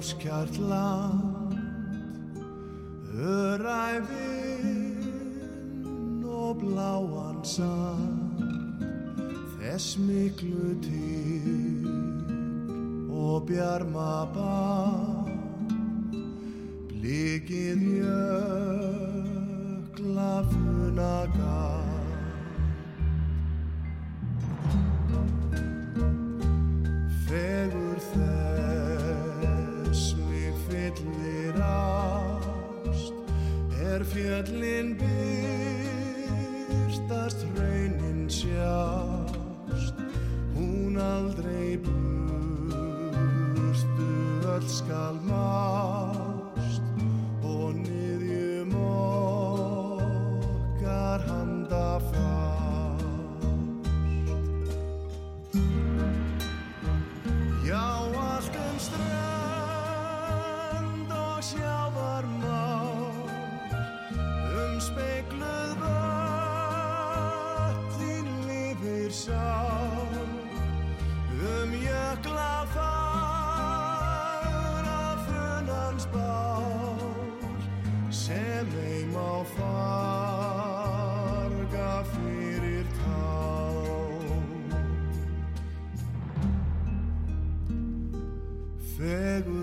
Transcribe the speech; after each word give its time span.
Áskjart 0.00 0.56
land 0.56 1.54
Öræfinn 3.20 4.64
og 6.24 6.56
bláan 6.60 7.44
sand 7.44 8.40
Þess 9.58 9.98
miklu 9.98 10.80
til 10.80 11.86
og 13.12 13.46
bjarma 13.48 14.24
band 14.34 15.30
Blikið 16.88 17.80
jökla 18.00 19.20
funaga 34.00 34.04
fjöllin 34.04 34.96
byrstast 36.86 37.46
raunin 37.56 38.28
sjást. 38.28 39.94
Hún 40.54 40.96
aldrei 40.98 41.78
burstu 41.78 43.22
öll 44.46 44.68
skal 44.68 45.14
mást. 45.28 46.82
Og 47.42 47.74
niðjum 47.74 48.74
okkar 49.94 51.20
handa 51.26 52.00
fást 52.00 52.49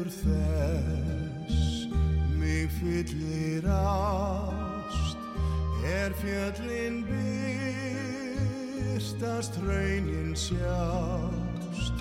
Fegur 0.07 1.44
þess 1.51 1.88
mig 2.40 2.69
fyllir 2.79 3.66
á 3.68 4.47
Er 5.84 6.13
fjöllin 6.16 7.03
byrstast 8.88 9.53
raunin 9.67 10.35
sjást 10.35 11.94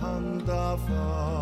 handa 0.00 0.76
fast 0.88 1.41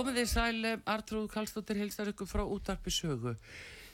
Komið 0.00 0.16
þið 0.16 0.28
sæl, 0.30 0.68
Artrúð 0.88 1.26
Kallstóttir 1.28 1.76
heilsar 1.76 2.08
ykkur 2.08 2.24
frá 2.24 2.40
útarpi 2.48 2.88
sögu. 2.88 3.34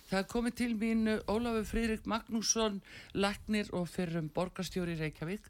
Það 0.07 0.21
er 0.21 0.27
komið 0.31 0.53
til 0.61 0.75
mín 0.79 1.09
Ólafur 1.27 1.65
Frýrik 1.67 2.05
Magnússon, 2.07 2.77
læknir 3.19 3.73
og 3.75 3.89
fyrrum 3.91 4.29
borgarstjóri 4.31 4.95
Reykjavík. 5.01 5.49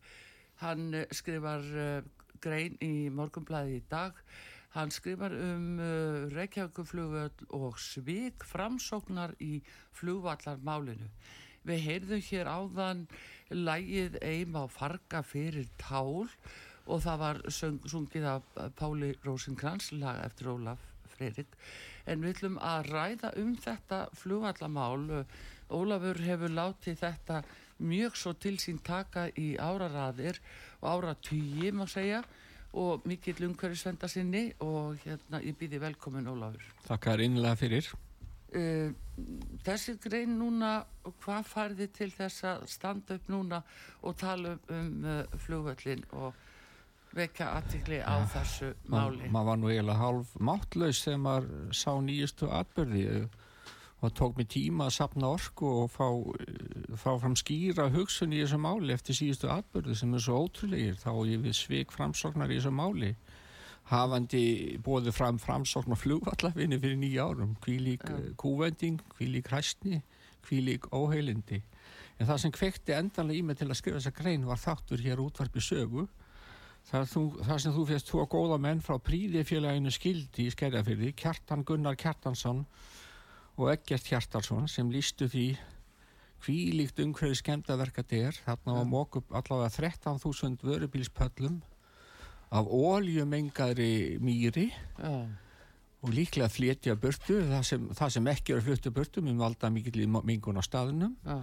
Hann 0.62 0.94
eh, 0.97 1.05
skrifar 1.12 1.61
uh, 1.61 2.06
grein 2.41 2.78
í 2.81 3.11
morgumblæði 3.12 3.75
í 3.77 3.83
dag. 3.91 4.17
Hann 4.72 4.94
skrifar 4.97 5.37
um 5.37 5.67
uh, 5.77 6.25
Reykjavíkuflugvöld 6.33 7.44
og 7.59 7.77
svik 7.77 8.47
framsóknar 8.49 9.37
í 9.44 9.59
flugvallarmálinu. 10.00 11.11
Við 11.69 11.84
heyrðum 11.91 12.25
hér 12.31 12.49
áðan 12.49 13.05
lægið 13.53 14.17
eim 14.25 14.56
á 14.56 14.65
farga 14.73 15.21
fyrir 15.21 15.69
tál 15.77 16.25
og 16.25 16.33
það 16.87 17.19
var 17.23 17.43
söng, 17.51 17.81
sungið 17.89 18.29
af 18.31 18.51
Páli 18.79 19.13
Rósinkrans 19.27 19.93
lag 19.99 20.23
eftir 20.25 20.53
Ólaf 20.55 20.83
Freirik 21.17 21.55
en 22.07 22.23
við 22.23 22.37
ætlum 22.37 22.59
að 22.63 22.91
ræða 22.93 23.31
um 23.43 23.55
þetta 23.59 24.01
flugvallamál. 24.15 25.25
Ólafur 25.67 26.21
hefur 26.23 26.53
látið 26.55 27.01
þetta 27.01 27.43
mjög 27.83 28.17
svo 28.17 28.33
til 28.39 28.56
sín 28.62 28.79
taka 28.85 29.27
í 29.35 29.56
áraraðir 29.59 30.38
og 30.81 30.88
áratýji 30.93 31.73
má 31.75 31.85
segja 31.91 32.23
og 32.77 33.05
mikill 33.09 33.49
umhverjusvenda 33.49 34.09
sinni 34.09 34.50
og 34.62 35.00
hérna 35.05 35.43
ég 35.43 35.56
býði 35.59 35.81
velkomin 35.82 36.29
Ólafur. 36.31 36.62
Takkar 36.87 37.25
innlega 37.25 37.59
fyrir. 37.59 37.91
Uh, 38.55 38.94
Þessi 39.67 39.97
grein 39.99 40.37
núna 40.39 40.85
hvað 41.25 41.47
farði 41.49 41.87
til 41.93 42.11
þess 42.15 42.44
að 42.47 42.67
standa 42.71 43.17
upp 43.17 43.31
núna 43.32 43.62
og 44.06 44.17
tala 44.21 44.55
um 44.71 45.06
uh, 45.09 45.39
flugvallin 45.43 46.05
og 46.15 46.37
vekja 47.17 47.49
aðtikli 47.59 47.99
á 48.05 48.15
ja, 48.21 48.29
þessu 48.35 48.71
máli. 48.93 49.31
Maður 49.33 49.49
var 49.51 49.59
nú 49.61 49.71
eiginlega 49.73 50.01
hálf 50.01 50.33
máttlaus 50.39 51.03
þegar 51.05 51.23
maður 51.25 51.75
sá 51.77 51.91
nýjustu 52.05 52.51
atbyrði 52.53 53.07
og 54.05 54.13
tók 54.17 54.37
mig 54.37 54.51
tíma 54.53 54.87
að 54.91 54.97
sapna 54.99 55.31
orku 55.33 55.71
og 55.83 55.91
fá, 55.95 56.07
fá 57.01 57.11
fram 57.23 57.37
skýra 57.39 57.89
hugsun 57.95 58.35
í 58.37 58.43
þessu 58.43 58.61
máli 58.61 58.93
eftir 58.95 59.17
síðustu 59.19 59.51
atbyrði 59.53 59.97
sem 59.97 60.13
er 60.15 60.25
svo 60.27 60.43
ótrúlegir 60.45 61.01
þá 61.01 61.11
ég 61.31 61.43
við 61.47 61.57
sveik 61.57 61.95
framsóknar 61.97 62.53
í 62.53 62.61
þessu 62.61 62.75
máli 62.77 63.15
hafandi 63.89 64.45
bóði 64.85 65.15
fram 65.15 65.39
framsóknar 65.41 65.99
flugvallafinni 66.01 66.79
fyrir 66.83 67.01
nýja 67.01 67.31
árum 67.31 67.57
hví 67.65 67.79
lík 67.81 68.05
ja. 68.05 68.21
kúvending, 68.37 69.01
hví 69.17 69.31
lík 69.33 69.49
hræstni 69.53 70.03
hví 70.47 70.61
lík 70.67 70.91
óheilindi 70.93 71.63
En 72.17 72.29
það 72.29 72.43
sem 72.43 72.55
kveikti 72.55 72.95
endanlega 72.97 73.39
í 73.39 73.45
mig 73.45 73.59
til 73.61 73.69
að 73.69 73.79
skrifa 73.81 73.99
þessa 74.01 74.15
grein 74.17 74.47
var 74.49 74.61
þáttur 74.61 75.03
hér 75.05 75.21
útvarpi 75.21 75.63
sögu. 75.65 76.07
Það, 76.87 77.06
þú, 77.11 77.23
það 77.43 77.62
sem 77.62 77.75
þú 77.75 77.85
férst 77.88 78.11
tvo 78.11 78.25
góða 78.31 78.59
menn 78.62 78.83
frá 78.85 78.94
príðifélaginu 79.03 79.91
skildi 79.91 80.47
í 80.47 80.53
skerjafyrði, 80.55 81.15
Kjartan 81.19 81.65
Gunnar 81.67 81.97
Kjartansson 81.99 82.61
og 83.56 83.73
Eggert 83.73 84.06
Kjartarsson 84.06 84.69
sem 84.71 84.93
lístu 84.94 85.27
því 85.33 85.49
hvílíkt 86.47 87.00
umhverju 87.03 87.41
skemdaverk 87.41 87.99
þetta 87.99 88.21
er. 88.29 88.38
Þarna 88.44 88.77
var 88.79 88.87
mók 88.91 89.19
upp 89.19 89.35
allavega 89.35 89.73
13.000 89.75 90.62
vörubílspöllum 90.62 91.59
af 92.55 92.71
óljumengaðri 92.71 94.21
mýri 94.23 94.69
Já, 94.71 95.27
og 96.06 96.12
líklega 96.15 96.47
flétja 96.53 96.94
burtu, 96.94 97.41
það 97.49 97.65
sem, 97.67 97.89
það 97.99 98.12
sem 98.15 98.29
ekki 98.31 98.55
er 98.55 98.62
fluttu 98.62 98.93
burtu, 98.94 99.25
mun 99.27 99.41
valda 99.43 99.73
mikill 99.75 100.05
í 100.05 100.06
mingun 100.06 100.61
á 100.61 100.62
staðunum. 100.62 101.17
já, 101.27 101.41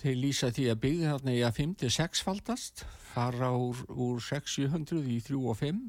Þeir 0.00 0.18
lýsa 0.18 0.50
því 0.54 0.66
að 0.72 0.82
byggði 0.82 1.08
þarna 1.12 1.34
í 1.36 1.40
að 1.46 1.56
5-6 1.60 2.22
faldast, 2.26 2.84
fara 3.12 3.52
úr, 3.54 3.80
úr 3.92 4.20
600 4.24 5.02
í 5.04 5.18
3 5.22 5.40
og 5.42 5.58
5 5.60 5.82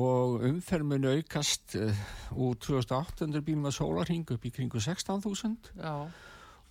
og 0.00 0.44
umfermin 0.46 1.08
aukast 1.10 1.74
uh, 1.74 2.02
úr 2.38 2.54
2800 2.62 3.42
bílum 3.42 3.66
að 3.66 3.74
sólarhing 3.80 4.28
upp 4.30 4.44
í 4.46 4.52
kringu 4.54 4.78
16.000 4.78 5.72
já, 5.74 5.94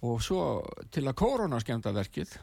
og 0.07 0.21
svo 0.23 0.43
til 0.87 1.03
að 1.03 1.17
korona 1.19 1.59
skemmta 1.59 1.91
verkið. 1.91 2.37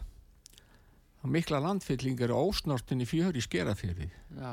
Mikla 1.26 1.58
landfylling 1.64 2.20
eru 2.22 2.36
ósnortin 2.38 3.00
í 3.02 3.06
fjör 3.08 3.34
í 3.34 3.42
skerafyrði 3.42 4.10
já, 4.36 4.52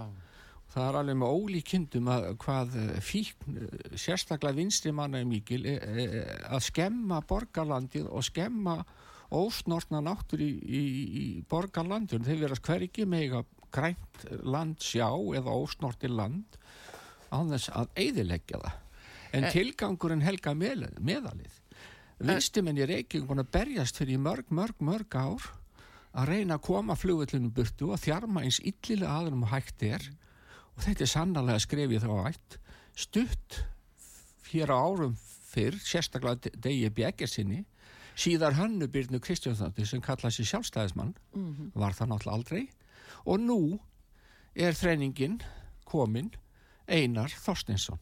Það 0.74 0.88
er 0.88 0.98
alveg 0.98 1.18
með 1.22 1.34
ólíkindum 1.38 2.08
að 2.10 2.28
hvað 2.42 2.78
eh, 2.82 2.94
fíkn, 3.06 3.58
eh, 3.62 3.98
sérstaklega 4.02 4.58
vinstri 4.58 4.94
manna 4.96 5.22
er 5.22 5.28
mikil, 5.30 5.62
e, 5.70 5.76
e, 5.78 6.24
að 6.50 6.64
skemma 6.66 7.20
borgarlandið 7.30 8.08
og 8.10 8.26
skemma 8.26 8.80
ósnortna 9.34 10.02
náttur 10.06 10.42
í, 10.42 10.50
í, 10.50 10.84
í 11.22 11.26
borgarlandinu. 11.50 12.26
Þeir 12.26 12.42
verðast 12.48 12.66
hvergi 12.66 13.06
með 13.10 13.44
grænt 13.74 14.26
land 14.46 14.82
sjá 14.82 15.08
eða 15.10 15.54
ósnorti 15.58 16.10
land 16.10 16.58
á 17.34 17.38
þess 17.42 17.74
að 17.74 17.94
eiðileggja 17.98 18.62
það. 18.62 18.80
En 19.34 19.48
Eh. 19.48 19.52
tilgangurinn 19.54 20.22
helga 20.22 20.54
með, 20.54 20.88
meðalið. 21.02 21.60
Vinstimenn 22.24 22.78
í 22.78 22.86
Reykjavík 22.86 23.28
búin 23.28 23.42
að 23.42 23.52
berjast 23.52 23.98
fyrir 23.98 24.16
í 24.16 24.22
mörg, 24.22 24.50
mörg, 24.54 24.78
mörg 24.80 25.18
ár 25.18 25.48
að 26.14 26.30
reyna 26.30 26.60
að 26.60 26.66
koma 26.70 26.96
flugvöllunum 26.96 27.54
burtu 27.54 27.90
og 27.92 28.00
þjarma 28.00 28.46
eins 28.46 28.62
illilega 28.62 29.10
aðrum 29.18 29.48
og 29.48 29.50
hægt 29.56 29.82
er 29.84 30.06
og 30.76 30.84
þetta 30.86 31.06
er 31.06 31.12
sannarlega 31.12 31.64
skrefið 31.64 32.06
þá 32.06 32.14
ætt. 32.30 32.58
Stutt 32.94 33.60
á 34.54 34.78
árum 34.78 35.16
fyrr, 35.50 35.80
sérstaklega 35.82 36.54
degi 36.62 36.92
Bjeggersinni 36.94 37.64
síðar 38.14 38.54
Hannubyrnu 38.60 39.18
Kristjánsdóttir 39.24 39.90
sem 39.90 40.02
kallaði 40.06 40.38
sér 40.38 40.52
sjálfstæðismann 40.52 41.16
var 41.74 41.98
það 41.98 42.12
náttúrulega 42.12 42.38
aldrei. 42.38 42.64
Og 43.26 43.42
nú 43.42 43.60
er 44.54 44.78
þreiningin 44.78 45.42
komin 45.90 46.30
Einar 46.86 47.34
Þorstinsson 47.34 48.02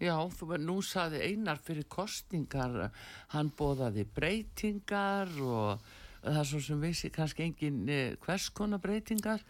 já, 0.00 0.14
þú 0.32 0.52
verður 0.52 0.66
nú 0.66 0.76
saði 0.84 1.20
einar 1.28 1.60
fyrir 1.62 1.86
kostningar, 1.90 2.90
hann 3.34 3.50
bóðaði 3.56 4.06
breytingar 4.16 5.32
og 5.44 5.84
það 6.22 6.40
er 6.40 6.48
svo 6.48 6.62
sem 6.64 6.80
vissi 6.82 7.12
kannski 7.12 7.46
engin 7.46 7.82
eh, 7.88 8.16
hvers 8.24 8.48
konar 8.56 8.80
breytingar, 8.82 9.44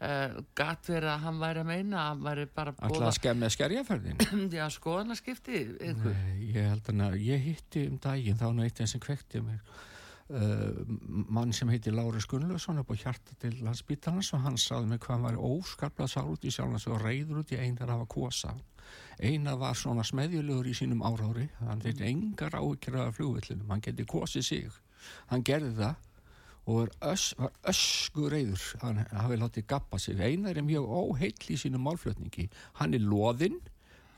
uh, 0.00 0.36
gatt 0.58 0.90
verið 0.90 1.10
að 1.14 1.24
hann 1.24 1.40
væri 1.42 1.64
að 1.64 1.70
meina 1.70 2.02
að 2.02 2.10
hann 2.10 2.22
væri 2.28 2.46
bara 2.50 2.74
alltaf 2.74 2.94
bóða, 2.98 3.08
að 3.08 3.18
skemmi 3.20 3.50
skerjaferðin 3.54 4.22
já, 4.58 4.66
skoðanaskipti, 4.74 5.64
einhver, 5.80 6.20
Nei, 6.20 6.52
ég 6.54 6.70
held 6.72 6.94
að 6.94 7.18
ég 7.22 7.48
hitti 7.48 7.88
um 7.90 7.98
daginn 8.02 8.40
þá 8.40 8.46
nú 8.52 8.64
eitt 8.66 8.80
einn 8.80 8.90
sem 8.90 9.02
kvekti 9.02 9.42
mér 9.44 9.60
uh, 10.32 10.84
mann 11.28 11.52
sem 11.52 11.68
heiti 11.72 11.92
Láris 11.92 12.26
Gunnlaugsson 12.30 12.80
upp 12.82 12.92
á 12.94 12.96
hjarta 12.96 13.36
til 13.40 13.58
landsbítalans 13.64 14.32
og 14.36 14.44
hann 14.46 14.58
saði 14.60 14.92
mig 14.92 15.02
hvað 15.04 15.16
hann 15.16 15.26
var 15.28 15.42
óskarplað 15.50 16.14
sár 16.14 16.30
út 16.32 16.46
í 16.46 16.52
sjálfans 16.54 16.88
og 16.88 17.02
reyður 17.02 17.42
út 17.42 17.52
í 17.54 17.60
einar 17.60 17.94
af 17.94 18.06
að 18.06 18.12
kosa. 18.16 18.54
Einar 19.20 19.58
var 19.60 19.76
svona 19.78 20.04
smeðjulegur 20.06 20.68
í 20.68 20.74
sínum 20.76 21.04
árári 21.06 21.48
hann 21.60 21.82
þetta 21.84 22.08
engar 22.08 22.56
áhyggjur 22.58 22.98
af 23.02 23.14
flugvillinum 23.18 23.70
hann 23.70 23.84
geti 23.84 24.06
kosið 24.08 24.48
sig. 24.48 24.80
Hann 25.30 25.44
gerði 25.44 25.74
það 25.78 26.10
og 26.66 26.88
öss, 27.04 27.34
var 27.36 27.52
ösku 27.68 28.30
reyður 28.32 28.64
hann 28.82 29.02
hafi 29.12 29.36
látið 29.40 29.66
gappa 29.68 29.98
sig 30.00 30.20
einar 30.20 30.56
er 30.56 30.64
mjög 30.64 30.88
óheill 30.88 31.50
í 31.52 31.60
sínum 31.60 31.84
málflutningi 31.84 32.48
hann 32.80 32.96
er 32.96 33.04
loðinn 33.04 33.60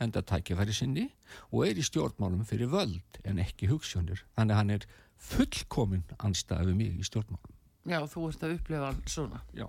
enda 0.02 0.22
tækifæri 0.22 0.74
sinni 0.76 1.06
og 1.50 1.66
er 1.66 1.80
í 1.80 1.84
stjórnmálum 1.84 2.44
fyrir 2.48 2.70
völd 2.72 3.20
en 3.24 3.40
ekki 3.42 3.70
hugssjónir. 3.70 4.22
Þannig 4.36 4.54
að 4.54 4.60
hann 4.60 4.74
er 4.76 4.88
fullkomin 5.30 6.06
anstæðu 6.18 6.74
mig 6.76 6.96
í 6.96 7.06
stjórnmálum. 7.06 7.52
já, 7.86 8.00
þú 8.10 8.28
ert 8.28 8.42
að 8.42 8.56
upplifa 8.56 8.90
hann 8.90 9.02
svona. 9.06 9.42
Já. 9.54 9.66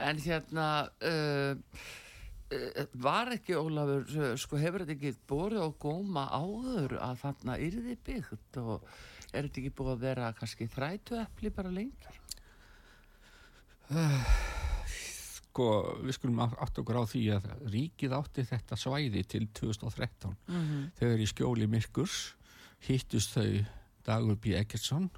En 0.00 0.18
hérna, 0.18 0.66
uh, 1.04 1.54
uh, 2.56 2.86
var 2.94 3.32
ekki 3.36 3.58
Ólafur, 3.60 4.06
uh, 4.16 4.34
sko 4.40 4.60
hefur 4.60 4.84
þetta 4.84 4.96
ekki 4.96 5.14
borið 5.28 5.66
og 5.66 5.76
góma 5.78 6.26
áður 6.32 6.96
að 6.98 7.18
þarna 7.22 7.58
yrði 7.68 7.98
byggt 8.08 8.62
og 8.62 8.88
er 9.32 9.46
þetta 9.46 9.62
ekki 9.62 9.74
búið 9.78 9.92
að 9.94 10.04
vera 10.06 10.32
kannski 10.36 10.68
þrætu 10.70 11.18
epli 11.22 11.52
bara 11.54 11.72
lengi? 11.72 12.18
Sko, 15.52 15.66
við 16.00 16.16
skulum 16.16 16.40
átt 16.44 16.78
okkur 16.80 17.00
á 17.00 17.04
því 17.04 17.22
að 17.34 17.48
ríkið 17.72 18.14
átti 18.16 18.44
þetta 18.48 18.78
svæði 18.80 19.24
til 19.28 19.46
2013. 19.52 20.36
Mm 20.48 20.86
Þegar 21.00 21.24
í 21.24 21.26
skjóli 21.28 21.68
Myrkurs 21.68 22.20
hittust 22.86 23.36
þau 23.36 23.64
Dagur 24.06 24.38
B. 24.40 24.56
Eggertsson 24.58 25.10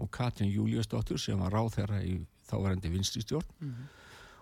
og 0.00 0.10
Katrin 0.10 0.52
Júliusdóttur 0.52 1.18
sem 1.20 1.38
var 1.38 1.52
ráð 1.52 1.74
þeirra 1.76 2.02
í 2.06 2.20
þáverandi 2.48 2.92
vinstri 2.92 3.22
stjórn 3.22 3.50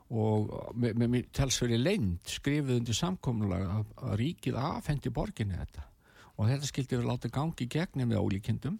og 0.08 0.52
með, 0.74 0.94
með, 0.94 1.08
með 1.12 1.26
talsveri 1.36 1.78
leynd 1.80 2.30
skrifuð 2.30 2.78
undir 2.78 2.96
samkommulega 2.96 3.80
að, 3.80 3.90
að 4.06 4.14
ríkið 4.22 4.60
afhendi 4.60 5.12
borginni 5.12 5.58
þetta 5.58 5.84
og 6.38 6.48
þetta 6.48 6.70
skildi 6.70 6.96
verið 6.96 7.10
látið 7.10 7.34
gangi 7.34 7.66
í 7.66 7.72
gegni 7.74 8.06
með 8.08 8.22
ólíkindum 8.22 8.78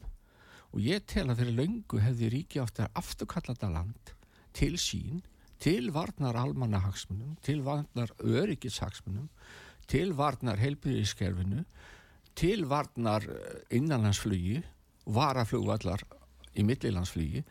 og 0.72 0.84
ég 0.84 1.04
tel 1.08 1.28
að 1.28 1.42
fyrir 1.42 1.58
löngu 1.62 2.00
hefði 2.02 2.30
ríkið 2.34 2.64
átt 2.64 2.82
að 2.84 3.00
afturkalla 3.00 3.54
þetta 3.54 3.70
land 3.72 4.12
til 4.58 4.74
sín, 4.80 5.22
til 5.62 5.90
varnar 5.94 6.36
almannahagsmunum, 6.38 7.36
til 7.42 7.62
varnar 7.66 8.12
öryggishagsmunum, 8.22 9.28
til 9.88 10.12
varnar 10.18 10.60
heilbyrðiskerfinu, 10.60 11.64
til 12.38 12.66
varnar 12.70 13.24
eh, 13.26 13.76
innanlandsflugi, 13.78 14.60
varaflugvallar 15.08 16.04
í 16.58 16.64
millilandsflugi, 16.66 17.42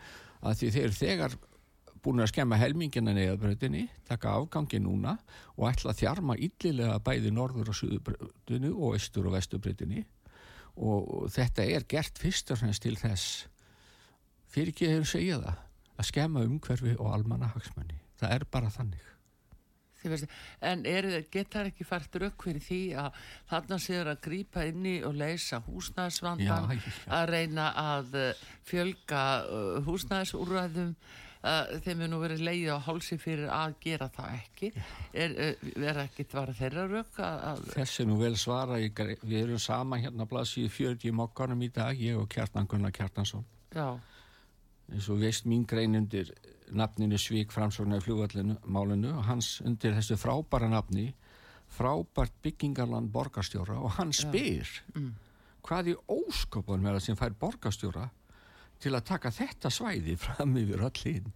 að 0.45 0.59
því 0.61 0.73
þeir 0.75 0.95
þegar 0.95 1.37
búin 2.03 2.21
að 2.23 2.29
skemma 2.31 2.59
helmingina 2.61 3.15
neðabröðinni, 3.17 3.87
taka 4.07 4.35
afgangi 4.37 4.79
núna 4.79 5.17
og 5.57 5.65
ætla 5.71 5.91
að 5.91 6.03
þjarma 6.03 6.37
illilega 6.37 6.99
bæði 7.03 7.33
norður 7.33 7.73
og 7.73 7.79
suðubröðinu 7.79 8.71
og 8.75 8.95
austur 8.95 9.27
og 9.27 9.35
vestubröðinni 9.35 10.05
og, 10.77 11.29
þetta 11.33 11.65
er 11.65 11.85
gert 11.89 12.19
fyrst 12.21 12.51
og 12.53 12.61
fremst 12.61 12.85
til 12.85 12.95
þess 12.99 13.45
fyrir 14.53 14.73
ekki 14.73 14.91
hefur 14.93 15.11
segja 15.11 15.41
það 15.43 15.63
að 15.97 16.09
skemma 16.11 16.45
umhverfi 16.45 16.95
og 16.97 17.13
almanna 17.13 17.51
hagsmenni. 17.53 17.97
Það 18.17 18.33
er 18.35 18.45
bara 18.53 18.73
þannig. 18.73 19.05
En 20.63 20.85
getur 21.33 21.67
ekki 21.67 21.83
fært 21.83 22.15
rauk 22.21 22.43
fyrir 22.45 22.63
því 22.63 22.81
að 23.01 23.17
þarna 23.49 23.79
séður 23.81 24.11
að 24.13 24.21
grípa 24.27 24.63
inni 24.69 24.95
og 25.03 25.17
leysa 25.17 25.59
húsnæðisvandan, 25.65 26.69
Já, 26.77 26.91
að 27.17 27.31
reyna 27.33 27.65
að 27.81 28.15
uh, 28.21 28.43
fjölga 28.69 29.23
uh, 29.43 29.79
húsnæðisúræðum, 29.87 30.93
uh, 31.43 31.77
þeim 31.85 32.03
er 32.05 32.11
nú 32.11 32.19
verið 32.21 32.43
leiði 32.47 32.73
á 32.73 32.79
hálsi 32.87 33.17
fyrir 33.21 33.51
að 33.53 33.77
gera 33.83 34.09
það 34.13 34.35
ekki. 34.39 34.71
Er, 35.13 35.37
uh, 35.37 35.71
er 35.91 36.01
ekki 36.07 36.27
tvara 36.31 36.55
þeirra 36.57 36.87
rauk 36.91 37.21
að, 37.21 37.39
að 37.51 37.63
Þess 37.75 38.03
er 38.03 38.09
nú 38.09 38.19
vel 38.21 38.33
svara, 38.39 38.81
við 38.81 39.39
erum 39.43 39.61
saman 39.61 40.03
hérna 40.03 40.27
blaðsíðu 40.29 40.73
40 40.73 41.17
mokkanum 41.21 41.63
í 41.65 41.71
dag, 41.73 41.97
ég 41.99 42.19
og 42.19 42.29
Kjartan 42.31 42.69
Gunnar 42.69 42.95
Kjartansson. 42.95 43.45
já, 43.75 43.97
eins 44.91 45.09
og 45.11 45.19
veist 45.21 45.45
mín 45.45 45.65
grein 45.67 45.95
undir 45.99 46.31
nafninu 46.71 47.17
Svík 47.19 47.51
framsóknar 47.51 48.01
í 48.01 48.05
flugvallinu 48.05 48.57
málinu 48.65 49.13
og 49.17 49.25
hans 49.27 49.57
undir 49.65 49.95
þessu 49.95 50.17
frábæra 50.19 50.69
nafni 50.71 51.09
frábært 51.77 52.35
byggingarland 52.43 53.11
borgarstjóra 53.11 53.79
og 53.83 53.97
hann 53.97 54.13
spyr 54.15 54.67
hvað 55.67 55.91
í 55.91 55.95
óskopunum 56.07 56.87
er 56.87 56.97
það 56.97 57.05
sem 57.05 57.19
fær 57.19 57.35
borgarstjóra 57.39 58.07
til 58.79 58.93
að 58.95 59.07
taka 59.11 59.31
þetta 59.33 59.71
svæði 59.73 60.17
fram 60.21 60.57
yfir 60.59 60.83
öll 60.87 61.03
hinn 61.03 61.31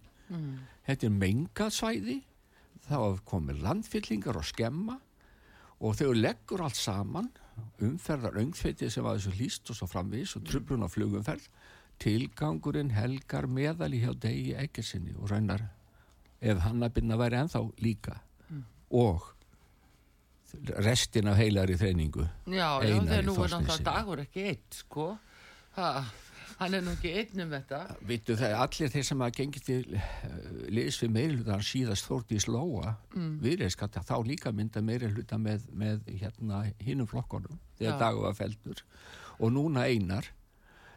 þetta 0.86 1.08
er 1.08 1.16
mengað 1.16 1.74
svæði 1.76 2.18
þá 2.86 2.98
komið 3.28 3.62
landfyllingar 3.62 4.38
og 4.40 4.46
skemma 4.48 4.98
og 5.82 5.96
þau 5.98 6.12
leggur 6.14 6.62
allt 6.64 6.78
saman 6.78 7.30
umferðar 7.82 8.38
öngþveitið 8.42 8.92
sem 8.94 9.04
var 9.04 9.18
þessu 9.18 9.34
hlýst 9.36 9.70
og 9.72 9.78
svo 9.78 9.88
framvís 9.90 10.34
og 10.38 10.46
trublun 10.48 10.86
á 10.86 10.88
flugumferð. 10.90 11.44
Tilgangurinn 12.02 12.92
helgar 12.94 13.46
meðal 13.50 13.92
í 13.94 14.02
hjá 14.02 14.12
degi 14.18 14.54
ekkersinni 14.58 15.14
og 15.18 15.30
raunar 15.30 15.66
ef 16.42 16.62
hannabinna 16.64 17.18
væri 17.20 17.42
ennþá 17.42 17.62
líka. 17.84 18.16
Og 18.98 19.28
restin 20.84 21.30
af 21.30 21.38
heilari 21.40 21.78
þreiningu 21.80 22.26
já, 22.44 22.82
já 22.84 22.98
þegar 23.00 23.22
nú 23.24 23.36
er 23.40 23.52
náttúrulega 23.54 23.84
dagur 23.86 24.20
ekki 24.20 24.42
eitt, 24.50 24.80
sko. 24.82 25.06
Ha, 25.78 25.86
hann 26.58 26.76
er 26.76 26.84
nú 26.84 26.94
ekki 26.96 27.14
einn 27.20 27.44
um 27.46 27.54
þetta. 27.54 27.80
Vittu 28.08 28.36
það, 28.38 28.56
allir 28.64 28.92
þeir 28.92 29.08
sem 29.08 29.24
að 29.26 29.34
gengi 29.38 29.64
til 29.66 29.80
uh, 29.96 30.04
liðs 30.72 31.00
við 31.02 31.14
meirihlutan 31.16 31.64
síðast 31.66 32.10
þórti 32.10 32.38
í 32.38 32.44
slóa 32.44 32.94
mm. 33.14 33.32
viðreiskatt 33.44 33.98
þá 34.02 34.14
líka 34.26 34.52
mynda 34.54 34.84
meirihluta 34.84 35.40
með, 35.40 35.66
með 35.72 36.06
hérna 36.20 36.64
hinnum 36.82 37.10
flokkonum 37.10 37.58
þegar 37.78 37.98
dagu 38.00 38.24
var 38.26 38.38
feldur 38.38 38.84
og 39.42 39.52
núna 39.54 39.88
einar 39.90 40.28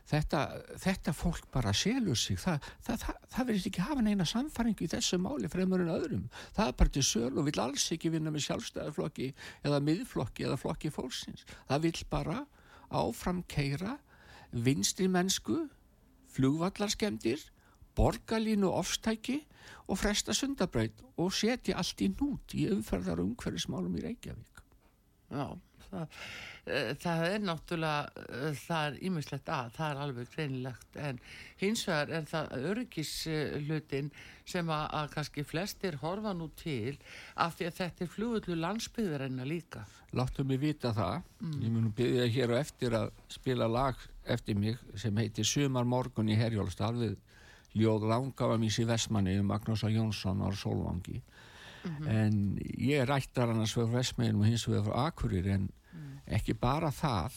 þetta, 0.09 0.41
þetta 0.81 1.13
fólk 1.15 1.47
bara 1.53 1.73
selur 1.75 2.17
sig. 2.19 2.37
Það, 2.41 2.69
það, 2.85 3.03
það, 3.03 3.21
það 3.35 3.49
verður 3.49 3.69
ekki 3.71 3.85
hafa 3.85 4.05
neina 4.05 4.27
samfæringu 4.29 4.85
í 4.85 4.91
þessu 4.91 5.19
máli 5.21 5.51
fremur 5.51 5.83
en 5.83 5.93
öðrum. 5.95 6.25
Það 6.57 6.71
er 6.71 6.77
bara 6.81 6.95
til 6.97 7.05
söl 7.09 7.31
og 7.33 7.47
vill 7.49 7.61
alls 7.63 7.87
ekki 7.95 8.13
vinna 8.13 8.33
með 8.33 8.47
sjálfstæðarflokki 8.49 9.31
eða 9.65 9.81
miðflokki 9.85 10.47
eða 10.49 10.59
flokki 10.61 10.93
fólksins. 10.93 11.45
Það 11.69 11.87
vill 11.87 12.01
bara 12.11 12.43
áfram 12.95 13.41
keira 13.49 13.97
vinstri 14.55 15.07
mennsku 15.11 15.65
flugvallarskemdir 16.35 17.43
borgarlínu 17.95 18.71
ofstæki 18.71 19.41
og 19.87 19.99
fresta 20.01 20.33
sundabraut 20.33 21.03
og 21.17 21.31
setja 21.33 21.77
allt 21.79 22.01
í 22.01 22.09
nút 22.11 22.55
í 22.57 22.67
umferðar 22.73 23.23
umhverfismálum 23.23 23.95
í 23.99 24.03
Reykjavík 24.05 24.55
Já, 25.33 25.47
það, 25.89 26.17
eh, 26.65 26.91
það 27.01 27.23
er 27.27 27.43
náttúrulega, 27.45 28.23
eh, 28.29 28.57
það 28.61 28.87
er 28.87 28.97
ímislegt 29.09 29.49
að, 29.49 29.71
það 29.77 29.91
er 29.91 30.01
alveg 30.03 30.31
greinilegt, 30.35 30.97
en 31.07 31.19
hins 31.61 31.85
vegar 31.87 32.13
er 32.19 32.27
það 32.29 32.55
öryggislutin 32.71 34.11
sem 34.45 34.69
að, 34.69 34.85
að 34.99 35.11
kannski 35.15 35.43
flestir 35.43 35.99
horfa 36.03 36.33
nú 36.37 36.49
til 36.55 36.97
af 37.35 37.57
því 37.57 37.69
að 37.69 37.77
þetta 37.79 38.05
er 38.05 38.13
flugullu 38.13 38.59
landsbyðurinnar 38.61 39.49
líka. 39.49 39.85
Láttu 40.15 40.45
mig 40.47 40.61
vita 40.61 40.93
það. 40.95 41.23
Ég 41.59 41.71
mun 41.73 41.91
byrja 41.95 42.27
hér 42.37 42.53
og 42.53 42.61
eftir 42.61 42.95
að 42.95 43.09
spila 43.33 43.67
lag 43.67 43.97
eftir 44.25 44.57
mig 44.57 44.77
sem 44.99 45.15
heitir 45.17 45.47
Sumar 45.47 45.85
morgun 45.85 46.29
í 46.29 46.37
Herjólfstall 46.39 46.95
við 46.99 47.15
Ljóð 47.75 48.07
Langafa 48.07 48.57
mís 48.59 48.77
í 48.79 48.85
Vestmanni 48.87 49.35
Magnúsa 49.43 49.89
Jónsson 49.91 50.43
á 50.43 50.49
Solvangi. 50.55 51.21
En 52.09 52.55
ég 52.81 53.03
rættar 53.05 53.51
annars 53.51 53.75
fyrir 53.75 53.91
Vestmanni 53.93 54.33
og 54.33 54.47
hins 54.47 54.65
vegar 54.67 54.87
frá 54.87 55.09
Akurir 55.09 55.49
en 55.53 55.67
ekki 56.25 56.55
bara 56.57 56.89
það 56.95 57.35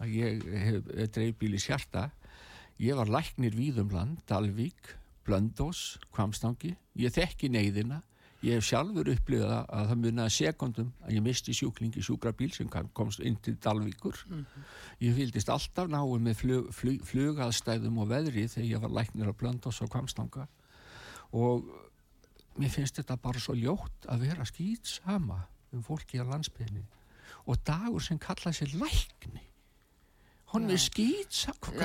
að 0.00 0.14
ég 0.14 0.46
hef, 0.66 0.86
dreifbíl 1.12 1.56
í 1.56 1.60
sjarta. 1.60 2.10
Ég 2.80 2.96
var 2.96 3.08
læknir 3.08 3.56
Víðumland, 3.56 4.20
Dalvík, 4.28 4.94
Blöndós, 5.26 5.96
Kvamstangi. 6.12 6.74
Ég 6.96 7.12
þekki 7.12 7.50
neyðina. 7.52 8.02
Ég 8.44 8.58
hef 8.58 8.66
sjálfur 8.68 9.08
upplifað 9.08 9.54
að 9.56 9.88
það 9.90 10.00
munaði 10.02 10.34
sekundum 10.34 10.90
að 11.06 11.14
ég 11.16 11.24
misti 11.24 11.54
sjúklingi 11.56 12.02
sjúkrabíl 12.04 12.50
sem 12.52 12.68
komst 12.68 13.22
inn 13.24 13.38
til 13.42 13.56
Dalvíkur. 13.62 14.18
Ég 15.00 15.16
fylgdist 15.16 15.50
alltaf 15.52 15.88
náum 15.88 16.20
með 16.22 16.42
flug, 16.42 16.68
flug, 16.76 17.00
flugaðstæðum 17.08 18.02
og 18.04 18.10
veðri 18.12 18.46
þegar 18.52 18.68
ég 18.68 18.84
var 18.84 18.94
læknir 18.98 19.32
á 19.32 19.38
Blöndós 19.40 19.80
og 19.82 19.90
Kvamstanga 19.92 20.46
og 21.32 21.64
mér 22.60 22.72
finnst 22.72 23.00
þetta 23.00 23.16
bara 23.20 23.40
svo 23.42 23.56
ljótt 23.56 24.06
að 24.08 24.28
vera 24.28 24.46
skýtsama 24.48 25.40
um 25.72 25.82
fólki 25.84 26.20
á 26.20 26.24
landsbyðinni 26.28 26.84
og 27.46 27.60
dagur 27.66 28.04
sem 28.04 28.20
kallaði 28.20 28.60
sér 28.60 28.76
lækni 28.80 29.42
hún 30.56 30.70
er 30.70 30.80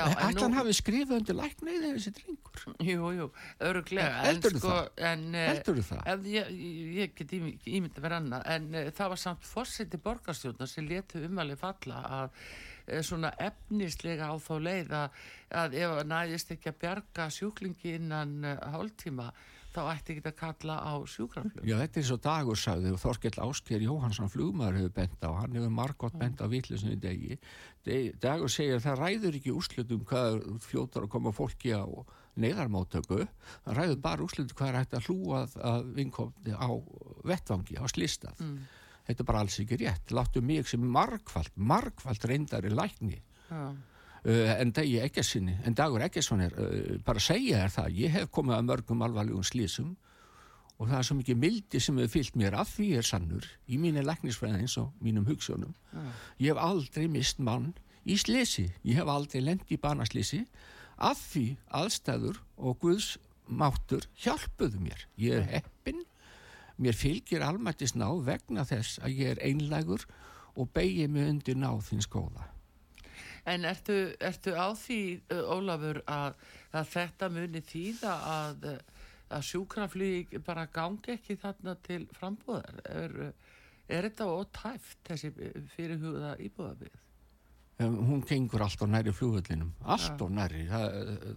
en 0.08 0.32
ætla 0.32 0.42
hann 0.42 0.52
nú- 0.52 0.58
hafi 0.58 0.74
skrifað 0.78 1.18
undir 1.20 1.36
lækni 1.38 1.74
eða 1.78 1.92
þessi 1.96 2.12
drengur 2.18 2.64
Jú, 2.88 3.10
jú, 3.18 3.26
öruglega. 3.68 4.18
en 4.22 4.26
Heldurðu 4.28 4.58
sko, 4.62 4.68
það? 4.72 4.90
En, 5.12 5.22
eh, 5.34 5.46
Heldurðu 5.52 5.84
það? 5.88 6.02
Ef, 6.12 6.26
ég, 6.32 6.50
ég 6.98 7.14
get 7.20 7.32
ímy- 7.38 7.54
ímyndað 7.66 8.04
vera 8.06 8.20
annað, 8.20 8.42
en 8.56 8.68
uh, 8.74 8.90
það 8.90 9.08
var 9.14 9.22
samt 9.24 9.48
fórseti 9.48 10.00
borgarstjórnar 10.02 10.68
sem 10.68 10.86
letu 10.88 11.22
umali 11.28 11.56
falla 11.56 12.02
að 12.20 12.28
uh, 12.92 13.00
svona 13.02 13.32
efnislega 13.38 14.28
á 14.30 14.34
þá 14.42 14.52
leið 14.68 14.92
að, 15.00 15.22
að 15.62 15.74
ef 15.84 15.96
næðist 16.12 16.52
ekki 16.56 16.70
að 16.72 16.78
bjarga 16.84 17.30
sjúklingi 17.30 17.96
innan 17.98 18.36
uh, 18.44 18.56
hálftíma 18.74 19.30
þá 19.72 19.80
ætti 19.94 20.14
ekki 20.16 20.28
að 20.30 20.36
kalla 20.42 20.76
á 20.84 20.92
sjúkraflug. 21.08 21.64
Já, 21.66 21.76
þetta 21.80 22.00
er 22.02 22.06
svo 22.08 22.16
dagur 22.26 22.58
sagði 22.60 22.92
og 22.92 23.00
Þorkell 23.02 23.38
Ásker 23.46 23.84
Jóhansson 23.86 24.28
flugmaður 24.32 24.78
hefur 24.82 24.94
bent 24.98 25.24
á, 25.24 25.30
hann 25.40 25.56
hefur 25.56 25.72
margótt 25.72 26.18
bent 26.20 26.42
á 26.44 26.46
vitlusinu 26.52 26.92
í 26.96 27.00
degi. 27.00 27.38
De- 27.84 28.12
Dagur 28.22 28.52
segir 28.52 28.76
að 28.78 28.84
það 28.86 29.00
ræður 29.02 29.38
ekki 29.40 29.54
úrslutum 29.56 30.04
hvað 30.06 30.40
fljótar 30.62 31.06
að 31.08 31.12
koma 31.16 31.32
fólki 31.34 31.72
á 31.74 31.82
neyðarmóttöku, 32.36 33.26
það 33.66 33.76
ræður 33.78 33.98
bara 34.04 34.24
úrslutum 34.24 34.56
hvað 34.56 34.68
er 34.72 34.78
hægt 34.80 34.94
að 34.96 35.08
hlúa 35.08 35.40
að, 35.72 35.88
vinkomni 35.96 36.54
á 36.56 36.68
vettvangi, 37.28 37.76
á 37.80 37.84
slistað. 37.92 38.40
Þetta 39.02 39.18
er 39.24 39.26
bara 39.28 39.40
alls 39.42 39.56
ekki 39.58 39.76
rétt. 39.82 40.12
Láttu 40.14 40.40
mig 40.46 40.68
sem 40.70 40.80
margfald, 40.80 41.50
margfald 41.56 42.22
reyndari 42.30 42.70
lækni 42.70 43.18
Já. 43.50 43.72
Uh, 44.24 44.54
en 44.60 44.72
sinni, 45.22 45.56
en 45.64 45.74
dagur 45.74 46.02
ekki 46.02 46.22
svona 46.22 46.48
er, 46.48 46.56
uh, 46.58 46.98
bara 47.04 47.18
að 47.18 47.28
segja 47.28 47.62
þér 47.62 47.76
það, 47.76 47.92
ég 47.98 48.10
hef 48.10 48.30
komið 48.30 48.56
að 48.56 48.68
mörgum 48.70 49.02
alvarlegum 49.02 49.44
slísum 49.44 49.96
og 50.78 50.88
það 50.88 50.98
er 50.98 51.06
svo 51.06 51.16
mikið 51.18 51.38
mildi 51.38 51.80
sem 51.80 51.98
hefur 52.00 52.12
fyllt 52.16 52.36
mér 52.40 52.56
af 52.58 52.70
því 52.74 52.88
er 52.98 53.06
sannur 53.06 53.48
í 53.70 53.78
mínu 53.78 54.02
læknisfræði 54.02 54.64
eins 54.64 54.76
og 54.80 54.90
mínum 55.04 55.26
hugsunum. 55.28 55.74
Ég 56.42 56.50
hef 56.50 56.58
aldrei 56.58 57.06
mist 57.06 57.38
mann 57.38 57.72
í 58.02 58.16
slisi, 58.18 58.66
ég 58.82 58.98
hef 58.98 59.10
aldrei 59.10 59.44
lent 59.44 59.70
í 59.70 59.78
banaslisi 59.78 60.42
af 60.98 61.20
því 61.32 61.44
aðstæður 61.82 62.40
og 62.56 62.80
Guðs 62.82 63.14
máttur 63.46 64.08
hjálpuðu 64.24 64.80
mér. 64.82 65.06
Ég 65.20 65.38
er 65.38 65.48
heppin, 65.52 66.02
mér 66.82 66.98
fylgir 66.98 67.44
almættis 67.46 67.94
ná 67.94 68.08
vegna 68.24 68.66
þess 68.66 68.98
að 69.02 69.22
ég 69.22 69.36
er 69.36 69.44
einlægur 69.44 70.06
og 70.56 70.72
beigi 70.74 71.06
mig 71.06 71.30
undir 71.30 71.58
náð 71.58 71.84
þins 71.92 72.10
góða. 72.10 72.51
En 73.50 73.66
ertu, 73.66 73.96
ertu 74.22 74.54
á 74.54 74.70
því, 74.78 75.00
Ólafur, 75.50 75.98
að, 76.06 76.36
að 76.78 76.90
þetta 76.92 77.28
muni 77.34 77.62
þýða 77.66 78.12
að, 78.30 78.66
að 79.34 79.46
sjúkraflug 79.48 80.36
bara 80.46 80.68
gangi 80.70 81.16
ekki 81.16 81.38
þarna 81.42 81.74
til 81.82 82.04
frambúðar? 82.14 82.82
Er, 82.86 83.16
er 83.90 84.06
þetta 84.06 84.28
ótæft, 84.30 85.00
þessi 85.08 85.32
fyrirhuga 85.74 86.36
íbúðabíð? 86.38 86.98
Hún 87.82 88.20
gengur 88.28 88.62
allt 88.62 88.82
og 88.84 88.90
næri 88.92 89.10
flugvöllinum 89.16 89.72
allt 89.90 90.20
og 90.22 90.30
næri 90.30 90.68
það, 90.68 90.92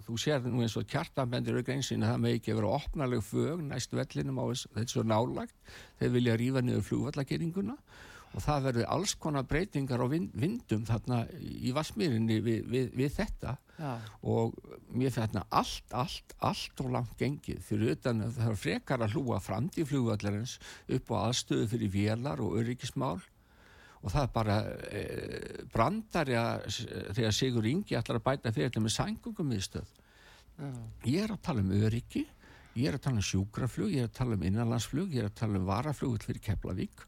þú 0.06 0.18
sér 0.22 0.44
nú 0.46 0.62
eins 0.62 0.76
og 0.78 0.86
kjartabendur 0.92 1.56
auðvitað 1.56 1.80
einsinn 1.80 2.04
að 2.06 2.12
það 2.12 2.20
með 2.22 2.36
ekki 2.38 2.58
vera 2.60 2.74
opnaleg 2.76 3.24
fög 3.26 3.64
næst 3.66 3.96
vellinum 3.98 4.38
á 4.38 4.46
þess, 4.52 4.68
þetta 4.76 4.94
svo 4.94 5.06
nálagt 5.10 5.72
þeir 5.98 6.12
vilja 6.20 6.36
rífa 6.38 6.62
niður 6.62 6.86
flugvallageringuna. 6.92 7.78
og 7.80 8.15
það 8.44 8.66
verður 8.70 8.88
alls 8.96 9.14
konar 9.22 9.46
breytingar 9.48 10.02
á 10.04 10.08
vind, 10.12 10.34
vindum 10.36 10.84
þarna 10.88 11.22
í 11.40 11.72
Vassmýrinni 11.76 12.40
við, 12.44 12.66
við, 12.72 12.90
við 12.98 13.14
þetta. 13.20 13.60
Já. 13.76 14.00
og 14.24 14.54
mér 14.96 15.10
finnst 15.12 15.20
þarna 15.20 15.42
allt, 15.60 15.94
allt, 16.00 16.36
allt 16.48 16.84
og 16.84 16.92
langt 16.94 17.16
gengið. 17.20 17.60
Fyrir 17.66 17.96
utan 17.98 18.24
að 18.24 18.38
það 18.38 18.52
er 18.52 18.60
frekar 18.62 19.04
að 19.04 19.16
hlúa 19.18 19.40
framtíð 19.44 19.90
flugvallarins 19.90 20.54
upp 20.96 21.12
á 21.12 21.16
aðstöðu 21.26 21.66
fyrir 21.74 21.92
vélar 21.92 22.44
og 22.44 22.56
öryggismál. 22.62 23.20
Og 24.06 24.14
það 24.14 24.22
er 24.22 24.32
bara 24.36 24.56
e, 24.88 25.02
brandari 25.74 26.38
að 26.40 26.70
þegar 27.18 27.36
Sigur 27.36 27.68
Ingi 27.68 27.98
ætlar 28.00 28.22
að 28.22 28.28
bæta 28.30 28.54
fyrir 28.56 28.70
þetta 28.70 28.86
með 28.86 28.96
sængungum 28.96 29.52
viðstöð. 29.56 29.92
Ég 31.10 31.26
er 31.26 31.34
að 31.36 31.42
tala 31.44 31.66
um 31.66 31.74
öryggi, 31.76 32.24
ég 32.78 32.88
er 32.88 32.96
að 32.96 33.04
tala 33.10 33.20
um 33.20 33.28
sjúkraflug, 33.28 33.92
ég 33.92 34.06
er 34.06 34.12
að 34.12 34.16
tala 34.22 34.38
um 34.38 34.48
innanlandsflug, 34.48 35.12
ég 35.12 35.26
er 35.26 35.34
að 35.34 35.40
tala 35.42 35.60
um 35.60 35.68
varaflug 35.68 36.16
fyrir 36.24 36.44
Keflavík 36.46 37.04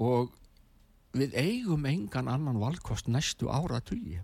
og 0.00 0.32
við 1.16 1.36
eigum 1.38 1.86
engan 1.86 2.30
annan 2.30 2.60
valkost 2.62 3.10
næstu 3.10 3.50
ára 3.50 3.80
tugi. 3.84 4.20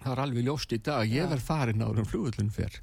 Það 0.00 0.12
er 0.12 0.22
alveg 0.24 0.46
ljóst 0.46 0.72
í 0.72 0.80
dag 0.84 1.08
ég 1.08 1.28
verð 1.28 1.44
farin 1.44 1.84
en 1.84 2.08
flugullin 2.08 2.52
fer 2.52 2.80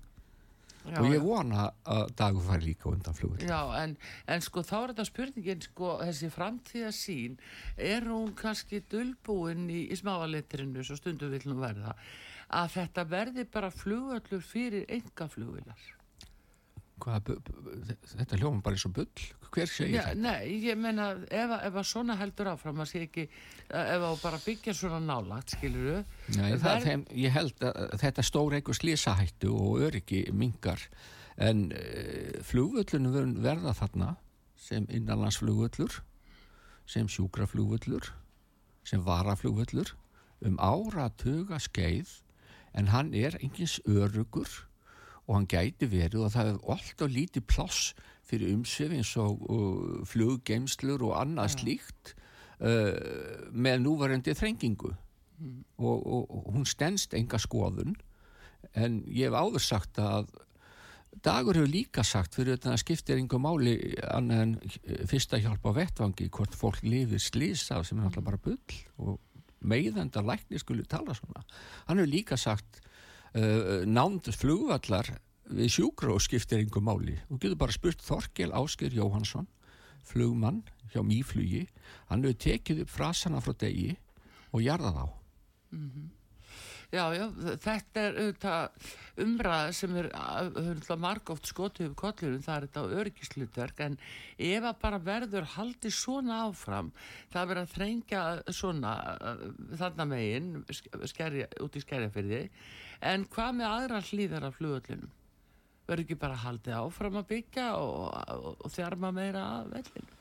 Já, 0.88 1.02
og 1.02 1.10
ég 1.12 1.24
vona 1.24 1.66
að 1.84 2.14
dagur 2.16 2.46
fari 2.46 2.70
líka 2.70 2.88
undan 2.88 3.16
flugullin. 3.18 3.50
Já, 3.50 3.60
en, 3.82 3.98
en 4.32 4.44
sko 4.46 4.64
þá 4.64 4.76
er 4.78 4.94
þetta 4.94 5.06
spurningin, 5.10 5.66
sko, 5.66 5.90
þessi 6.00 6.30
framtíða 6.32 6.94
sín, 6.96 7.36
er 7.76 8.08
hún 8.08 8.32
kannski 8.38 8.80
dulbúin 8.88 9.68
í, 9.68 9.84
í 9.92 10.00
smáaletrinu, 10.00 10.86
svo 10.88 10.96
stundum 11.00 11.34
vil 11.36 11.44
nú 11.50 11.58
verða, 11.60 11.98
að 12.56 12.72
þetta 12.78 13.08
verði 13.12 13.48
bara 13.52 13.74
flugöllur 13.74 14.46
fyrir 14.48 14.88
enga 14.88 15.28
flugvilar? 15.34 15.92
Hvað, 16.98 17.30
þetta 18.18 18.38
hljóma 18.40 18.64
bara 18.66 18.74
eins 18.78 18.86
og 18.90 18.94
bull. 18.98 19.26
Hver 19.54 19.70
segir 19.70 19.96
Já, 20.00 20.02
þetta? 20.08 20.22
nei, 20.24 20.56
ég 20.66 20.78
meina, 20.82 21.12
ef, 21.30 21.52
ef 21.70 21.76
að 21.78 21.86
svona 21.88 22.16
heldur 22.18 22.50
áfram, 22.52 22.82
að 22.82 22.90
sé 22.90 23.04
ekki, 23.06 23.28
eh, 23.70 23.92
ef 23.96 24.02
að 24.08 24.18
bara 24.24 24.40
byggja 24.44 24.74
svona 24.74 25.00
nálagt, 25.06 25.54
skilur 25.56 25.86
við, 25.92 26.16
Nei, 26.36 26.52
það, 26.58 26.66
Verð- 26.66 26.88
þeim, 26.90 27.06
ég 27.24 27.36
held 27.38 27.64
að 27.70 27.94
þetta 28.02 28.26
stór 28.26 28.58
eitthvað 28.58 28.80
slísahættu 28.82 29.54
og 29.54 29.80
öryggi 29.88 30.24
mingar 30.34 30.82
en 31.38 31.68
uh, 31.72 32.42
flugvöllunum 32.50 33.36
verða 33.46 33.76
þarna 33.78 34.16
sem 34.58 34.88
innanlandsflugvöllur 34.90 36.00
sem 36.90 37.08
sjúkraflugvöllur 37.08 38.10
sem 38.88 39.04
varaflugvöllur 39.06 39.94
um 40.48 40.58
áratuga 40.58 41.60
skeið 41.62 42.10
en 42.74 42.90
hann 42.90 43.14
er 43.14 43.38
engins 43.42 43.78
örugur 43.86 44.50
og 45.28 45.36
hann 45.36 45.50
gæti 45.52 45.90
verið 45.92 46.24
og 46.24 46.34
það 46.34 46.52
er 46.54 46.62
alltaf 46.74 47.12
lítið 47.12 47.46
pláss 47.52 47.92
fyrir 48.28 48.56
umsvið 48.56 48.98
eins 48.98 49.14
og 49.20 49.44
uh, 49.52 50.00
fluggeimslur 50.08 51.04
og 51.08 51.16
annað 51.20 51.54
slíkt 51.58 52.14
uh, 52.64 52.96
með 53.52 53.84
núvarandi 53.86 54.36
þrengingu. 54.36 54.94
Og, 55.78 55.98
og, 56.02 56.32
og 56.34 56.54
hún 56.56 56.66
stendst 56.66 57.14
enga 57.14 57.38
skoðun. 57.38 57.94
En 58.74 59.04
ég 59.06 59.30
hef 59.30 59.38
áður 59.38 59.64
sagt 59.64 60.00
að 60.02 60.32
Dagur 61.24 61.58
hefur 61.58 61.70
líka 61.72 62.04
sagt 62.06 62.36
fyrir 62.38 62.58
þetta 62.58 62.74
að 62.76 62.82
skiptir 62.84 63.18
einhver 63.18 63.40
máli 63.42 63.72
annað 64.14 64.42
en 64.44 64.52
fyrsta 65.10 65.40
hjálp 65.42 65.64
á 65.66 65.72
vettvangi 65.74 66.28
hvort 66.30 66.54
fólk 66.54 66.84
lifir 66.86 67.22
slísa 67.24 67.80
sem 67.82 67.98
er 67.98 68.06
náttúrulega 68.06 68.28
bara 68.28 68.42
bull 68.44 68.76
og 69.02 69.16
meiðenda 69.66 70.22
lækni 70.22 70.60
skulle 70.62 70.86
tala 70.86 71.16
svona. 71.18 71.42
Hann 71.88 71.98
hefur 71.98 72.12
líka 72.12 72.38
sagt 72.38 72.82
nánd 73.88 74.30
flugvallar 74.34 75.12
við 75.48 75.72
sjúkró 75.78 76.18
skiptir 76.20 76.64
einhver 76.64 76.84
máli. 76.84 77.16
Og 77.30 77.40
getur 77.40 77.60
bara 77.60 77.76
spurt 77.76 78.04
Þorkel 78.04 78.52
Ásker 78.56 78.94
Jóhansson 78.96 79.48
flugmann 80.08 80.64
hjá 80.94 81.04
mýflugi. 81.04 81.66
Hann 82.10 82.24
hefur 82.26 82.42
tekið 82.48 82.84
upp 82.86 82.94
frasana 82.94 83.44
frá 83.44 83.56
degi 83.60 83.96
og 84.52 84.64
jarðað 84.64 85.02
á 85.04 85.08
Já, 86.88 87.04
já, 87.12 87.26
þetta 87.60 88.00
er 88.00 88.18
auðvitað 88.22 88.92
umræða 89.20 89.72
sem 89.76 89.96
er, 90.00 90.08
margóft 91.04 91.50
skotið 91.50 91.90
upp 91.90 91.98
kollurum, 92.00 92.40
það 92.46 92.54
er 92.56 92.66
þetta 92.68 93.00
örgislutverk, 93.02 93.82
en 93.84 93.98
ef 94.40 94.68
að 94.70 94.80
bara 94.86 95.02
verður 95.04 95.50
haldið 95.58 95.96
svona 95.98 96.38
áfram, 96.46 96.94
það 97.34 97.50
verður 97.52 97.66
að 97.66 97.74
þrengja 97.74 98.22
svona 98.56 98.94
þarna 99.82 100.08
megin, 100.14 100.50
skerja, 101.12 101.50
út 101.66 101.76
í 101.76 101.84
skerjafyrði, 101.84 102.42
en 103.02 103.26
hvað 103.34 103.56
með 103.60 103.68
aðra 103.72 104.02
hlýðar 104.10 104.48
af 104.50 104.58
flugöllunum? 104.60 105.12
Verður 105.88 106.04
ekki 106.04 106.18
bara 106.20 106.36
haldið 106.44 106.74
áfram 106.82 107.18
að 107.22 107.28
byggja 107.30 107.68
og, 107.80 108.16
og, 108.36 108.48
og 108.66 108.72
þjarma 108.74 109.12
meira 109.16 109.44
að 109.62 109.70
vellinu? 109.78 110.16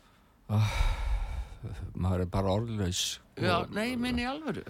maður 1.98 2.22
er 2.26 2.28
bara 2.30 2.52
orðlaus 2.54 3.00
Já, 3.36 3.56
Og- 3.64 3.72
nei, 3.74 3.96
minni 3.98 4.22
alvöru. 4.28 4.62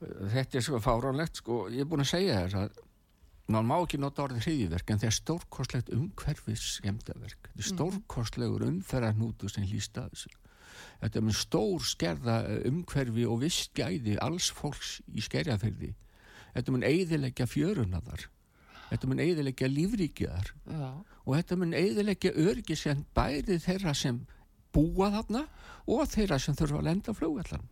þetta 0.00 0.56
er 0.56 0.64
sko 0.64 0.78
fáránlegt 0.80 1.36
sko, 1.42 1.66
ég 1.68 1.80
er 1.84 1.88
búin 1.90 2.00
að 2.00 2.08
segja 2.14 2.38
þér 2.46 2.54
að 2.62 2.78
maður 3.50 3.66
má 3.68 3.74
ekki 3.82 3.98
nota 4.00 4.22
orðið 4.24 4.44
hriðiverk 4.46 4.90
en 4.94 4.98
það 5.02 5.08
er 5.10 5.16
stórkostlegt 5.18 5.90
umhverfis 5.92 6.62
skemmtaverk, 6.78 7.50
þetta 7.50 7.60
er 7.60 7.68
stórkostlegur 7.74 8.64
umferðarnútu 8.70 9.50
sem 9.52 9.66
hlýsta 9.68 10.06
þessu 10.08 10.30
þetta 11.02 11.18
er 11.20 11.26
með 11.26 11.36
stór 11.36 11.84
skerða 11.84 12.36
eh, 12.48 12.62
umhverfi 12.70 13.26
og 13.28 13.42
vist 13.44 13.74
gæði 13.76 14.16
alls 14.24 14.48
fólks 14.56 15.00
í 15.12 15.20
skerjafyrði 15.20 15.92
þetta 16.54 16.74
mun 16.74 16.86
eiðileggja 16.86 17.46
fjörunaðar 17.50 18.26
þetta 18.90 19.10
mun 19.10 19.22
eiðileggja 19.22 19.70
lífríkjaðar 19.70 20.52
Já. 20.66 20.90
og 21.24 21.32
þetta 21.36 21.58
mun 21.60 21.76
eiðileggja 21.78 22.34
örgisend 22.48 23.06
bæði 23.14 23.60
þeirra 23.62 23.94
sem 23.94 24.24
búa 24.74 25.10
þarna 25.14 25.44
og 25.90 26.04
þeirra 26.10 26.38
sem 26.42 26.58
þurfa 26.58 26.82
að 26.82 26.88
lenda 26.90 27.14
á 27.14 27.18
flugvellan 27.18 27.68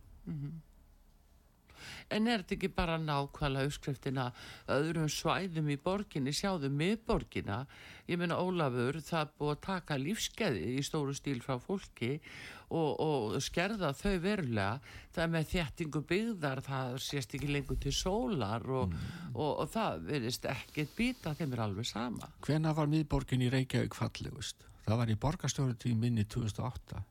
En 2.13 2.27
er 2.27 2.43
þetta 2.43 2.55
ekki 2.57 2.71
bara 2.75 2.97
nákvæmlega 3.01 3.69
uppskriftina 3.69 4.29
öðrum 4.71 5.09
svæðum 5.11 5.71
í 5.73 5.79
borginni, 5.81 6.33
sjáðu 6.35 6.71
miðborgina? 6.73 7.63
Ég 8.09 8.17
meina 8.17 8.39
Ólafur, 8.41 8.97
það 9.05 9.35
búið 9.37 9.51
að 9.53 9.65
taka 9.67 9.99
lífskeiði 10.01 10.77
í 10.79 10.85
stóru 10.85 11.13
stíl 11.17 11.39
frá 11.45 11.59
fólki 11.61 12.15
og, 12.69 12.89
og 12.99 13.37
skerða 13.43 13.91
þau 13.97 14.15
verulega. 14.23 14.79
Það 15.13 15.23
er 15.25 15.33
með 15.35 15.51
þéttingu 15.53 16.01
byggðar, 16.09 16.63
það 16.65 16.97
sést 17.05 17.35
ekki 17.37 17.51
lengur 17.51 17.79
til 17.81 17.93
sólar 17.95 18.65
og, 18.65 18.97
og, 19.35 19.51
og 19.51 19.69
það 19.73 20.01
verðist 20.09 20.49
ekkert 20.49 20.97
býta, 20.97 21.35
þeim 21.37 21.53
er 21.53 21.63
alveg 21.67 21.89
sama. 21.89 22.33
Hvena 22.45 22.73
var 22.77 22.89
miðborgin 22.89 23.45
í 23.45 23.53
Reykjavík 23.53 23.97
fallegust? 23.97 24.65
Það 24.89 25.01
var 25.03 25.13
í 25.13 25.21
borgarstjórutíð 25.21 25.97
minni 26.01 26.25
2008. 26.25 27.05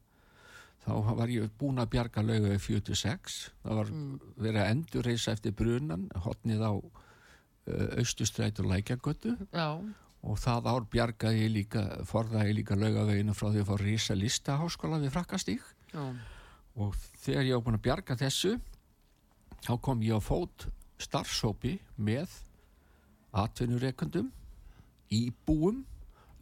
Þá 0.88 1.12
var 1.18 1.28
ég 1.28 1.50
búin 1.60 1.82
að 1.82 1.90
bjarga 1.92 2.22
lauga 2.24 2.54
í 2.56 2.60
46. 2.64 3.38
Það 3.64 3.80
var 3.80 3.90
verið 4.40 4.60
að 4.62 4.70
endurreisa 4.72 5.34
eftir 5.34 5.52
brunan, 5.56 6.06
hotnið 6.24 6.64
á 6.64 6.72
uh, 6.72 7.88
austustrætur 8.00 8.68
lækjagötu 8.70 9.34
Já, 9.52 9.76
og 10.24 10.40
það 10.40 10.70
ár 10.72 10.86
bjargaði 10.92 11.44
ég 11.44 11.52
líka, 11.54 11.84
forðaði 12.08 12.52
ég 12.52 12.58
líka 12.62 12.78
laugaveginu 12.78 13.36
frá 13.36 13.50
því 13.50 13.62
að 13.62 13.68
fá 13.68 13.76
risa 13.82 14.16
listaháskóla 14.18 15.00
við 15.02 15.14
frakkastík 15.14 15.68
og 16.78 16.96
þegar 17.20 17.46
ég 17.48 17.58
var 17.58 17.66
búin 17.66 17.78
að 17.78 17.84
bjarga 17.86 18.18
þessu 18.18 18.54
þá 19.66 19.72
kom 19.84 20.02
ég 20.06 20.18
á 20.18 20.20
fót 20.22 20.68
starfsópi 21.02 21.76
með 21.96 22.32
atvinnureikundum 23.36 24.32
íbúum 25.14 25.84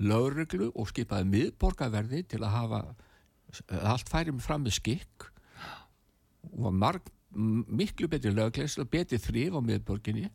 lögreglu 0.02 0.70
og 0.74 0.90
skipaði 0.90 1.30
miðborgarverði 1.32 2.22
til 2.30 2.42
að 2.44 2.56
hafa 2.56 2.80
allt 3.80 4.10
færi 4.10 4.34
fram 4.42 4.64
með 4.66 4.78
skikk 4.80 5.28
og 6.56 6.72
marg, 6.74 7.12
miklu 7.32 8.08
betri 8.08 8.32
löglegs 8.32 8.78
og 8.80 8.90
betri 8.90 9.18
þrif 9.20 9.56
á 9.56 9.60
miðborginni 9.60 10.28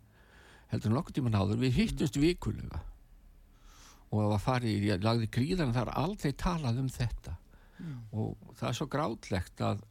heldur 0.71 0.91
en 0.91 0.97
nokkuð 0.99 1.17
tíma 1.17 1.33
náður 1.33 1.61
við 1.63 1.77
hittumst 1.79 2.19
vikulega 2.19 2.81
og 4.11 4.19
það 4.19 4.31
var 4.33 4.43
farið, 4.43 4.85
ég 4.89 5.05
lagði 5.05 5.27
gríðan 5.31 5.73
það 5.75 5.85
er 5.85 5.97
aldrei 6.01 6.33
talað 6.35 6.79
um 6.81 6.89
þetta. 6.91 7.35
Og 8.11 8.33
það 8.59 8.67
er 8.67 8.77
svo 8.77 8.87
grátlegt 8.91 9.63
að 9.63 9.83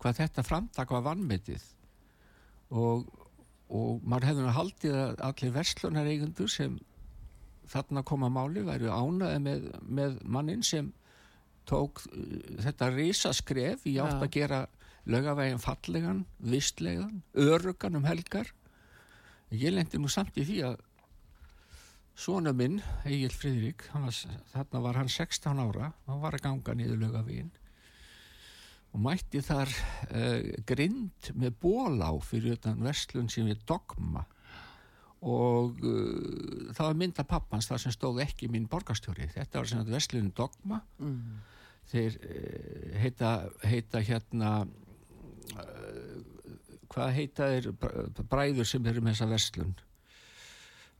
hvað 0.00 0.20
þetta 0.20 0.44
framtak 0.44 0.92
var 0.92 1.04
vannmetið 1.06 1.62
og, 2.74 3.06
og 3.70 4.02
maður 4.02 4.28
hefði 4.30 4.54
haldið 4.56 4.96
að 4.98 5.22
allir 5.28 5.54
verslunar 5.54 6.10
eigendur 6.10 6.50
sem 6.50 6.78
þarna 7.70 8.02
koma 8.06 8.30
máli 8.32 8.64
væru 8.66 8.90
ánaði 8.90 9.42
með, 9.44 9.68
með 9.82 10.18
mannin 10.24 10.64
sem 10.66 10.90
tók 11.68 12.02
uh, 12.08 12.24
þetta 12.64 12.90
risaskref 12.94 13.86
í 13.88 13.96
átt 14.02 14.20
að 14.20 14.32
gera 14.38 14.64
lögavegin 15.06 15.62
fallegan, 15.62 16.24
vistlegan, 16.42 17.22
örugan 17.32 17.98
um 18.00 18.06
helgar. 18.08 18.50
Ég 19.54 19.70
lendi 19.74 20.00
nú 20.02 20.10
samt 20.10 20.34
í 20.40 20.46
því 20.46 20.62
að 20.66 20.80
svona 22.16 22.50
minn, 22.56 22.80
Egil 23.06 23.30
var, 23.92 24.16
þarna 24.50 24.82
var 24.82 24.98
hann 24.98 25.12
16 25.12 25.62
ára, 25.62 25.92
hann 26.08 26.22
var 26.24 26.34
að 26.34 26.46
ganga 26.48 26.74
niður 26.74 27.04
lögavegin 27.04 27.52
og 28.96 29.02
mætti 29.04 29.42
þar 29.44 29.68
uh, 30.08 30.54
grind 30.68 31.28
með 31.36 31.58
bólá 31.60 32.08
fyrir 32.24 32.56
utan 32.56 32.80
verslun 32.80 33.28
sem 33.28 33.44
við 33.44 33.60
dogma. 33.68 34.24
Og 35.26 35.82
uh, 35.84 36.70
það 36.72 36.86
var 36.86 36.96
mynda 37.02 37.26
pappans 37.28 37.68
þar 37.68 37.82
sem 37.82 37.92
stóð 37.92 38.22
ekki 38.24 38.48
mín 38.52 38.68
borgarstjóri. 38.72 39.28
Þetta 39.34 39.60
var 39.60 39.68
sem 39.68 39.82
að 39.82 39.92
verslunin 39.92 40.32
dogma. 40.36 40.80
Mm, 41.02 41.36
þeir 41.92 42.16
uh, 42.18 42.98
heita, 43.02 43.30
heita 43.64 44.00
hérna 44.04 44.50
uh, 45.56 46.20
hvað 46.92 47.12
heita 47.18 47.50
br- 47.72 48.22
bræður 48.30 48.68
sem 48.68 48.86
eru 48.90 49.02
með 49.04 49.16
þessa 49.16 49.28
verslun? 49.34 49.74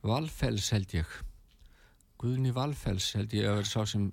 Valfells 0.07 0.69
held 0.75 0.93
ég. 0.95 1.15
Guðni 2.21 2.51
Valfells 2.55 3.11
held 3.17 3.33
ég 3.35 3.47
að 3.49 3.59
vera 3.61 3.69
sá 3.69 3.83
sem 3.89 4.11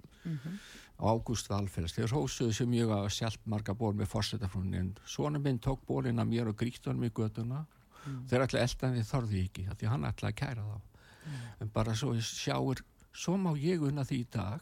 Ágúst 1.04 1.48
Valfells. 1.50 1.92
Þeir 1.96 2.12
hósuðu 2.14 2.54
sem 2.56 2.68
mjög 2.70 2.92
að 2.96 3.08
sjálf 3.16 3.38
marga 3.50 3.74
ból 3.76 3.92
með 3.98 4.08
fórsetafrúnin 4.12 4.78
en 4.80 4.90
svona 5.04 5.40
minn 5.42 5.58
tók 5.58 5.82
bólinn 5.88 6.22
að 6.22 6.30
mér 6.30 6.50
og 6.52 6.56
gríkt 6.60 6.86
honum 6.88 7.04
í 7.08 7.12
göduna 7.14 7.64
þeir 8.30 8.44
ætla 8.46 8.62
eldan 8.64 8.94
við 8.98 9.06
þorði 9.08 9.42
ekki 9.48 9.64
því 9.74 9.88
hann 9.90 10.04
ætla 10.08 10.30
að 10.30 10.38
kæra 10.40 10.64
þá. 10.68 10.76
En 11.60 11.70
bara 11.72 11.94
svo 11.96 12.12
sjáur 12.20 12.82
svo 13.12 13.36
má 13.40 13.52
ég 13.56 13.80
unna 13.84 14.04
því 14.04 14.18
í 14.22 14.26
dag 14.34 14.60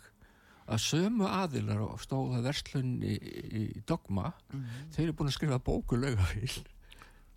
að 0.66 0.83
sömu 0.85 1.27
aðilar 1.27 1.83
og 1.85 2.01
stóða 2.03 2.42
verslunni 2.44 3.16
í, 3.16 3.42
í 3.62 3.83
dogma 3.88 4.33
þeir 4.94 5.09
eru 5.09 5.16
búin 5.18 5.31
að 5.33 5.37
skrifa 5.38 5.59
bóku 5.62 5.98
laugafíl 5.98 6.62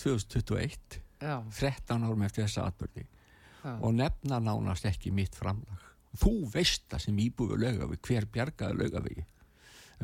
2021 0.01 0.99
já, 1.21 1.37
13 1.59 2.05
árum 2.05 2.25
eftir 2.27 2.45
þessa 2.45 2.67
atbyrði 2.69 3.05
já. 3.05 3.73
og 3.79 3.95
nefna 3.95 4.41
nánast 4.43 4.85
ekki 4.89 5.13
mitt 5.15 5.35
framlag. 5.35 5.81
Þú 6.15 6.35
veist 6.53 6.85
það 6.91 7.05
sem 7.07 7.23
íbúið 7.25 7.57
laugafi 7.63 8.01
hver 8.07 8.29
bjargaði 8.31 8.79
laugafi 8.83 9.25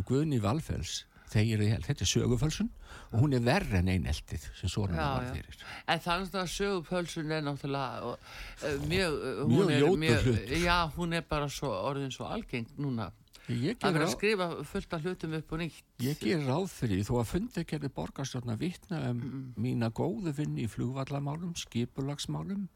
Guðni 0.08 0.40
Valfells 0.42 1.02
þeir 1.32 1.64
þetta 1.86 2.06
er 2.06 2.10
sögufölsun 2.12 2.70
og 3.12 3.24
hún 3.24 3.36
er 3.36 3.44
verri 3.46 3.80
en 3.80 3.90
eineltið 3.92 4.46
sem 4.58 4.72
svona 4.72 4.98
var 5.00 5.30
fyrir 5.32 5.64
En 5.88 6.04
þannig 6.04 6.38
að 6.42 6.52
sögupölsun 6.56 7.34
er 7.36 7.46
náttúrulega 7.46 8.12
uh, 8.12 8.86
mjög, 8.92 9.18
uh, 9.18 9.42
Mjög 9.48 9.58
hún 9.58 9.74
ljótur 9.76 10.28
hlutur. 10.28 10.54
Já, 10.66 10.78
hún 10.98 11.18
er 11.18 11.26
bara 11.28 11.50
svo, 11.52 11.72
orðin 11.90 12.14
svo 12.14 12.30
algeng 12.30 12.70
núna. 12.78 13.12
ger, 13.48 13.76
verður 13.82 14.06
að 14.06 14.14
skrifa 14.14 14.48
fullt 14.70 14.96
af 14.96 15.06
hlutum 15.06 15.36
upp 15.40 15.54
og 15.56 15.62
nýtt. 15.64 15.86
ég 16.04 16.20
ger 16.22 16.44
ráð 16.48 16.68
fyrir 16.72 17.06
þó 17.08 17.14
að 17.20 17.30
fundi 17.34 17.64
gerði 17.68 17.92
borgarstjórna 17.96 18.58
vitna 18.62 19.02
um 19.10 19.22
mína 19.60 19.92
góðu 19.92 20.34
vinni 20.38 20.68
í 20.68 20.72
flugvallamálum 20.72 21.56
skipulagsmálum, 21.60 22.68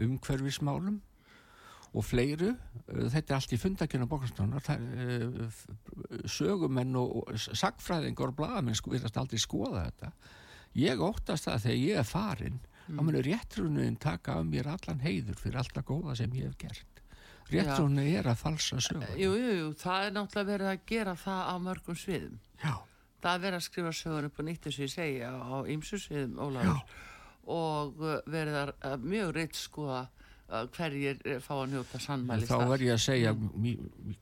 umhverfismálum 0.00 1.00
og 1.90 2.06
fleiru. 2.06 2.52
Uh, 2.86 3.06
þetta 3.10 3.34
er 3.34 3.38
allt 3.38 3.54
í 3.54 3.60
það 3.60 3.94
er 4.74 5.24
uh, 5.26 5.62
sögumenn 6.30 6.96
og 7.00 7.32
sagfræðingar 7.36 8.32
og 8.32 8.38
blaðamenn 8.38 8.78
sko 8.78 8.94
virðast 8.94 9.18
aldrei 9.20 9.40
skoða 9.42 9.86
þetta. 9.88 10.12
Ég 10.78 11.02
óttast 11.02 11.48
það 11.48 11.56
að 11.56 11.64
þegar 11.64 11.80
ég 11.82 12.02
er 12.02 12.06
farin 12.06 12.60
þá 12.90 13.02
munur 13.06 13.26
réttrunin 13.26 13.98
taka 14.00 14.38
af 14.40 14.46
mér 14.48 14.70
allan 14.70 15.02
heiður 15.02 15.38
fyrir 15.38 15.60
allt 15.60 15.74
það 15.74 15.88
góða 15.90 16.16
sem 16.18 16.38
ég 16.38 16.48
hef 16.48 16.56
gert. 16.60 17.02
Réttrunin 17.50 18.12
er 18.14 18.28
að 18.30 18.38
falsa 18.44 18.78
sögur 18.82 19.18
Jú, 19.18 19.32
jú, 19.34 19.50
jú, 19.58 19.68
það 19.78 20.06
er 20.06 20.14
náttúrulega 20.14 20.50
verið 20.52 20.70
að 20.70 20.84
gera 20.86 21.14
það 21.18 21.42
á 21.50 21.54
mörgum 21.64 21.98
sviðum. 21.98 22.36
já, 22.62 22.74
það 23.22 23.32
er 23.32 23.44
verið 23.44 23.58
að 23.58 23.66
skrifa 23.66 23.94
sögur 24.00 24.28
upp 24.28 24.38
á 24.38 24.42
nýtt 24.46 24.68
eins 24.68 24.78
og 24.78 24.84
ég 24.84 24.92
segi 24.94 25.20
á, 25.26 25.34
á 25.34 25.56
ýmsusviðum 25.74 26.38
Ólafur. 26.46 26.96
Og 27.50 28.02
uh, 28.04 28.16
verið 28.30 28.58
að 28.86 29.06
mjög 29.10 29.32
reitt 29.34 29.58
skoða 29.58 30.04
hverjir 30.74 31.22
uh, 31.24 31.38
fá 31.44 31.52
að 31.56 31.72
njóta 31.74 32.02
sannmæli 32.02 32.48
þá 32.50 32.56
verð 32.72 32.86
ég 32.88 32.96
að 32.96 33.02
segja 33.04 33.34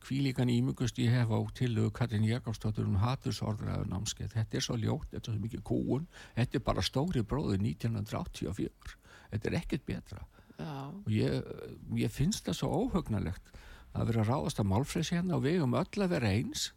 kvílíkan 0.04 0.52
ímugust 0.52 1.00
ég 1.00 1.14
hef 1.16 1.32
á 1.32 1.40
tillögu 1.56 1.94
Katrin 1.96 2.28
Jakobsdóttur 2.28 2.88
um 2.88 3.00
hatursorðræðu 3.02 3.88
námskeið 3.92 4.36
þetta 4.36 4.60
er 4.60 4.66
svo 4.68 4.78
ljótt, 4.80 5.10
þetta 5.12 5.32
er 5.32 5.36
svo 5.36 5.44
mikið 5.48 5.66
kúun 5.72 6.08
þetta 6.36 6.60
er 6.60 6.66
bara 6.68 6.84
stóri 6.84 7.24
bróður 7.26 7.62
1984 7.64 8.98
þetta 9.32 9.50
er 9.50 9.58
ekkert 9.60 9.86
betra. 9.88 10.24
Já, 10.58 10.90
og 10.90 11.12
ég, 11.12 11.52
ég 12.00 12.12
finnst 12.12 12.48
það 12.48 12.58
svo 12.60 12.72
óhugnalegt 12.82 13.52
að 13.94 14.10
vera 14.10 14.26
ráðast 14.26 14.60
að 14.60 14.70
málfreysi 14.72 15.16
hérna 15.16 15.38
og 15.38 15.46
við 15.46 15.60
erum 15.60 15.78
öll 15.78 16.04
að 16.04 16.12
vera 16.16 16.32
eins. 16.34 16.72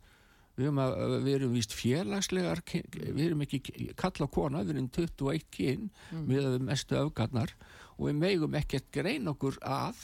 Við 0.58 0.68
erum, 0.68 0.82
að, 0.84 1.14
við 1.24 1.36
erum 1.38 1.54
víst 1.56 1.74
félagslegar 1.74 2.62
við 2.68 3.22
erum 3.24 3.44
ekki 3.46 3.62
kalla 3.98 4.28
kona 4.30 4.66
við 4.66 4.76
erum 4.76 4.90
21 4.94 5.46
kyn 5.56 5.86
við 6.12 6.42
erum 6.42 6.68
mestu 6.68 6.98
öfgarnar 7.00 7.54
og 8.02 8.08
við 8.10 8.18
megum 8.18 8.56
ekkert 8.58 8.88
grein 8.94 9.30
okkur 9.30 9.60
að 9.62 10.00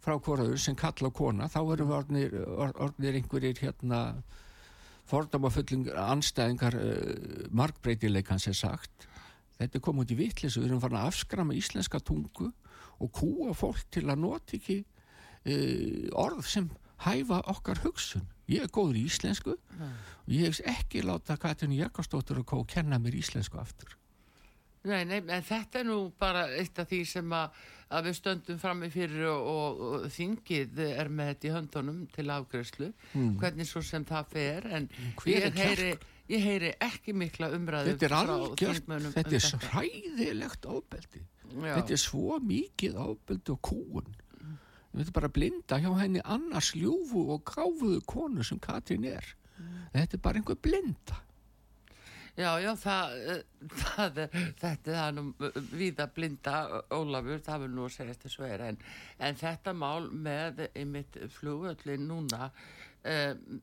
frá 0.00 0.14
hvoraður 0.16 0.60
sem 0.62 0.76
kalla 0.78 1.10
kona. 1.12 1.48
Þá 1.52 1.58
erum 1.74 1.90
við 1.90 1.96
orðnir, 1.98 2.36
or- 2.48 2.76
orðnir 2.86 3.18
einhverjir 3.18 3.60
hérna 3.60 4.00
fordamafulling 5.08 5.90
anstæðingar 5.92 6.76
uh, 6.80 7.44
markbreytileikan 7.52 8.40
sem 8.40 8.56
sagt. 8.56 9.08
Þetta 9.58 9.76
er 9.78 9.84
komið 9.84 10.06
út 10.06 10.14
í 10.14 10.18
vitleysu, 10.22 10.62
við 10.62 10.70
erum 10.70 10.82
farin 10.82 11.00
að 11.02 11.10
afskrama 11.10 11.56
íslenska 11.58 12.00
tungu 12.00 12.48
og 12.98 13.12
kúa 13.14 13.52
fólk 13.56 13.84
til 13.92 14.06
að 14.08 14.22
nota 14.24 14.56
ekki 14.56 14.80
uh, 14.80 16.08
orð 16.24 16.44
sem 16.48 16.72
hæfa 17.04 17.42
okkar 17.52 17.84
hugsun. 17.84 18.24
Ég 18.48 18.64
er 18.64 18.72
góður 18.72 18.96
í 18.96 19.04
íslensku. 19.10 19.58
Og 20.24 20.32
ég 20.32 20.48
hef 20.48 20.62
ekki 20.64 21.04
láta 21.04 21.36
Katrin 21.40 21.76
Jakobsdóttur 21.76 22.40
og 22.40 22.48
kó 22.48 22.62
kenna 22.68 22.96
mér 23.02 23.20
íslensku 23.20 23.60
aftur 23.60 23.92
Nei, 24.88 25.02
nei, 25.08 25.18
en 25.20 25.44
þetta 25.44 25.82
er 25.82 25.88
nú 25.88 25.98
bara 26.20 26.46
eitt 26.58 26.78
af 26.80 26.88
því 26.90 27.00
sem 27.08 27.32
að, 27.36 27.56
að 27.94 28.08
við 28.08 28.18
stöndum 28.18 28.60
frammi 28.62 28.90
fyrir 28.92 29.26
og, 29.30 29.48
og, 29.52 29.82
og 29.88 30.06
þingið 30.14 30.84
er 30.88 31.10
með 31.12 31.32
þetta 31.32 31.48
í 31.48 31.54
höndunum 31.56 32.04
til 32.14 32.28
afgreðslu, 32.34 32.92
hvernig 33.40 33.68
svo 33.68 33.82
sem 33.86 34.06
það 34.08 34.30
fer, 34.34 34.70
en 34.78 34.88
ég 35.28 35.58
heyri, 35.58 35.90
ég 36.32 36.46
heyri 36.46 36.72
ekki 36.88 37.16
mikla 37.16 37.50
umræðu 37.56 37.98
frá 38.00 38.20
algjört, 38.22 38.62
þingmönnum 38.80 39.16
þetta 39.16 39.34
um 39.34 39.42
er 39.42 39.68
hræðilegt 39.72 40.70
ofbeldi. 40.78 41.26
Já. 41.48 41.78
þetta 41.78 41.94
er 41.96 42.00
svo 42.02 42.40
mikið 42.44 42.98
ofbeldi 43.00 43.54
og 43.54 43.62
kúun 43.64 44.16
við 44.92 45.00
veitum 45.00 45.14
bara 45.16 45.30
blinda 45.32 45.78
hjá 45.80 45.88
henni 46.00 46.20
annars 46.24 46.72
ljúfu 46.76 47.22
og 47.34 47.44
gáfuðu 47.46 48.00
konu 48.08 48.44
sem 48.44 48.60
Katrin 48.60 49.04
er. 49.08 49.24
Þetta 49.92 50.16
er 50.16 50.22
bara 50.24 50.40
einhver 50.40 50.58
blinda 50.60 51.22
Já, 52.38 52.52
já, 52.62 52.70
það, 52.78 53.14
eh, 53.18 53.68
það 53.82 54.18
er, 54.22 54.34
þetta 54.60 54.96
er 55.02 55.14
nú 55.16 55.24
eh, 55.42 55.56
víða 55.74 56.04
blinda 56.14 56.58
Ólafur, 56.94 57.40
það 57.42 57.64
vil 57.64 57.70
nú 57.74 57.86
að 57.88 57.94
segja 57.96 58.18
þessu 58.22 58.44
er, 58.46 58.62
en, 58.68 58.82
en 59.26 59.38
þetta 59.40 59.74
mál 59.74 60.06
með 60.12 60.68
einmitt 60.68 61.18
flugvöllin 61.34 62.04
núna, 62.06 62.50
um, 63.02 63.58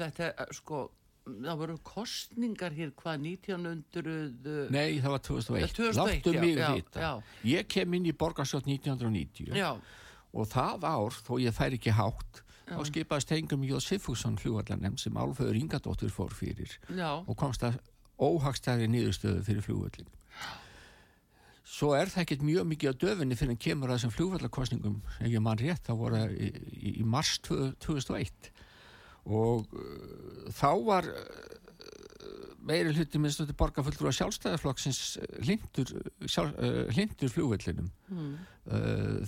þetta 0.00 0.46
sko, 0.56 0.86
það 1.26 1.60
voru 1.60 1.76
kostningar 1.84 2.76
hér 2.76 2.94
hvað 2.96 3.26
1900... 3.26 4.56
Nei, 4.72 4.96
það 5.02 5.14
var 5.16 5.22
2001. 5.28 5.74
2001, 5.76 6.00
Láttu 6.00 6.32
já, 6.32 6.40
mig 6.40 6.56
já, 6.62 6.70
vita. 6.72 7.02
já. 7.04 7.42
Ég 7.52 7.68
kem 7.76 7.98
inn 7.98 8.08
í 8.08 8.14
borgarsjótt 8.16 8.70
1990 8.70 9.52
Já, 9.60 9.74
og 10.32 10.48
það 10.54 10.88
ár, 10.88 11.20
þó 11.26 11.34
ég 11.42 11.56
fær 11.56 11.76
ekki 11.76 11.92
hátt, 11.98 12.40
þá 12.70 12.80
skipaðist 12.88 13.34
hengum 13.34 13.66
Jóð 13.66 13.84
Siffússon 13.84 14.40
flugvallanem 14.40 14.96
sem 15.00 15.20
Álföður 15.20 15.60
Ingadóttur 15.60 16.10
fór 16.10 16.32
fyrir 16.34 16.72
já, 16.88 17.12
og 17.20 17.36
komst 17.38 17.62
að 17.66 17.76
óhagstæði 18.22 18.88
niðurstöðu 18.92 19.42
fyrir 19.46 19.64
flugvöllin. 19.66 20.12
Svo 21.76 21.90
er 21.92 22.08
það 22.08 22.22
ekkert 22.22 22.44
mjög 22.46 22.68
mikið 22.70 22.94
á 22.94 23.00
döfinni 23.02 23.36
fyrir 23.36 23.56
að 23.56 23.64
kemur 23.66 23.90
að 23.90 23.98
þessum 23.98 24.14
flugvallakostningum, 24.14 25.00
ef 25.18 25.28
ég 25.28 25.42
mann 25.44 25.60
rétt, 25.60 25.82
þá 25.84 25.98
voru 25.98 26.20
það 26.22 26.36
í, 26.38 26.50
í, 26.92 27.04
mars 27.04 27.34
2001 27.44 28.50
og 29.26 29.66
uh, 29.74 30.46
þá 30.54 30.70
var 30.86 31.10
meiri 32.66 32.92
hluti 32.96 33.20
minnst 33.22 33.40
þetta 33.42 33.56
borgarfullur 33.60 34.10
á 34.10 34.18
sjálfstæðarflokksins 34.18 35.00
hlindur, 35.44 35.92
sjálf, 36.26 36.52
uh, 36.58 36.82
hlindur 36.94 37.32
flugvellinum 37.32 37.88
mm. 38.10 38.32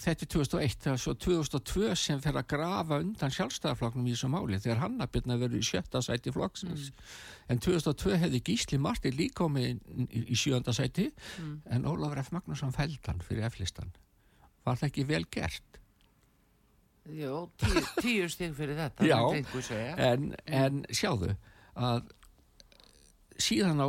þetta 0.02 0.26
er 0.26 0.30
2001 0.34 0.80
það 0.84 0.96
er 0.96 1.02
svo 1.02 1.14
2002 1.26 1.92
sem 2.00 2.22
fer 2.24 2.38
að 2.40 2.48
grafa 2.50 2.98
undan 3.04 3.34
sjálfstæðarflokknum 3.36 4.08
í 4.08 4.16
þessu 4.16 4.32
máli 4.32 4.58
þegar 4.62 4.82
Hannabirna 4.82 5.38
verður 5.38 5.62
í 5.62 5.68
sjötta 5.68 6.02
sæti 6.04 6.34
flokksins 6.34 6.90
en 7.48 7.62
2002 7.62 8.18
hefði 8.24 8.42
Gísli 8.50 8.80
Martin 8.82 9.16
líka 9.18 9.44
komið 9.44 9.78
í, 10.08 10.34
sjönda 10.38 10.74
sæti 10.74 11.10
en 11.70 11.86
Ólafur 11.86 12.24
F. 12.24 12.32
Magnússon 12.34 12.74
fældan 12.74 13.22
fyrir 13.22 13.46
F-listan 13.52 13.94
var 14.66 14.80
það 14.80 14.90
ekki 14.90 15.06
vel 15.08 15.24
gert 15.30 15.78
já, 17.08 17.32
tíu, 17.60 17.84
tíu 18.02 18.28
stig 18.32 18.54
fyrir 18.56 18.76
þetta, 18.78 19.06
Já. 19.08 19.20
en, 19.96 20.32
en 20.44 20.82
sjáðu 20.92 21.32
að 21.78 22.10
síðan 23.38 23.82
á 23.84 23.88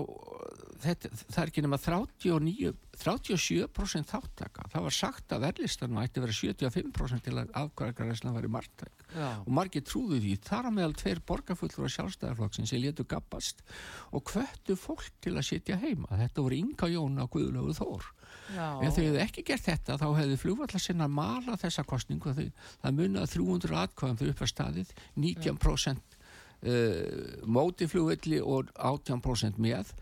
þetta, 0.84 1.12
það 1.18 1.42
er 1.42 1.52
ekki 1.52 1.64
nema 1.66 1.80
39, 1.82 2.74
37% 3.00 4.10
þáttaka 4.10 4.68
það 4.74 4.86
var 4.86 4.96
sagt 4.96 5.36
að 5.36 5.46
verðlistanum 5.48 6.02
ætti 6.04 6.20
að 6.20 6.28
vera 6.28 6.38
75% 6.40 7.26
til 7.26 7.36
að 7.36 7.54
afkvæðargræslan 7.64 8.36
var 8.36 8.48
í 8.48 8.52
margtæk 8.54 9.06
og 9.18 9.50
margir 9.56 9.84
trúðu 9.86 10.20
því. 10.22 10.36
Þar 10.46 10.70
á 10.70 10.72
meðal 10.76 10.96
tveir 11.00 11.22
borgarfullur 11.26 11.90
á 11.90 11.96
sjálfstæðarflokksins 11.96 12.74
sem 12.74 12.84
létu 12.84 13.06
gappast 13.10 13.64
og 14.14 14.24
hvöttu 14.30 14.78
fólk 14.78 15.10
til 15.24 15.36
að 15.36 15.48
sitja 15.50 15.80
heima. 15.82 16.12
Þetta 16.12 16.46
voru 16.46 16.60
Inga 16.60 16.92
Jón 16.94 17.18
og 17.24 17.32
Guðlöfu 17.34 17.76
Þór. 17.80 18.08
Já, 18.54 18.68
ef 18.86 18.96
þau 18.96 19.04
hefðu 19.04 19.20
ekki 19.24 19.46
gert 19.46 19.66
þetta 19.66 19.98
þá 20.02 20.08
hefðu 20.20 20.38
flugvallarsinnar 20.44 21.10
mala 21.14 21.58
þessa 21.58 21.86
kostningu 21.90 22.34
þau, 22.38 22.48
það 22.84 22.96
munið 23.00 23.28
300 23.34 23.82
atkvæðum 23.84 24.20
fyrir 24.22 24.34
upp 24.36 24.44
að 24.46 24.52
staðið 24.54 24.94
19% 25.18 26.19
Uh, 26.60 27.40
móti 27.48 27.86
flugvelli 27.88 28.42
og 28.44 28.68
18% 28.76 29.62
með. 29.64 29.94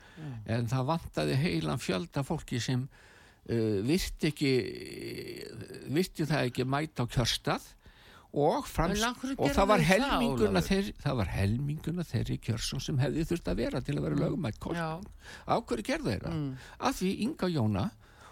En 0.50 0.65
það 0.70 0.88
vantaði 0.88 1.36
heilan 1.38 1.82
fjölda 1.82 2.24
fólki 2.26 2.58
sem 2.63 2.88
uh, 2.88 3.80
virti 3.86 4.32
ekki 4.32 4.54
virti 5.93 6.26
það 6.26 6.50
ekki 6.50 6.65
mæta 6.65 7.06
á 7.06 7.12
kjörstað 7.13 7.67
og, 8.38 8.65
frams, 8.67 9.04
og 9.38 9.54
það 9.56 9.70
var 9.70 9.84
það, 9.86 10.58
þeir, 10.67 10.89
það 11.04 11.20
var 11.22 11.32
helminguna 11.32 12.06
þeirri 12.08 12.39
kjörsum 12.43 12.82
sem 12.84 12.98
hefði 13.02 13.28
þurft 13.30 13.54
að 13.54 13.62
vera 13.62 13.82
til 13.82 13.96
að 13.96 14.08
vera 14.08 14.20
lögumætt 14.24 14.60
kostning 14.62 15.08
á 15.48 15.56
hverju 15.62 15.86
gerðu 15.88 16.12
þeirra? 16.12 16.34
Mm. 16.34 16.52
Af 16.89 17.00
því 17.00 17.13
Inga 17.28 17.50
Jóna 17.54 17.86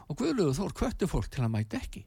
og 0.05 0.19
Guðlögu 0.19 0.57
Þór 0.57 0.75
kvöttu 0.81 1.09
fólk 1.09 1.31
til 1.33 1.45
að 1.45 1.53
mæta 1.55 1.79
ekki 1.79 2.03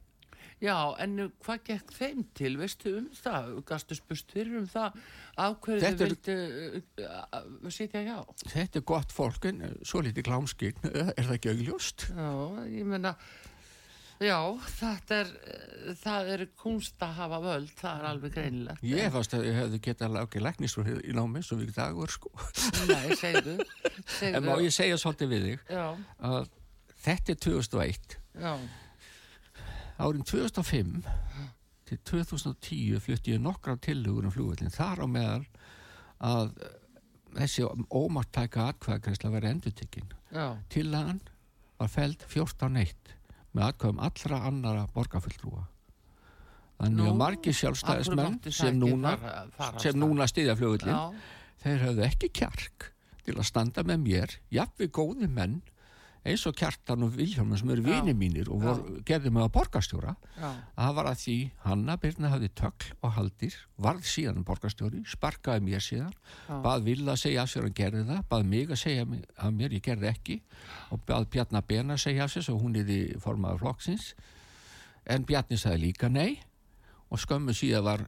já, 0.63 0.75
en 1.03 1.25
uh, 1.25 1.31
hvað 1.45 1.61
gekk 1.69 1.93
þeim 1.95 2.23
til, 2.37 2.53
veistu 2.59 2.95
um 2.99 3.09
það, 3.15 3.51
gastu 3.69 3.97
spust 3.97 4.33
fyrir 4.35 4.59
um 4.61 4.67
það, 4.69 4.97
af 5.39 5.59
hverju 5.65 5.83
þau 5.83 5.99
vildu 6.03 6.37
uh, 6.37 6.79
uh, 7.05 7.69
sitja 7.73 8.03
hjá? 8.05 8.17
Þetta 8.45 8.81
er 8.81 8.87
gott 8.93 9.13
fólk 9.15 9.49
en 9.51 9.61
eh, 9.67 9.77
svo 9.87 10.03
lítið 10.05 10.27
klámskign 10.29 10.89
er 11.17 11.21
það 11.21 11.37
ekki 11.37 11.53
augljóst? 11.53 12.09
Já, 12.11 12.29
ég 12.73 12.89
meina, 12.89 13.15
já, 14.19 14.37
þetta 14.81 15.21
er, 15.23 15.31
uh, 15.39 15.89
það 16.03 16.31
er 16.35 16.45
kunst 16.59 17.07
að 17.07 17.17
hafa 17.21 17.41
völd, 17.47 17.73
það 17.79 18.03
er 18.03 18.11
alveg 18.11 18.37
greinilegt. 18.37 18.85
Ég 18.91 19.15
fannst 19.15 19.35
að 19.37 19.47
ég 19.49 19.59
hefði 19.63 19.81
getað 19.89 20.15
lágið 20.17 20.47
læknistur 20.49 20.93
í 20.99 21.17
námi 21.17 21.43
svo 21.45 21.59
við 21.61 21.73
dagur 21.79 22.11
sko. 22.11 22.31
Nei, 22.91 23.15
segðu, 23.19 23.59
segðu. 24.05 24.33
En 24.37 24.47
má 24.47 24.55
ég 24.59 24.75
segja 24.75 24.99
svolítið 24.99 25.35
við 25.35 25.49
þig 25.49 25.75
Já, 25.75 25.85
að 26.29 26.55
þetta 27.03 27.33
er 27.33 27.41
2001 27.45 28.15
já, 28.39 28.53
árin 29.99 30.25
2005 30.25 31.03
til 31.89 32.01
2010 32.05 32.99
flutti 33.03 33.33
ég 33.35 33.41
nokkra 33.43 33.75
tillögur 33.81 34.27
um 34.29 34.33
flugvöldin 34.33 34.73
þar 34.73 35.03
á 35.03 35.07
meðal 35.09 35.45
að 36.19 36.53
eh, 36.63 36.75
þessi 37.39 37.65
ómartæka 37.93 38.69
atkvæðagreisla 38.73 39.33
verið 39.33 39.55
endutekinn 39.55 40.13
já, 40.33 40.45
Tillagan 40.69 41.21
var 41.79 41.91
feld 41.91 42.23
14.1 42.27 43.15
með 43.55 43.65
atkvæðum 43.65 44.01
allra 44.05 44.39
annara 44.49 44.85
borgarfulltrúa. 44.93 45.65
Þannig 46.79 47.09
að 47.09 47.17
hverju 47.19 47.53
sjálfstæðismenn 47.59 48.37
sem 48.55 48.77
núna, 48.79 49.15
núna 49.99 50.27
stiðja 50.29 50.55
flugvöldin, 50.59 50.93
já, 50.93 51.33
þeir 51.63 51.83
höfðu 51.87 52.05
ekki 52.05 52.29
kjark 52.39 52.87
til 53.25 53.35
að 53.35 53.47
standa 53.49 53.83
með 53.87 54.05
mér, 54.05 54.35
jafnveg 54.53 54.93
góði 54.95 55.27
menn, 55.31 55.57
eins 56.27 56.43
og 56.49 56.55
Kjartan 56.59 57.05
og 57.05 57.13
Vilhjálmur 57.15 57.59
sem 57.59 57.69
eru 57.71 57.83
vini 57.85 58.13
mínir 58.17 58.49
og 58.51 58.63
vor, 58.63 58.81
gerði 59.07 59.31
mig 59.31 59.45
að 59.45 59.53
borgarstjóra, 59.55 60.15
það 60.75 60.97
var 60.97 61.09
að 61.11 61.21
því 61.21 61.35
Hanna 61.63 61.95
Birna 62.01 62.31
hafði 62.33 62.49
tökl 62.59 62.89
og 62.99 63.13
haldir, 63.15 63.55
varð 63.79 64.09
síðan 64.09 64.43
borgarstjóri, 64.47 65.03
sparkaði 65.07 65.63
mér 65.69 65.85
síðan, 65.85 66.11
Já. 66.49 66.57
bað 66.65 66.85
Villa 66.89 67.15
að 67.15 67.23
segja 67.23 67.45
af 67.45 67.53
sér 67.53 67.69
að 67.69 67.77
gerði 67.79 68.03
það, 68.11 68.21
bað 68.33 68.45
mig 68.51 68.75
að 68.75 68.81
segja 68.83 69.07
að 69.07 69.57
mér 69.61 69.77
ég 69.77 69.85
gerði 69.87 70.11
ekki 70.11 70.37
og 70.91 71.03
bað 71.07 71.29
Bjarnar 71.35 71.67
Bena 71.71 71.95
að 71.95 72.03
segja 72.03 72.27
af 72.27 72.35
sér 72.35 72.47
svo 72.49 72.59
hún 72.59 72.77
er 72.79 72.91
í 72.91 73.01
formaður 73.23 73.63
flokksins. 73.63 74.13
En 75.09 75.25
Bjarni 75.25 75.57
sagði 75.57 75.87
líka 75.87 76.11
nei 76.11 76.41
og 77.09 77.21
skömmu 77.23 77.55
síðan 77.55 77.87
var 77.87 78.07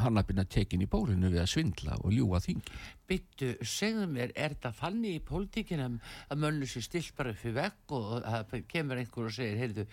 hannabina 0.00 0.44
tekin 0.48 0.82
í 0.84 0.88
bólinu 0.90 1.30
við 1.32 1.42
að 1.42 1.50
svindla 1.52 1.96
og 2.02 2.12
ljúa 2.14 2.40
þingi. 2.44 2.76
Byttu, 3.06 3.48
segðu 3.62 4.06
mér, 4.10 4.32
er 4.34 4.54
þetta 4.56 4.72
þannig 4.80 5.16
í 5.16 5.22
pólitíkinum 5.24 5.98
að 6.32 6.40
mönnu 6.42 6.66
sér 6.68 6.84
stilt 6.86 7.12
bara 7.18 7.32
upp 7.34 7.44
í 7.46 7.52
vekk 7.54 7.94
og 7.96 8.14
það 8.26 8.56
kemur 8.72 9.00
einhver 9.02 9.28
og 9.28 9.36
segir, 9.36 9.60
heyrðu, 9.62 9.84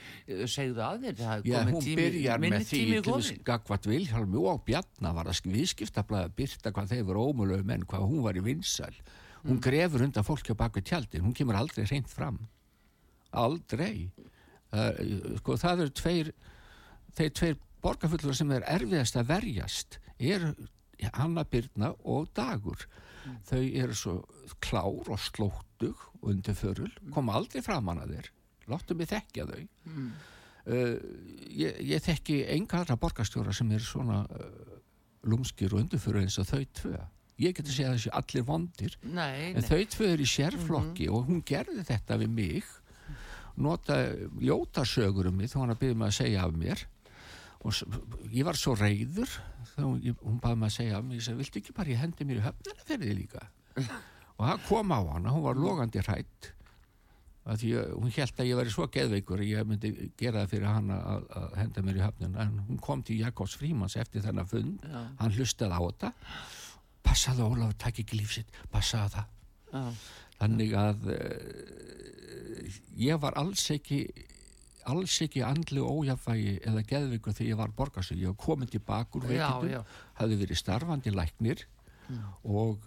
segðu 0.50 0.84
að 0.86 1.06
þér, 1.06 1.18
það 1.20 1.34
er 1.36 1.50
Já, 1.50 1.58
komin 1.60 1.78
hún 1.78 1.86
tími, 1.86 1.98
byrjar 2.02 2.42
minni 2.44 2.56
með 2.58 2.66
því 2.70 2.80
tími 2.80 2.96
til 2.96 3.04
komin. 3.08 3.28
þess 3.28 3.44
gagvart 3.50 3.90
Vilhjálmi 3.92 4.46
og 4.54 4.64
Bjarna 4.68 5.14
var 5.20 5.30
að 5.30 5.52
viðskiptablaða 5.54 6.30
að 6.32 6.38
byrta 6.42 6.74
hvað 6.74 6.96
þeir 6.96 7.06
voru 7.12 7.28
ómulögum 7.30 7.70
menn, 7.70 7.86
hvað 7.90 8.08
hún 8.10 8.24
var 8.26 8.40
í 8.40 8.46
vinsæl. 8.48 8.96
Hún 9.44 9.60
grefur 9.60 10.06
undan 10.06 10.26
fólki 10.26 10.56
á 10.56 10.58
baku 10.58 10.82
tjaldin, 10.82 11.26
hún 11.26 11.36
kemur 11.36 11.60
aldrei 11.60 11.86
reynd 11.86 12.10
fram. 12.10 12.40
Aldrei. 13.36 14.08
Það, 14.74 15.02
sko, 15.42 15.58
það 15.60 15.84
eru 15.84 15.94
tveir, 16.00 16.34
þeir 17.18 17.34
tveir 17.38 17.58
borgarfullur 17.84 18.36
sem 18.38 18.52
er 18.56 18.66
erfiðast 18.72 19.18
að 19.20 19.30
verjast 19.34 20.00
er 20.20 20.54
Hanna 21.14 21.44
Byrna 21.44 21.92
og 22.08 22.30
Dagur. 22.36 22.86
Þau 23.48 23.62
eru 23.62 23.96
svo 23.96 24.14
klár 24.64 25.10
og 25.12 25.20
slóttug 25.22 26.00
og 26.20 26.30
undirförul, 26.34 26.92
koma 27.16 27.38
aldrei 27.40 27.64
fram 27.64 27.90
hana 27.92 28.08
þeir. 28.10 28.30
Láttu 28.72 28.96
mig 28.96 29.10
þekkja 29.12 29.48
þau. 29.50 29.64
Uh, 30.64 30.96
ég, 31.52 31.80
ég 31.84 32.04
þekki 32.04 32.38
enga 32.54 32.80
aðra 32.80 32.96
borgarstjóra 33.00 33.52
sem 33.56 33.72
er 33.76 33.84
svona 33.84 34.22
uh, 34.32 34.78
lúmskir 35.28 35.74
og 35.76 35.84
undirföru 35.84 36.22
eins 36.24 36.40
og 36.40 36.48
þau 36.48 36.62
tvö. 36.80 37.02
Ég 37.44 37.56
geti 37.58 37.74
segja 37.74 37.96
þessi 37.96 38.14
allir 38.16 38.46
vondir. 38.48 38.96
Nei, 39.04 39.50
en 39.50 39.60
nei, 39.60 39.68
þau 39.68 39.82
tvö 39.96 40.08
er 40.14 40.24
í 40.24 40.30
sérflokki 40.30 41.10
og 41.12 41.28
hún 41.28 41.44
gerði 41.48 41.84
þetta 41.88 42.20
við 42.22 42.36
mig. 42.38 42.72
Nota 43.64 44.00
ljóta 44.42 44.86
sögur 44.88 45.28
um 45.30 45.36
mig 45.38 45.52
þá 45.52 45.60
hann 45.62 45.76
að 45.76 45.82
byrja 45.84 46.00
mig 46.00 46.10
að 46.10 46.20
segja 46.22 46.46
af 46.48 46.56
mér 46.58 46.88
og 47.64 48.32
ég 48.34 48.48
var 48.48 48.60
svo 48.60 48.76
reyður 48.76 49.30
þá 49.74 49.84
hún, 49.86 50.02
ég, 50.04 50.18
baði 50.44 50.60
mig 50.60 50.72
að 50.72 50.76
segja 50.78 51.04
mér. 51.04 51.22
Ég 51.22 51.38
viltu 51.40 51.62
ekki 51.62 51.76
bara 51.78 51.94
ég 51.94 52.02
hendi 52.02 52.28
mér 52.28 52.42
í 52.42 52.44
höfnina 52.48 52.88
fyrir 52.88 53.08
því 53.08 53.16
líka? 53.22 53.46
Og 54.34 54.48
það 54.50 54.64
kom 54.66 54.92
á 54.92 55.00
hana, 55.14 55.32
hún 55.32 55.44
var 55.46 55.60
logandi 55.62 56.02
hrætt 56.02 56.50
að 57.44 57.64
að 57.68 57.94
hún 58.00 58.12
held 58.16 58.40
að 58.40 58.48
ég 58.48 58.58
væri 58.60 58.72
svo 58.72 58.86
geðveikur 58.88 59.42
að 59.44 59.50
ég 59.50 59.68
myndi 59.68 59.90
gera 60.20 60.44
það 60.44 60.52
fyrir 60.54 60.70
hana 60.70 61.00
að, 61.12 61.26
að 61.40 61.56
henda 61.60 61.84
mér 61.84 61.98
í 62.00 62.04
höfnina 62.06 62.44
en 62.46 62.60
hún 62.70 62.80
kom 62.84 63.04
til 63.04 63.20
Jakobs 63.20 63.58
Frímans 63.60 63.98
eftir 64.00 64.24
þennan 64.24 64.48
fund. 64.48 64.86
Já. 64.88 65.02
hann 65.20 65.36
hlustaði 65.36 65.76
á 65.76 65.82
þetta. 65.84 66.12
Passaði 67.04 67.44
Ólafur, 67.44 67.76
takk 67.84 68.00
ekki 68.00 68.20
lífsitt 68.22 68.60
passaði 68.72 69.18
það. 69.18 69.34
Já, 69.74 69.84
þannig 70.40 70.76
að 70.80 71.10
uh, 71.18 72.78
ég 73.04 73.20
var 73.20 73.36
alls 73.42 73.66
ekki 73.76 74.06
alls 74.92 75.18
ekki 75.26 75.44
andlu 75.46 75.86
ójafvægi 75.88 76.56
eða 76.68 76.86
geðveikur 76.90 77.36
þegar 77.38 77.50
ég 77.50 77.60
var 77.60 77.76
borgarsög 77.78 78.22
ég 78.22 78.34
var 78.34 78.40
komin 78.46 78.72
tilbaka 78.72 79.20
úr 79.20 79.28
já, 79.28 79.30
veikindum 79.32 79.72
já, 79.72 80.00
hafði 80.20 80.40
verið 80.44 80.60
starfandi 80.60 81.14
læknir 81.14 81.66
og 82.44 82.82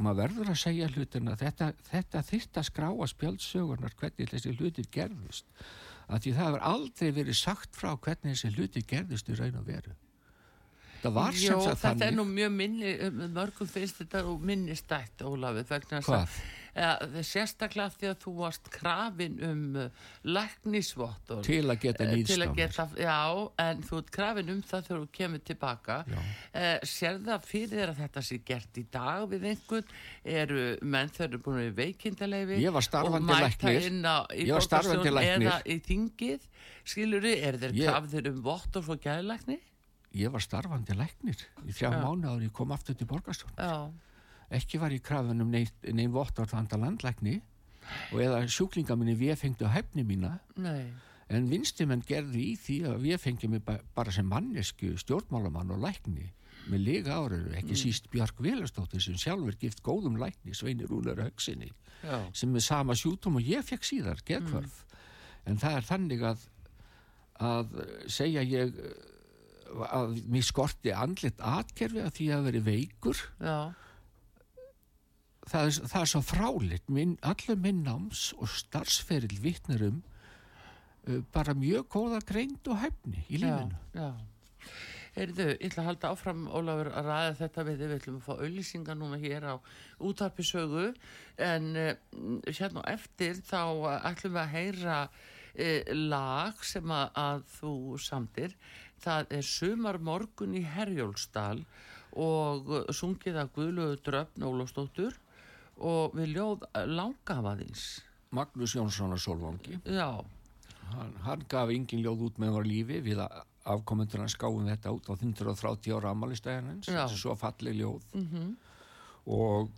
maður 0.00 0.20
verður 0.22 0.52
að 0.52 0.60
segja 0.62 0.90
hlutina 0.90 1.36
þetta, 1.38 1.72
þetta 1.90 2.22
þyrst 2.26 2.60
að 2.60 2.68
skráa 2.70 3.08
spjáldsögunar 3.10 3.96
hvernig 4.00 4.30
þessi 4.30 4.54
hlutir 4.56 4.86
gerðust. 4.92 5.48
Að 6.10 6.24
því 6.24 6.32
það 6.36 6.46
hefur 6.48 6.64
aldrei 6.70 7.10
verið 7.20 7.38
sagt 7.38 7.76
frá 7.78 7.90
hvernig 7.94 8.32
þessi 8.34 8.52
hlutir 8.56 8.86
gerðust 8.88 9.28
í 9.30 9.36
raun 9.38 9.60
og 9.60 9.66
veru. 9.68 9.92
Það 11.00 11.14
var 11.16 11.36
Jó, 11.36 11.44
sem 11.48 11.60
sagt 11.64 11.84
þetta 11.84 12.08
er 12.10 12.16
nú 12.16 12.26
mjög 12.28 12.50
minni, 12.52 12.90
um, 13.06 13.20
mörgum 13.36 13.68
finnst 13.70 14.02
þetta 14.02 14.24
og 14.28 14.42
minnistætt, 14.44 15.22
Ólafur, 15.24 15.64
vegna 15.70 16.00
þess 16.00 16.16
að 16.16 16.40
Ja, 16.76 16.90
sérstaklega 17.26 17.90
því 17.96 18.08
að 18.10 18.18
þú 18.24 18.32
varst 18.38 18.68
krafin 18.70 19.38
um 19.46 19.62
uh, 19.76 19.86
læknisvottor 20.24 21.42
til 21.46 21.64
að 21.70 21.78
geta 21.84 22.04
Eh, 22.04 22.12
að 22.44 22.54
geta, 22.56 22.86
já, 23.00 23.16
en 23.64 23.82
þú 23.86 23.98
ert 24.00 24.10
krafin 24.14 24.52
um 24.54 24.60
það 24.62 24.84
þegar 24.88 25.00
þú 25.02 25.08
kemur 25.18 25.42
tilbaka. 25.50 25.96
Eh, 26.52 26.78
sér 26.86 27.18
það 27.26 27.46
fyrir 27.50 27.72
þér 27.74 27.92
að 27.94 28.02
þetta 28.04 28.24
sé 28.30 28.38
gert 28.46 28.80
í 28.80 28.84
dag 28.92 29.24
við 29.30 29.48
einhvern? 29.52 29.94
Eru 30.24 30.66
menn 30.82 31.08
þau 31.14 31.24
eru 31.28 31.42
búin 31.46 31.62
að 31.64 31.74
veikindaleifi 31.80 32.60
Ég 32.62 32.72
var 32.72 32.86
starfandi 32.86 33.40
læknir. 33.40 33.88
Ég 34.36 34.52
var 34.54 34.66
starfandi 34.68 35.14
læknir. 35.16 35.48
eða 35.48 35.58
í 35.66 35.80
þingið? 35.88 36.46
Skilur 36.84 37.20
þið, 37.26 37.42
er 37.48 37.58
þeir 37.60 37.74
Ég- 37.74 37.90
krafðir 37.90 38.30
um 38.30 38.42
vottor 38.42 38.82
frá 38.82 38.96
gæðlækni 38.96 39.58
ég 40.16 40.30
var 40.32 40.42
starfandi 40.42 40.94
læknir 40.98 41.38
í 41.66 41.70
þrjá 41.70 41.90
Já. 41.92 42.00
mánu 42.02 42.26
áður 42.26 42.46
ég 42.48 42.52
kom 42.52 42.72
aftur 42.74 42.96
til 42.98 43.06
borgarstjórn 43.06 43.54
já, 43.54 43.92
ekki 44.50 44.80
var 44.82 44.94
ég 44.94 45.04
krafin 45.06 45.42
um 45.44 45.52
neinn 45.52 46.14
vottar 46.14 46.50
handa 46.52 46.78
landlækni 46.80 47.38
og 48.12 48.18
eða 48.22 48.42
sjúklinga 48.50 48.96
minni 48.98 49.16
við 49.18 49.38
fengdu 49.40 49.70
hæfni 49.70 50.04
mína. 50.06 50.36
Nei. 50.60 50.90
En 51.30 51.46
vinstimenn 51.50 52.02
gerði 52.06 52.50
í 52.52 52.58
því 52.58 52.76
að 52.90 53.06
við 53.06 53.22
fengjum 53.22 53.56
bara 53.66 54.12
sem 54.14 54.26
mannesku 54.26 54.96
stjórnmálamann 54.98 55.70
og 55.74 55.82
lækni. 55.84 56.30
Með 56.70 56.82
lega 56.84 57.16
árið, 57.16 57.46
ekki 57.56 57.76
síst 57.78 58.10
Björk 58.12 58.42
Vélastóttir 58.44 59.00
sem 59.02 59.16
sjálfur 59.18 59.56
gift 59.58 59.80
góðum 59.82 60.18
lækni 60.20 60.52
Sveinir 60.54 60.90
Rúnar 60.90 61.22
Högsinni 61.22 61.70
já, 62.04 62.18
sem 62.36 62.52
er 62.54 62.64
sama 62.64 62.94
sjútum 62.98 63.38
og 63.40 63.48
ég 63.48 63.64
fekk 63.64 63.86
síðar 63.88 64.20
geðkvörf 64.28 64.82
en 65.48 65.56
það 65.62 65.78
er 65.78 65.88
þannig 65.88 66.26
að 66.28 66.44
að 67.40 67.78
segja 68.12 68.42
ég 68.44 68.74
að 69.86 70.18
mér 70.30 70.44
skorti 70.44 70.92
andlit 70.92 71.40
atkerfi 71.40 72.02
að 72.02 72.12
því 72.16 72.26
að 72.34 72.46
veri 72.48 72.62
veikur. 72.66 73.22
Já, 73.38 73.70
það 75.50 75.72
það 75.90 76.00
er 76.02 76.10
svo 76.12 76.22
fráleitt. 76.24 76.92
Minn, 76.92 77.16
allur 77.26 77.58
minn 77.60 77.82
náms 77.86 78.30
og 78.38 78.50
starfsferill 78.52 79.40
vittnar 79.42 79.82
um 79.88 80.02
uh, 81.08 81.20
bara 81.34 81.56
mjög 81.58 81.88
góða 81.96 82.22
greind 82.26 82.70
og 82.70 82.80
hæfni 82.84 83.24
í 83.28 83.42
lífinu. 83.42 83.80
já, 83.94 84.00
já. 84.00 84.12
Heyrðu, 85.10 85.46
ég 85.56 85.64
ætla 85.66 85.82
að 85.82 85.88
halda 85.88 86.10
áfram, 86.14 86.42
Ólafur, 86.54 86.92
að 86.94 87.08
ræða 87.10 87.30
þetta 87.40 87.62
við 87.66 87.80
við 87.80 87.94
ætlum 87.96 88.18
að 88.20 88.26
fá 88.28 88.34
auðlýsingar 88.36 88.98
núna 89.00 89.16
hér 89.18 89.46
á 89.50 89.54
útarpisögu, 90.06 90.84
en 91.42 91.66
uh, 91.74 91.88
hérna 92.46 92.84
á 92.86 92.94
eftir 92.94 93.40
þá 93.42 93.62
ætlum 94.06 94.36
við 94.36 94.42
að 94.44 94.54
heyra 94.54 94.98
uh, 95.10 95.90
lag 96.12 96.62
sem 96.62 96.94
að, 96.94 97.08
að 97.24 97.42
þú 97.56 97.74
samtir. 98.06 98.54
Það 99.02 99.34
er 99.40 99.48
Sumar 99.48 99.98
morgun 99.98 100.54
í 100.54 100.62
Herjólfsdal 100.62 101.64
og 102.20 102.70
sungið 102.94 103.38
af 103.42 103.50
Guðlögu 103.56 103.98
Dröfn 104.06 104.46
Ólafsdóttur 104.46 105.18
og 105.80 106.14
við 106.18 106.34
ljóð 106.36 106.66
langafaðins. 106.86 107.84
Magnús 108.36 108.76
Jónsson 108.76 109.10
og 109.16 109.18
Solvangi 109.18 109.80
Já, 109.90 110.22
hann, 110.92 111.14
hann 111.24 111.40
gaf 111.50 111.70
engin 111.74 112.04
ljóð 112.04 112.26
út 112.28 112.36
með 112.38 112.52
var 112.58 112.68
lífi. 112.68 113.00
Við 113.02 113.22
að 113.24 113.40
afkomendur 113.70 114.22
hans 114.22 114.36
gáum 114.40 114.68
þetta 114.70 114.92
út 114.94 115.08
á 115.10 115.14
130 115.18 115.96
ára 115.98 116.12
amalistæðanins 116.14 116.88
Já. 116.88 117.04
svo 117.10 117.34
falleg 117.38 117.74
ljóð. 117.80 118.04
Mm 118.14 118.56
og, 119.30 119.76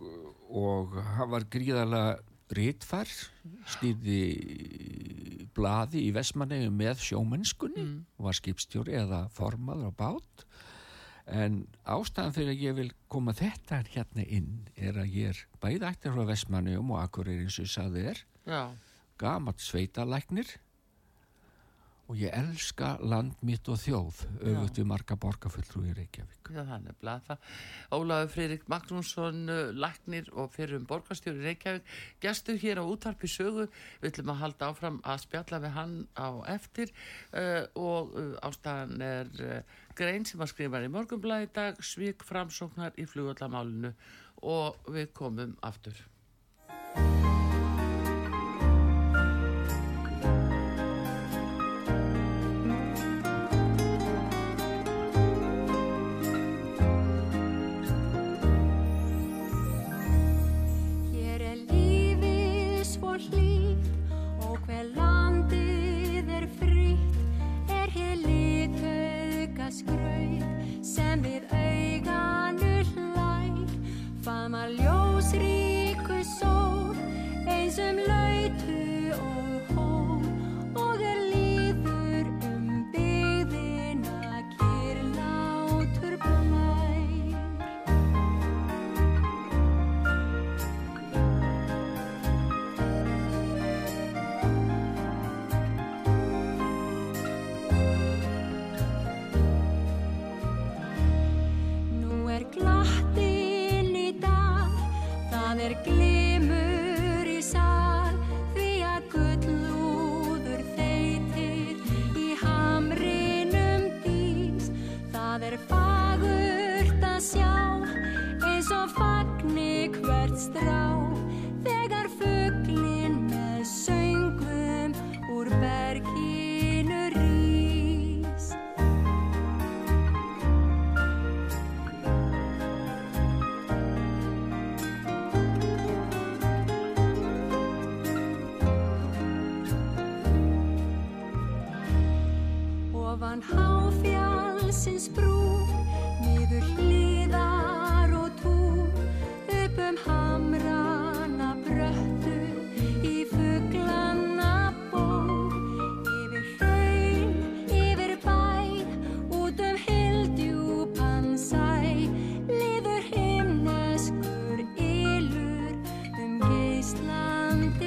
og 0.55 0.93
hann 1.17 1.29
var 1.29 1.43
gríðarlega 1.51 2.13
rítfær 2.55 3.09
stýrði 3.73 5.47
blaði 5.53 6.05
í 6.07 6.13
Vestmanneigum 6.15 6.77
með 6.79 7.01
sjómennskunni 7.09 7.83
Mm. 7.83 7.97
var 8.23 8.33
skipstjóri 8.37 8.95
eða 8.97 9.25
formaður 9.35 9.91
á 9.91 9.93
bát 9.99 10.45
en 11.29 11.61
ástæðan 11.87 12.35
fyrir 12.35 12.51
að 12.53 12.63
ég 12.65 12.75
vil 12.79 12.89
koma 13.11 13.33
þetta 13.37 13.81
hérna 13.93 14.25
inn 14.27 14.67
er 14.75 14.99
að 14.99 15.15
ég 15.15 15.33
er 15.33 15.43
bæði 15.63 15.87
ættir 15.89 16.15
frá 16.15 16.27
Vestmanneigum 16.27 16.91
og 16.95 17.03
Akureyri 17.03 17.45
eins 17.45 17.59
og 17.59 17.67
ég 17.67 17.73
sagði 17.73 18.05
þér. 18.07 18.23
Já, 18.49 18.61
gamalt 19.21 19.63
sveitalæknir 19.63 20.57
og 22.11 22.19
ég 22.19 22.33
elska 22.35 22.97
land 23.01 23.39
mitt 23.45 23.67
og 23.71 23.79
þjóð 23.79 24.23
auðvitað 24.41 24.79
við 24.81 24.89
marga 24.89 25.17
borgarfulltrú 25.23 25.85
í 25.87 25.93
Reykjavík 25.95 26.43
Já, 26.53 26.59
það 26.59 26.73
er 26.75 26.81
nefnilega 26.83 27.23
það. 27.27 27.51
Ólafur 27.95 28.31
Friðrik 28.33 28.65
Magnússon, 28.69 29.39
uh, 29.49 29.71
læknir 29.73 30.29
og 30.35 30.51
fyrir 30.53 30.77
um 30.77 30.87
borgarstjóri 30.89 31.45
Reykjavík, 31.47 31.93
gestur 32.21 32.59
hér 32.61 32.81
á 32.81 32.85
útarpi 32.85 33.29
sögu. 33.31 33.69
Við 34.03 34.11
ætlum 34.11 34.33
að 34.35 34.41
halda 34.43 34.69
áfram 34.69 34.99
að 35.01 35.23
spjalla 35.23 35.61
við 35.63 35.75
hann 35.79 35.95
á 36.19 36.29
eftir 36.53 36.93
uh, 36.93 37.63
og 37.79 38.13
uh, 38.19 38.33
ástæðan 38.45 39.05
er 39.07 39.33
uh, 39.39 39.77
grein 39.97 40.27
sem 40.29 40.43
að 40.43 40.53
skrifa 40.53 40.83
í 40.83 40.91
morgunblæði 40.93 41.49
í 41.49 41.53
dag, 41.55 41.79
svík 41.81 42.25
framsóknar 42.27 42.97
í 42.99 43.07
flugvallamálinu 43.09 43.95
og 44.43 44.91
við 44.91 45.13
komum 45.15 45.55
aftur. 45.63 45.95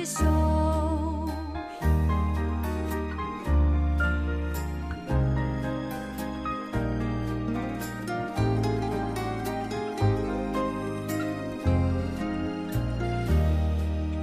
Sól. 0.06 1.26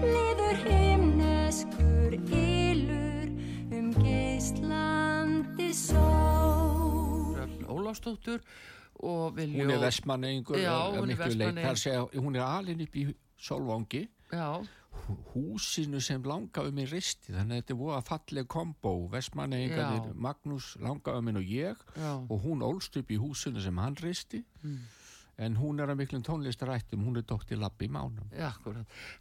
liður 0.03 0.57
himneskur 0.67 2.13
ylur 2.15 3.27
um 3.75 3.89
geislandi 3.99 5.71
sól. 5.73 7.35
Röfn 7.35 7.65
Ólafsdóttur 7.67 8.39
og 9.03 9.35
Viljó 9.35 9.65
Hún 9.65 9.75
er 9.75 9.83
vestmanneingur 9.83 10.57
Já, 10.57 10.77
hún 10.95 11.11
er 11.11 11.67
er 11.67 11.75
segja, 11.75 12.07
hún 12.15 12.35
er 12.35 12.45
alin 12.47 12.81
upp 12.87 12.95
í 12.95 13.07
Solvangi 13.37 14.07
Já, 14.31 14.63
húsinu 15.33 16.01
sem 16.03 16.23
langaðu 16.23 16.73
minn 16.75 16.89
risti 16.89 17.33
þannig 17.33 17.57
að 17.57 17.61
þetta 17.61 17.73
er 17.75 17.79
voða 17.81 18.01
falleg 18.07 18.49
kombo 18.51 18.95
vestmanneingarnir, 19.13 20.09
Já. 20.09 20.17
Magnús 20.27 20.73
langaðu 20.79 21.27
minn 21.27 21.39
og 21.41 21.53
ég 21.53 21.85
já, 21.97 22.11
og 22.23 22.43
hún 22.45 22.65
ólst 22.65 22.97
upp 22.99 23.11
í 23.11 23.19
húsinu 23.19 23.63
sem 23.63 23.81
hann 23.83 23.97
risti 23.99 24.43
en 25.41 25.55
hún 25.57 25.81
er 25.81 25.89
að 25.89 25.97
miklum 26.03 26.23
tónlistarættum 26.25 27.05
hún 27.07 27.17
er 27.17 27.25
dóttir 27.25 27.57
Lappi 27.57 27.87
Mánum 27.89 28.29
já. 28.31 28.51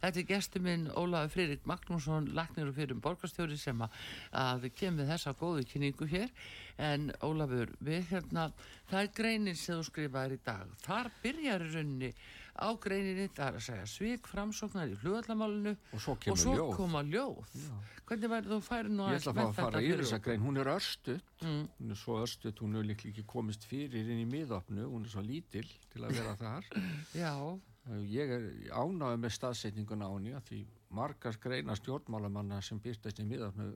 Þetta 0.01 0.19
er 0.21 0.27
gestur 0.29 0.61
minn 0.61 0.85
Ólafur 0.93 1.33
Friðrik 1.33 1.65
Magnússon, 1.65 2.29
laknir 2.37 2.69
og 2.69 2.77
fyrir 2.77 2.99
borgarstjóri 3.01 3.57
sem 3.57 3.81
að, 3.81 3.97
að 4.43 4.69
kemur 4.77 5.09
þessa 5.09 5.33
góðu 5.39 5.65
kynningu 5.71 6.07
hér. 6.11 6.29
En 6.77 7.09
Ólafur, 7.25 7.73
við 7.81 8.05
hérna, 8.13 8.51
það 8.91 9.01
er 9.01 9.11
greinin 9.17 9.57
sem 9.57 9.81
þú 9.81 9.89
skrifaðir 9.89 10.37
í 10.37 10.41
dag. 10.45 10.77
Þar 10.85 11.11
byrjar 11.23 11.65
í 11.65 11.73
rauninni 11.73 12.13
á 12.53 12.69
greininni, 12.77 13.27
það 13.33 13.47
er 13.47 13.57
að 13.57 13.65
segja 13.65 13.85
svik 13.89 14.27
framsóknar 14.29 14.91
í 14.93 14.97
flugvallamálinu 15.01 15.73
og 15.93 16.01
svo 16.03 16.13
og 16.29 16.37
svo 16.37 16.53
ljóð 16.57 16.75
koma 16.77 17.01
ljóð. 17.07 17.57
Hvernig 18.05 18.29
væri 18.29 18.51
þú 18.51 18.59
færi 18.61 18.91
nú 18.93 19.07
Ég 19.09 19.19
ætla 19.21 19.31
að 19.33 19.37
fá 19.39 19.43
að 19.47 19.53
fara 19.57 19.81
yfir 19.81 20.03
þessa 20.03 20.19
grein, 20.21 20.41
hún 20.45 20.57
er 20.61 20.69
örstuð, 20.75 21.21
Mm. 21.41 21.67
hún 21.79 21.91
er 21.91 21.95
svo 21.99 22.17
örstuð, 22.21 22.59
hún 22.61 22.75
er 22.77 22.83
líklega 22.83 23.13
ekki 23.13 23.25
komist 23.25 23.65
fyrir 23.65 24.05
inn 24.13 24.21
í 24.21 24.29
miðopnu, 24.29 24.85
hún 24.91 25.03
er 25.05 25.09
svo 25.09 25.21
lítil 25.25 25.65
til 25.91 26.01
að 26.03 26.13
vera 26.19 26.35
þar. 26.35 26.63
Já, 27.23 27.59
Ég 28.07 28.29
er 28.31 28.45
ánægð 28.71 29.17
með 29.19 29.31
staðsetninguna 29.35 30.07
á 30.07 30.11
henni 30.15 30.31
að 30.31 30.45
því 30.47 30.59
margar 30.95 31.35
greina 31.43 31.75
stjórnmálamanna 31.75 32.61
sem 32.63 32.79
byrtast 32.79 33.19
í 33.19 33.25
miðopnu 33.27 33.73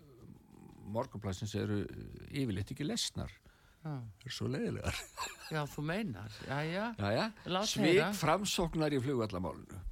morgunplæsins 0.88 1.56
eru 1.60 1.82
yfirleitt 2.32 2.72
ekki 2.72 2.86
lesnar. 2.88 3.32
Já, 3.88 3.97
Það 4.21 4.30
er 4.30 4.36
svo 4.38 4.47
leiðilegar. 4.54 5.02
já, 5.56 5.62
þú 5.73 5.84
meinar, 5.89 6.39
já, 6.47 6.58
já, 6.67 7.26
Lát 7.47 7.69
svik 7.71 7.86
heyra. 7.93 8.10
framsóknar 8.19 8.95
í 8.95 9.00
flugvallamálinu. 9.04 9.84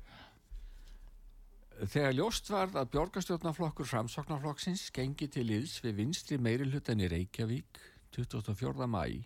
Þegar 1.75 2.13
ljóst 2.15 2.47
varð 2.53 2.77
að 2.79 2.91
björgastjórnarflokkur 2.93 3.87
framsóknarflokksins 3.89 4.85
gengi 4.95 5.27
til 5.27 5.43
liðs 5.49 5.81
við 5.83 5.97
vinstri 5.99 6.37
meiri 6.39 6.69
hlutan 6.71 7.01
í 7.03 7.09
Reykjavík 7.11 7.81
24. 8.15 8.87
mæ 8.87 9.25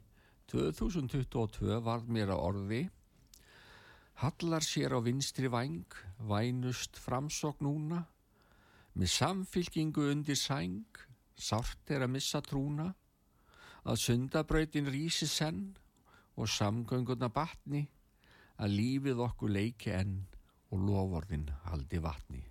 2022 0.49 1.77
varð 1.85 2.07
mér 2.09 2.31
að 2.33 2.41
orði 2.47 2.79
Hallar 4.19 4.65
sér 4.65 4.91
á 4.91 4.99
vinstri 4.99 5.47
væng, 5.47 5.85
vænust 6.27 6.97
framsókn 6.99 7.63
núna, 7.63 8.01
með 8.99 9.13
samfylkingu 9.13 10.09
undir 10.11 10.35
sæng, 10.35 10.83
sárt 11.39 11.93
er 11.93 12.03
að 12.03 12.11
missa 12.17 12.41
trúna, 12.43 12.89
að 13.83 14.01
sundabrautin 14.03 14.89
rísi 14.91 15.27
senn 15.27 15.75
og 16.39 16.49
samgöngurna 16.49 17.29
batni, 17.31 17.85
að 18.59 18.75
lífið 18.75 19.23
okkur 19.23 19.53
leiki 19.55 19.93
enn 19.95 20.17
og 20.71 20.83
loforðin 20.85 21.47
haldi 21.65 21.99
vatni. 22.03 22.43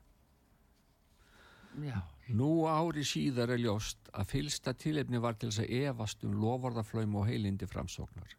já, 1.84 2.00
Nú 2.28 2.66
ári 2.68 3.04
síðar 3.08 3.54
er 3.54 3.62
ljóst 3.62 4.10
að 4.12 4.28
fylsta 4.32 4.74
tilefni 4.74 5.20
var 5.22 5.36
til 5.38 5.48
þess 5.48 5.64
að 5.64 5.74
efast 5.88 6.24
um 6.28 6.34
loforðaflöym 6.42 7.14
og 7.16 7.28
heilindi 7.28 7.68
framsóknar 7.70 8.34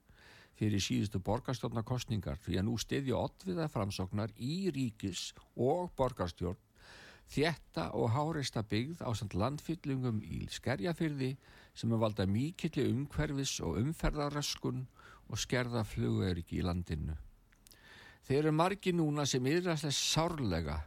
fyrir 0.59 0.83
síðustu 0.83 1.21
borgarstjórnarkostningar 1.23 2.37
því 2.43 2.57
að 2.59 2.65
nú 2.67 2.75
stiðja 2.77 3.17
oddviða 3.17 3.69
framsóknar 3.71 4.33
í 4.35 4.69
ríkis 4.75 5.29
og 5.55 5.93
borgarstjórn 5.97 6.59
þjetta 7.29 7.89
og 7.97 8.11
hárista 8.13 8.63
byggð 8.65 9.01
á 9.05 9.09
samt 9.15 9.37
landfyllungum 9.37 10.19
í 10.25 10.43
skerjafyrði 10.51 11.31
sem 11.79 11.93
er 11.95 12.01
valda 12.01 12.25
mikilli 12.27 12.83
umhverfis 12.91 13.59
og 13.63 13.79
umferðaröskun 13.79 14.83
og 15.29 15.39
skerða 15.39 15.85
flugöryggi 15.87 16.59
í 16.59 16.65
landinu. 16.65 17.15
Þeir 18.27 18.39
eru 18.43 18.55
margi 18.55 18.91
núna 18.93 19.23
sem 19.29 19.45
yðræslega 19.47 19.95
sárlega 19.95 20.79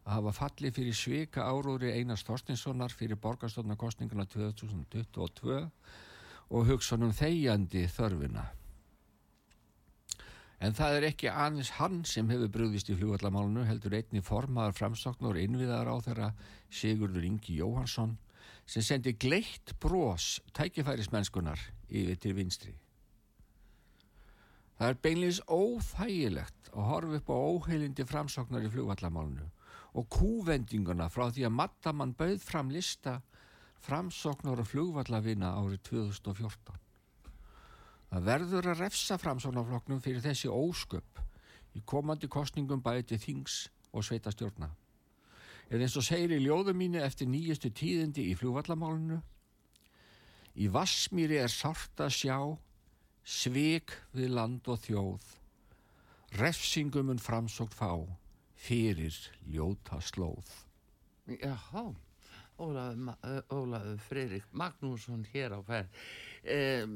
að 0.00 0.14
hafa 0.14 0.32
fallið 0.38 0.78
fyrir 0.78 0.96
svika 0.96 1.44
áróðri 1.44 1.92
Einars 1.92 2.24
Þorstinssonar 2.26 2.94
fyrir 2.96 3.20
borgarstofnarkostninguna 3.20 4.24
2022 4.32 5.60
og 6.50 6.64
hugsanum 6.70 7.12
þegjandi 7.14 7.84
þörfina. 7.92 8.46
En 10.60 10.74
það 10.76 10.96
er 10.96 11.06
ekki 11.08 11.28
aðeins 11.30 11.70
hann 11.78 12.02
sem 12.08 12.28
hefur 12.32 12.50
brugðist 12.52 12.90
í 12.92 12.96
flugvallamálunu, 12.96 13.62
heldur 13.68 13.94
einni 13.96 14.20
formaður 14.24 14.76
framsóknar 14.80 15.36
og 15.36 15.44
innviðar 15.44 15.88
á 15.88 15.96
þeirra 16.04 16.32
Sigurður 16.80 17.28
Ingi 17.28 17.60
Jóhansson 17.60 18.16
sem 18.70 18.84
sendi 18.86 19.16
gleitt 19.18 19.74
brós 19.82 20.38
tækifærismennskunar 20.54 21.58
yfir 21.90 22.18
til 22.22 22.36
vinstri. 22.38 22.74
Það 24.78 24.92
er 24.92 25.00
beinleins 25.04 25.40
óþægilegt 25.50 26.70
að 26.70 26.86
horfa 26.88 27.18
upp 27.18 27.32
á 27.34 27.36
óheilindi 27.36 28.06
framsóknar 28.08 28.64
í 28.64 28.70
flugvallamálunu 28.72 29.48
og 29.98 30.06
kúvendinguna 30.14 31.10
frá 31.10 31.26
því 31.28 31.48
að 31.48 31.56
Mattamann 31.58 32.14
bauð 32.16 32.38
fram 32.46 32.70
lista 32.70 33.18
framsóknar 33.84 34.62
og 34.62 34.70
flugvallavina 34.70 35.50
árið 35.58 35.82
2014. 35.90 36.78
Það 38.10 38.26
verður 38.26 38.70
að 38.70 38.84
refsa 38.84 39.18
framsóknarflokknum 39.20 40.00
fyrir 40.04 40.22
þessi 40.24 40.50
ósköp 40.50 41.20
í 41.74 41.82
komandi 41.86 42.30
kostningum 42.30 42.82
bæði 42.82 43.10
til 43.10 43.20
þings 43.26 43.58
og 43.92 44.06
sveitastjórna. 44.06 44.70
Eða 45.70 45.86
eins 45.86 45.96
og 45.96 46.06
segir 46.06 46.34
í 46.34 46.40
ljóðu 46.42 46.74
mínu 46.74 47.00
eftir 47.02 47.30
nýjustu 47.30 47.70
tíðindi 47.70 48.26
í 48.30 48.38
flugvallamálunu 48.38 49.20
Í 50.58 50.66
Vassmýri 50.66 51.38
er 51.38 51.52
sárt 51.52 52.00
að 52.02 52.16
sjá 52.16 52.38
svik 53.22 53.94
við 54.16 54.34
land 54.34 54.66
og 54.68 54.80
þjóð 54.82 55.28
refsingum 56.38 57.10
en 57.10 57.22
framsókt 57.22 57.74
fá 57.74 57.90
fyrir 58.60 59.14
ljóta 59.50 59.98
slóð. 60.04 60.46
Jáhá, 61.26 61.94
ö, 62.58 63.42
Ólafur 63.50 63.98
Friðrik 64.08 64.46
Magnússon 64.52 65.24
hér 65.32 65.56
á 65.56 65.60
ferð. 65.62 65.88
Um, 66.40 66.94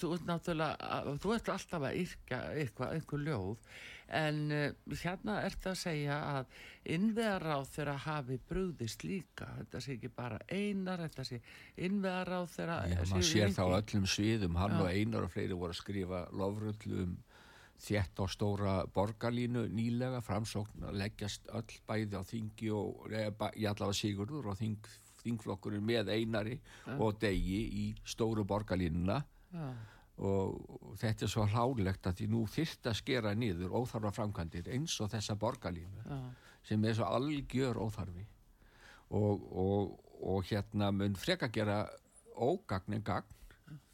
þú 0.00 0.14
ert 0.16 0.24
náttúrulega, 0.30 1.00
þú 1.20 1.34
ert 1.34 1.48
alltaf 1.52 1.82
að 1.90 1.98
yrka 2.00 2.38
eitthvað, 2.56 2.94
einhver 2.96 3.20
ljóð, 3.26 3.66
en 4.16 4.38
uh, 4.54 4.96
hérna 5.02 5.34
ert 5.44 5.66
að 5.68 5.76
segja 5.82 6.16
að 6.38 6.54
innveðaráð 6.96 7.68
þeirra 7.74 7.96
hafi 8.06 8.38
brugðist 8.48 9.04
líka. 9.04 9.48
Þetta 9.58 9.82
sé 9.84 9.96
ekki 9.98 10.10
bara 10.16 10.38
einar, 10.48 11.02
þetta 11.04 11.26
sé 11.28 11.40
innveðaráð 11.84 12.48
þeirra. 12.56 12.78
Já, 12.88 12.98
maður 13.12 13.28
sér 13.32 13.54
það 13.58 13.72
á 13.72 13.78
öllum 13.82 14.08
sviðum, 14.16 14.58
hann 14.62 14.76
og 14.80 14.90
Einar 14.94 15.26
og 15.28 15.32
fleiri 15.36 15.58
voru 15.58 15.74
að 15.76 15.80
skrifa 15.82 16.24
lofrullu 16.32 17.02
um 17.04 17.16
þétt 17.86 18.20
og 18.24 18.30
stóra 18.32 18.76
borgarlínu 18.88 19.66
nýlega, 19.68 20.22
framsókn 20.24 20.86
að 20.88 20.96
leggjast 21.02 21.50
öll 21.52 21.74
bæði 21.90 22.16
á 22.16 22.22
þingi 22.24 22.70
og 22.72 23.10
bæ- 23.36 23.52
í 23.52 23.66
allavega 23.68 23.98
Sigurður 23.98 24.48
og 24.54 24.56
þing, 24.62 24.78
þingflokkurinn 25.26 25.84
með 25.84 26.14
Einari 26.14 26.56
og 26.96 27.20
Degi 27.20 27.60
í 27.82 27.86
stóru 28.06 28.46
borgarlínuna. 28.48 29.20
Já, 29.52 29.68
og 30.16 30.94
þetta 30.96 31.26
er 31.26 31.30
svo 31.30 31.44
hlálegt 31.44 32.06
að 32.08 32.20
því 32.20 32.26
nú 32.32 32.46
þyrft 32.48 32.88
að 32.88 32.98
skera 33.02 33.34
niður 33.36 33.74
óþarfa 33.76 34.14
framkvæmdir 34.16 34.70
eins 34.72 34.94
og 35.04 35.10
þessa 35.12 35.36
borgarlínu 35.36 36.04
já, 36.06 36.20
sem 36.64 36.84
er 36.84 36.96
svo 36.96 37.08
algjör 37.18 37.76
óþarfi. 37.84 38.24
Og, 39.14 39.44
og, 39.52 39.92
og 40.24 40.48
hérna 40.48 40.90
mun 40.90 41.18
freka 41.20 41.50
gera 41.52 41.84
ógagn 42.32 42.96
en 42.96 43.04
gagn 43.04 43.36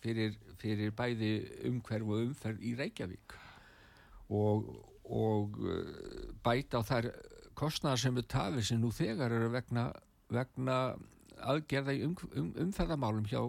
fyrir, 0.03 0.39
fyrir 0.61 0.95
bæði 0.95 1.33
umhverf 1.69 2.07
og 2.15 2.23
umferð 2.29 2.63
í 2.63 2.77
Reykjavík. 2.79 3.35
Og, 4.33 4.71
og 5.05 5.59
uh, 5.59 6.31
bæta 6.45 6.81
á 6.81 6.83
þær 6.87 7.11
kostnæðar 7.59 8.01
sem 8.01 8.17
við 8.17 8.31
tafir 8.31 8.65
sem 8.65 8.81
nú 8.81 8.93
þegar 8.95 9.35
eru 9.35 9.51
vegna, 9.53 9.91
vegna 10.33 10.79
aðgerða 11.43 11.95
í 11.97 12.03
um, 12.07 12.17
um, 12.37 12.51
umferðamálum 12.67 13.29
hjá 13.31 13.41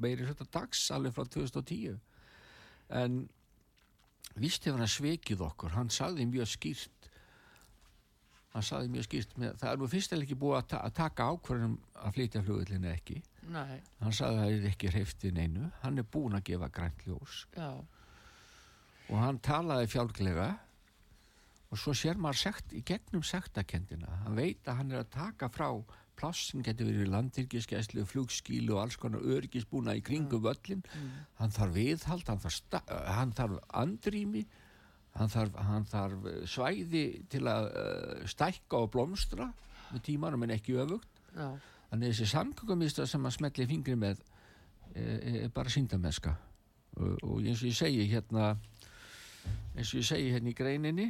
meiri 0.00 0.26
hluta 0.26 0.46
dags 0.52 0.86
alveg 0.94 1.14
frá 1.16 1.26
2010 1.28 1.98
en 3.00 3.20
víst 4.40 4.64
hefur 4.66 4.80
hann 4.80 4.90
svikið 4.90 5.44
okkur. 5.44 5.74
Hann 5.76 5.92
sagði 5.92 6.26
mjög 6.30 6.50
skýrt 6.54 7.10
hann 8.50 8.66
sagði 8.66 8.90
mjög 8.94 9.06
skýrt 9.06 9.36
með, 9.38 9.58
það 9.60 9.72
er 9.72 9.78
nú 9.78 9.88
fyrst 9.90 10.14
eða 10.14 10.24
ekki 10.26 10.38
búið 10.40 10.56
að, 10.58 10.64
ta 10.72 10.80
að 10.82 10.94
taka 10.98 11.26
ákvörðum 11.30 11.76
að 12.02 12.16
flytja 12.16 12.42
flugvillinu 12.42 12.90
ekki. 12.90 13.20
Nei, 13.54 13.76
hann 14.00 14.16
sagði 14.16 14.40
að 14.40 14.40
það 14.40 14.54
er 14.56 14.66
ekki 14.72 14.90
hreiftið 14.90 15.36
neinu. 15.36 15.68
Hann 15.84 16.02
er 16.02 16.08
búin 16.16 16.34
að 16.38 16.46
gefa 16.50 16.70
grænt 16.74 17.04
ljós. 17.06 17.44
Já, 17.54 17.70
og 19.10 19.16
hann 19.18 19.38
talaði 19.42 19.88
fjálglega 19.90 20.48
og 21.70 21.78
svo 21.78 21.94
sér 21.94 22.18
maður 22.18 22.40
sekt, 22.44 22.74
í 22.74 22.82
gegnum 22.86 23.22
sektakendina 23.26 24.22
hann 24.24 24.38
veit 24.38 24.66
að 24.66 24.80
hann 24.80 24.92
er 24.94 25.04
að 25.04 25.12
taka 25.14 25.50
frá 25.52 25.68
pláss 26.20 26.50
sem 26.52 26.64
getur 26.66 26.90
verið 26.90 27.10
landyrkiskeslu 27.14 28.04
flugskílu 28.08 28.76
og 28.76 28.84
alls 28.84 29.00
konar 29.00 29.24
örgisbúna 29.24 29.96
í 29.98 30.04
kringum 30.04 30.44
völlin 30.44 30.84
hann 31.40 31.54
þarf 31.56 31.74
viðhald 31.74 32.28
hann 32.28 32.42
þarf, 32.44 32.60
hann 33.08 33.32
þarf 33.36 33.62
andrými 33.82 34.44
hann 35.18 35.30
þarf, 35.32 35.56
hann 35.66 35.86
þarf 35.90 36.28
eh, 36.30 36.42
svæði 36.48 37.04
til 37.30 37.42
að 37.50 37.68
uh, 37.70 38.26
stækka 38.30 38.84
og 38.84 38.92
blómstra 38.94 39.48
með 39.90 40.04
tímanum 40.06 40.44
en 40.46 40.54
ekki 40.54 40.76
öfugt. 40.78 41.22
Já, 41.34 41.50
Þannig 41.90 42.12
þessi 42.12 42.26
samgöngumista 42.30 43.06
sem 43.10 43.24
að 43.26 43.34
smetli 43.34 43.66
fingri 43.66 43.96
með 43.98 44.20
er, 44.94 45.24
er 45.42 45.48
bara 45.54 45.72
síndameska 45.72 46.36
og, 47.00 47.16
og 47.26 47.40
eins 47.42 47.64
og 47.64 47.70
ég 47.70 47.78
segi 47.78 48.04
hérna 48.12 48.52
eins 49.74 49.90
og 49.90 49.98
ég 49.98 50.06
segi 50.06 50.30
hérna 50.30 50.52
í 50.52 50.56
greininni 50.58 51.08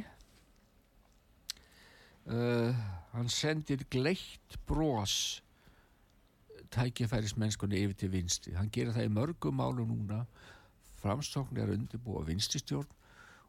uh, 2.29 2.75
hann 3.15 3.29
sendir 3.31 3.85
gleitt 3.89 4.57
bros 4.67 5.41
tækifærismennskunni 6.71 7.81
yfir 7.83 7.97
til 8.03 8.11
vinstri 8.13 8.55
hann 8.55 8.71
gerir 8.71 8.93
það 8.95 9.09
í 9.09 9.13
mörgum 9.17 9.57
málu 9.59 9.85
núna 9.87 10.23
framstókn 11.01 11.59
er 11.59 11.73
undirbúa 11.73 12.23
vinstristjórn 12.27 12.97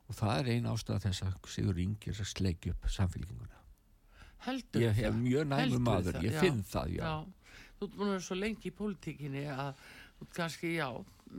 og 0.08 0.16
það 0.18 0.38
er 0.40 0.52
ein 0.56 0.70
ástæða 0.72 1.04
þess 1.06 1.26
að 1.28 1.50
Sigur 1.52 1.78
Ingir 1.78 2.18
sleiki 2.26 2.72
upp 2.72 2.88
samfélkinguna 2.90 3.60
heldur 4.46 4.82
ég 4.82 4.96
hef 4.98 5.14
mjög 5.14 5.48
næmur 5.52 5.82
maður, 5.86 6.18
það? 6.18 6.26
ég 6.26 6.36
Já. 6.36 6.40
finn 6.42 6.62
það 6.66 6.94
já. 6.96 7.02
Já, 7.02 7.58
þú 7.78 7.86
ert 7.86 7.96
búin 7.96 8.08
að 8.08 8.14
vera 8.16 8.26
svo 8.26 8.38
lengi 8.40 8.70
í 8.70 8.76
pólitíkinni 8.78 9.44
að 9.52 9.74
kannski, 10.36 10.76
já 10.78 10.88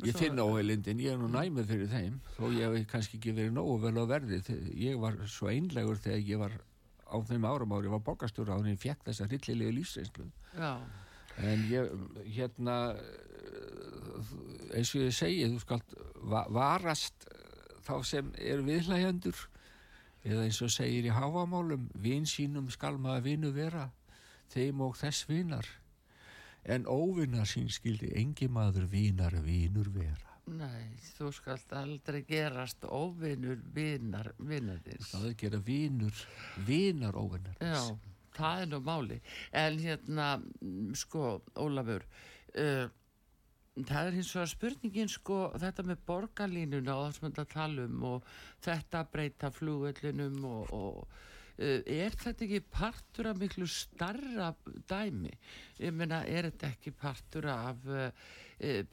Ég 0.04 0.16
finn 0.18 0.40
óheilindin, 0.42 1.02
ég 1.04 1.14
er 1.14 1.20
nú 1.22 1.28
næmið 1.30 1.68
fyrir 1.70 1.90
þeim 1.92 2.16
þó 2.34 2.48
ég 2.56 2.64
hef 2.80 2.88
kannski 2.90 3.20
ekki 3.20 3.34
verið 3.38 3.52
nógu 3.54 3.76
vel 3.84 4.00
á 4.02 4.06
verði 4.10 4.40
ég 4.80 4.98
var 5.02 5.20
svo 5.30 5.52
einlegur 5.52 6.00
þegar 6.02 6.24
ég 6.32 6.42
var 6.42 6.56
á 7.14 7.18
þeim 7.22 7.46
árum 7.46 7.76
ári, 7.78 7.92
var 7.92 8.04
borgarstjóra 8.04 8.58
og 8.58 8.68
ég 8.68 8.80
fekk 8.82 9.06
þessa 9.08 9.28
hryllilegu 9.30 9.78
lífsreynslu. 9.78 10.28
En 11.44 11.64
ég, 11.70 11.94
hérna 12.36 12.78
eins 14.74 14.94
og 14.94 15.06
ég 15.06 15.16
segi 15.16 15.48
þú 15.50 15.62
skalt 15.62 15.96
va 16.30 16.44
varast 16.54 17.28
þá 17.86 17.96
sem 18.08 18.34
er 18.40 18.64
viðhlægjandur 18.66 19.48
eða 20.24 20.46
eins 20.48 20.62
og 20.64 20.72
segir 20.72 21.08
í 21.10 21.14
háamálum 21.14 21.90
vin 22.00 22.28
sínum 22.30 22.70
skal 22.72 23.00
maður 23.02 23.26
vinu 23.28 23.54
vera 23.56 23.90
þeim 24.54 24.84
og 24.86 24.98
þess 25.00 25.28
vinar. 25.30 25.66
En 26.64 26.86
óvinnar 26.88 27.50
sín 27.50 27.68
skildi 27.74 28.14
engi 28.16 28.48
maður 28.48 28.88
vinar 28.92 29.36
vinur 29.44 29.90
vera 29.92 30.33
nei, 30.52 30.88
þú 31.18 31.32
skalt 31.36 31.76
aldrei 31.78 32.24
gerast 32.28 32.84
óvinnur 32.88 33.62
vinnar, 33.76 34.34
vinnaðins 34.40 35.14
það 35.14 35.28
er 35.28 35.30
að 35.30 35.38
gera 35.44 35.62
vinur 35.70 36.26
vinar 36.68 37.16
óvinnar 37.20 37.62
Já, 37.64 37.96
það 38.34 38.64
er 38.64 38.72
nú 38.72 38.82
máli. 38.84 39.22
En 39.54 39.80
hérna, 39.80 40.28
sko 40.98 41.38
Ólafur 41.60 42.06
uh, 42.58 42.90
það 43.82 44.08
er 44.08 44.18
hins 44.20 44.32
vegar 44.36 44.52
spurningin 44.52 45.10
sko 45.10 45.38
þetta 45.58 45.86
með 45.88 46.02
borgarlínuna 46.08 46.96
og 46.96 47.06
það 47.08 47.16
sem 47.16 47.28
þetta 47.30 47.46
tala 47.54 47.86
um 47.88 48.04
og 48.12 48.34
þetta 48.66 49.06
breyta 49.14 49.50
flugvellinum 49.54 50.44
og, 50.46 50.74
og 50.78 51.22
er 51.58 52.16
þetta 52.18 52.46
ekki 52.48 52.62
partur 52.74 53.28
af 53.30 53.38
miklu 53.42 53.68
starra 53.70 54.54
dæmi? 54.90 55.34
Ég 55.84 55.94
meina 55.94 56.24
er 56.26 56.48
þetta 56.50 56.72
ekki 56.74 56.94
partur 56.98 57.46
af 57.52 57.84
uh, 57.86 58.10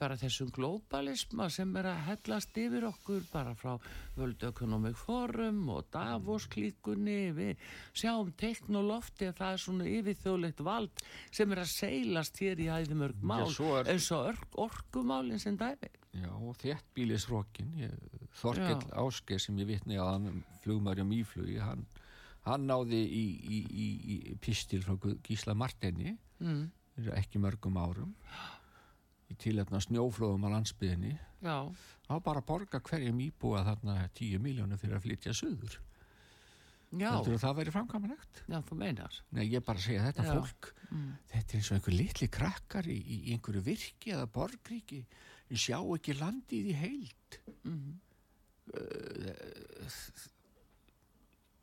bara 0.01 0.17
þessum 0.19 0.49
globalisma 0.51 1.47
sem 1.53 1.71
er 1.79 1.87
að 1.93 2.01
hellast 2.09 2.57
yfir 2.59 2.85
okkur 2.89 3.23
bara 3.31 3.53
frá 3.55 3.77
World 4.17 4.43
Economic 4.49 4.97
Forum 4.99 5.61
og 5.71 5.87
Davos 5.95 6.49
klíkunni? 6.51 7.31
Við 7.37 7.63
sjáum 7.97 8.33
teikn 8.41 8.77
og 8.81 8.89
lofti 8.91 9.29
að 9.31 9.39
það 9.41 9.55
er 9.57 9.63
svona 9.65 9.89
yfirþjóðlegt 9.95 10.65
vald 10.67 11.05
sem 11.31 11.53
er 11.55 11.63
að 11.63 11.73
seilast 11.77 12.43
hér 12.43 12.61
í 12.65 12.69
æðimörg 12.81 13.23
mál 13.23 13.47
er- 13.47 13.93
eins 13.95 14.11
og 14.13 14.33
ork, 14.35 14.49
orkumálinn 14.67 15.39
sem 15.41 15.57
dæmi. 15.61 15.93
Já, 16.11 16.29
og 16.35 16.57
þéttbílisrókin 16.59 17.77
Þorkell 18.41 18.83
Já. 18.83 18.95
Ásker 18.99 19.39
sem 19.43 19.57
ég 19.63 19.67
vitni 19.69 19.97
á 19.99 20.07
hann 20.11 20.43
flugmarjum 20.65 21.13
íflugi 21.15 21.61
hann, 21.63 21.85
hann 22.47 22.67
náði 22.69 23.01
í, 23.05 23.25
í, 23.41 23.59
í, 23.69 23.89
í 24.31 24.37
pistil 24.41 24.81
frá 24.85 24.97
Gísla 25.27 25.55
Martini 25.59 26.15
mm. 26.41 26.65
ekki 27.17 27.43
mörgum 27.43 27.79
árum. 27.81 28.15
Í 29.31 29.37
tilefna 29.39 29.79
snjóflóðum 29.85 30.49
á 30.51 30.55
landsbyðinni 30.57 31.15
þá 31.41 32.15
bara 32.25 32.41
að 32.41 32.49
borga 32.49 32.81
hverjum 32.83 33.21
íbúa 33.23 33.63
þarna 33.69 34.01
10 34.19 34.43
miljónu 34.43 34.79
fyrir 34.81 34.99
að 34.99 35.07
flytja 35.07 35.37
suður. 35.37 35.79
Já, 36.91 37.13
Heldur 37.15 37.39
það 37.39 37.59
væri 37.61 37.73
framkvæmulegt? 37.75 38.41
já, 38.51 38.57
þú 38.67 38.77
meinar. 38.81 39.19
Nei, 39.31 39.45
ég 39.47 39.63
bara 39.63 39.79
segja 39.79 40.09
þetta 40.09 40.25
Já. 40.27 40.31
fólk 40.35 40.73
þetta 41.31 41.55
er 41.55 41.61
eins 41.61 41.69
og 41.71 41.77
einhver 41.77 41.95
litli 41.95 42.29
krakkar 42.35 42.89
í, 42.91 42.97
í 42.99 43.19
einhverju 43.35 43.63
virki 43.63 44.11
eða 44.17 44.27
borgríki. 44.35 45.05
Sjá 45.51 45.79
ekki 45.79 46.17
landið 46.19 46.71
í 46.73 46.75
heild. 46.81 47.39
Uh, 48.71 49.31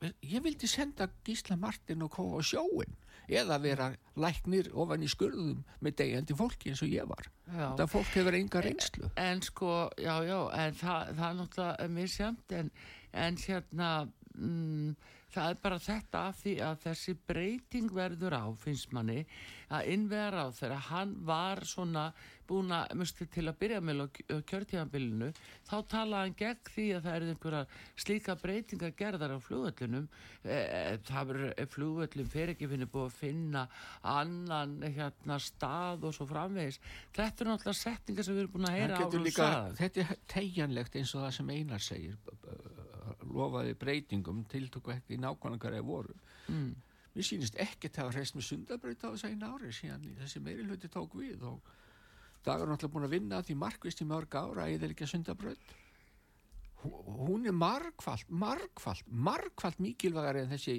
ég 0.01 0.41
vildi 0.43 0.67
senda 0.69 1.09
Gísla 1.25 1.57
Martin 1.59 2.03
og 2.05 2.13
Kó 2.13 2.25
á 2.37 2.41
sjóin 2.45 2.95
eða 3.27 3.57
vera 3.59 3.87
læknir 4.15 4.69
ofan 4.77 5.03
í 5.03 5.09
skurðum 5.11 5.63
með 5.83 5.97
degjandi 6.01 6.37
fólki 6.37 6.71
eins 6.71 6.83
og 6.85 6.93
ég 6.93 7.09
var 7.09 7.27
Já. 7.47 7.65
þetta 7.73 7.87
fólk 7.91 8.13
hefur 8.15 8.37
enga 8.37 8.61
reynslu 8.63 9.09
En 9.19 9.41
sko, 9.43 9.71
já, 9.99 10.15
já, 10.23 10.39
en 10.53 10.77
það, 10.79 11.11
það 11.17 11.27
er 11.29 11.37
náttúrulega 11.41 11.89
misjamt 11.97 12.55
en, 12.59 12.71
en 13.25 13.39
hérna, 13.43 13.89
mm, 14.37 14.95
það 15.37 15.51
er 15.53 15.61
bara 15.61 15.77
þetta 15.83 16.23
af 16.29 16.41
því 16.41 16.55
að 16.65 16.79
þessi 16.87 17.13
breyting 17.29 17.93
verður 17.93 18.37
á, 18.41 18.45
finnst 18.57 18.93
manni, 18.95 19.21
að 19.67 19.91
innvegar 19.93 20.37
á 20.41 20.45
þegar 20.55 20.83
hann 20.89 21.13
var 21.27 21.61
svona 21.67 22.07
búin 22.47 22.71
að, 22.71 22.93
musti 22.95 23.27
til 23.27 23.43
að 23.49 23.57
byrja 23.59 23.79
með 23.83 24.05
á 24.05 24.07
kjörtíðanbylunu, 24.47 25.27
þá 25.67 25.75
talaði 25.91 26.21
hann 26.29 26.37
gegn 26.39 26.71
því 26.71 26.85
að 26.95 27.07
það 27.07 27.17
er 27.17 27.25
einhverja 27.33 27.61
slíka 28.05 28.35
breytingar 28.39 28.93
gerðar 29.01 29.35
á 29.35 29.39
flugvöllunum, 29.43 30.07
e, 30.45 30.55
e, 30.55 30.81
það 31.09 31.33
verður 31.33 31.69
flugvöllum 31.75 32.31
fyrir 32.31 32.53
ekki 32.55 32.71
finni 32.71 32.89
búið 32.93 33.09
að 33.09 33.19
finna 33.19 33.65
annan 34.15 34.77
hérna 34.85 35.39
stað 35.43 36.07
og 36.07 36.15
svo 36.15 36.29
framvegis. 36.31 36.79
Þetta 37.17 37.43
er 37.43 37.51
náttúrulega 37.51 37.81
setningar 37.81 38.27
sem 38.27 38.37
við 38.37 38.45
erum 38.45 38.55
búin 38.55 38.71
að 38.71 38.79
heyra 38.79 39.03
árum 39.03 39.27
líka, 39.27 39.43
sagðar. 39.43 39.77
þetta 39.83 40.05
er 40.05 40.25
tegjanlegt 40.37 40.99
eins 41.01 41.15
og 41.15 41.27
það 41.27 41.39
sem 41.41 41.55
Einar 41.57 41.87
segir 41.91 42.75
lofaði 43.33 43.73
breytingum 43.79 44.43
tiltöku 44.45 44.91
ekki 44.91 45.17
nákvæmlega 45.17 45.71
þeir 45.73 45.83
voru. 45.83 46.13
Mm. 46.49 46.75
mér 47.17 47.25
sýnist 47.25 47.55
ekkert 47.57 47.95
hafa 47.97 48.11
hreist 48.13 48.35
með 48.35 48.45
sundabraut 48.45 49.01
á 49.03 49.09
þessu 49.09 49.27
eina 49.31 49.47
ári 49.55 49.71
síðan. 49.73 50.03
Þessi 50.19 50.39
meiri 50.39 50.63
hluti 50.67 50.87
tók 50.87 51.15
við 51.17 51.41
og 51.49 51.61
dagar 52.45 52.67
náttúrulega 52.69 52.93
búin 52.93 53.07
að 53.07 53.15
vinna 53.15 53.37
að 53.41 53.47
því 53.49 53.55
markvist 53.57 54.01
í 54.01 54.05
mörg 54.05 54.35
ára 54.37 54.67
eða 54.69 54.91
ekki 54.91 55.07
sundabraut. 55.09 55.73
Hún 56.83 57.47
er 57.49 57.55
margfalt 57.57 58.29
margfalt, 58.29 59.01
margfalt 59.09 59.79
mikilvægari 59.81 60.43
en 60.45 60.51
þessi 60.53 60.75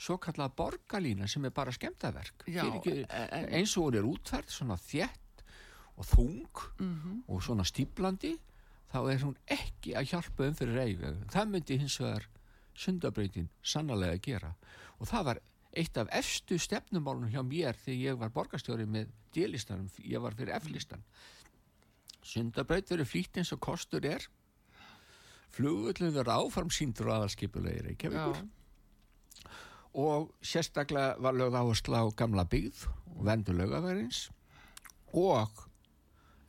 svo 0.00 0.16
kallað 0.22 0.54
borgarlína 0.56 1.26
sem 1.28 1.44
er 1.44 1.50
bara 1.50 1.72
skemmtaverk. 1.74 2.46
Já, 2.48 2.62
en- 2.64 3.50
eins 3.58 3.76
og 3.76 3.90
hún 3.90 3.98
er 3.98 4.06
útferð 4.06 4.48
svona 4.48 4.76
þjett 4.78 5.42
og 5.96 6.06
þung 6.06 6.46
Mhm. 6.78 7.24
og 7.28 7.42
svona 7.42 7.64
stíplandi 7.66 8.38
þá 8.90 8.98
er 9.12 9.24
hún 9.24 9.36
ekki 9.46 9.94
að 9.98 10.10
hjálpa 10.12 10.48
um 10.48 10.58
fyrir 10.58 10.78
reyfi 10.80 11.12
það 11.30 11.52
myndi 11.54 11.78
hins 11.80 11.98
vegar 12.02 12.26
sundabrautin 12.80 13.50
sannlega 13.62 14.16
að 14.16 14.24
gera. 14.24 14.52
Og 14.98 15.08
það 15.10 15.26
var 15.28 15.40
eitt 15.80 15.98
af 16.00 16.10
efstu 16.16 16.58
stefnumálunum 16.58 17.30
hjá 17.30 17.42
mér 17.46 17.78
þegar 17.78 18.00
ég 18.00 18.20
var 18.20 18.32
borgarstjóri 18.34 18.86
með 18.90 19.12
D-listanum, 19.34 19.88
ég 20.02 20.22
var 20.22 20.34
fyrir 20.38 20.56
F-listan. 20.58 21.04
Sundabraut 22.26 22.90
verið 22.90 23.08
flýtt 23.08 23.40
eins 23.40 23.52
og 23.54 23.62
kostur 23.62 24.04
er. 24.06 24.26
Flugullin 25.54 26.14
verið 26.14 26.34
áfram 26.34 26.72
síndur 26.74 27.12
aðalskipulegir 27.14 27.86
Reykjavíkur. 27.90 28.42
Já, 28.42 28.48
og 29.94 30.30
sérstaklega 30.42 31.16
var 31.18 31.34
lögð 31.34 31.56
á 31.58 32.04
gamla 32.14 32.44
byggð 32.46 32.86
og 33.16 33.24
vendu 33.26 33.52
lögaverins 33.52 34.30
og 35.12 35.50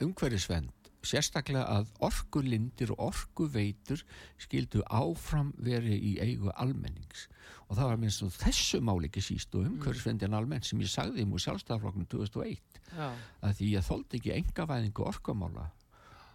umhverfisvend 0.01 0.69
sérstaklega 1.05 1.65
að 1.79 1.91
orkulindir 2.05 2.93
og 2.95 3.11
orkuveitur 3.11 4.03
skildu 4.41 4.83
áfram 4.85 5.51
verið 5.57 5.97
í 5.97 6.13
eigu 6.23 6.53
almennings. 6.55 7.27
Og 7.69 7.77
það 7.79 7.91
var 7.91 8.01
minnst 8.01 8.25
þessu 8.41 8.81
máli 8.83 9.09
ekki 9.09 9.23
síst 9.23 9.55
og 9.55 9.67
umhverfisvendin 9.69 10.35
almenn 10.37 10.65
sem 10.65 10.81
ég 10.83 10.91
sagði 10.91 11.25
múið 11.27 11.45
sjálfstæðarflokknum 11.47 12.09
2001 12.11 12.81
Já, 12.91 13.07
að 13.41 13.53
því 13.59 13.69
ég 13.75 13.87
þóldi 13.87 14.19
ekki 14.19 14.33
engavæðingu 14.37 15.05
orkumála 15.07 15.69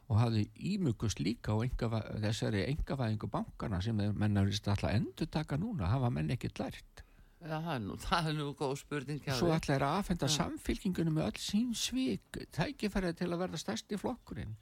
og 0.06 0.20
hafði 0.20 0.44
ímugust 0.74 1.20
líka 1.20 1.54
á 1.54 1.58
enga, 1.66 2.02
þessari 2.22 2.62
engavæðingu 2.70 3.30
bankana 3.30 3.80
sem 3.82 3.98
menn 3.98 4.38
alltaf 4.38 4.86
endur 4.92 5.28
taka 5.30 5.58
núna, 5.58 5.90
hafa 5.90 6.12
menn 6.14 6.30
ekki 6.34 6.52
lært 6.58 7.05
já 7.42 7.58
það, 7.60 7.70
er 7.76 7.80
nú, 7.84 7.96
það 8.06 8.28
er 8.30 8.34
nú 8.40 8.46
góð 8.56 8.74
spurning 8.80 9.22
svo 9.28 9.48
þér. 9.50 9.56
ætla 9.60 9.74
er 9.76 9.84
að 9.86 9.96
afhenda 10.00 10.26
Já. 10.30 10.36
samfylkingunum 10.40 11.14
með 11.18 11.26
öll 11.30 11.40
sín 11.42 11.72
svik 11.76 12.38
tækifærið 12.56 13.16
til 13.20 13.28
að 13.32 13.40
verða 13.44 13.60
stærsti 13.60 13.98
flokkurinn 14.00 14.56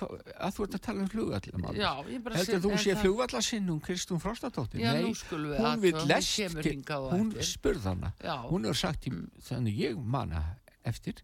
Hva, 0.00 0.06
að 0.46 0.54
þú 0.56 0.64
ert 0.64 0.74
að 0.78 0.82
tala 0.86 1.02
um 1.04 1.08
flugvallum 1.10 1.64
Já, 1.76 1.90
ég 2.08 2.22
bara 2.24 2.38
heldur 2.38 2.54
sé- 2.56 2.62
þú 2.64 2.70
en 2.72 2.78
sé 2.78 2.90
það- 2.94 3.00
flugvallasinnum 3.04 3.80
Kristún 3.84 4.20
Frostadóttir 4.22 4.80
Já, 4.80 4.92
nei, 4.94 5.02
nú 5.04 5.14
skulum 5.18 5.50
við 5.52 5.58
hún 5.60 5.66
athuga, 5.66 5.82
vil 5.82 5.94
hún 5.98 6.26
kemur 6.30 6.68
hingað 6.70 7.06
hún 7.12 7.28
eftir. 7.34 7.48
spurð 7.50 7.84
hana 7.90 8.12
Já. 8.22 8.36
hún 8.48 8.64
hefur 8.64 8.80
sagt 8.80 9.06
í, 9.10 9.12
þannig 9.50 9.76
ég 9.82 9.98
mana 10.16 10.42
eftir 10.86 11.20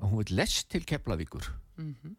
að 0.00 0.10
hún 0.10 0.16
vil 0.24 0.36
lest 0.40 0.68
til 0.72 0.82
Keflavíkur 0.84 1.52
Mhm. 1.76 2.16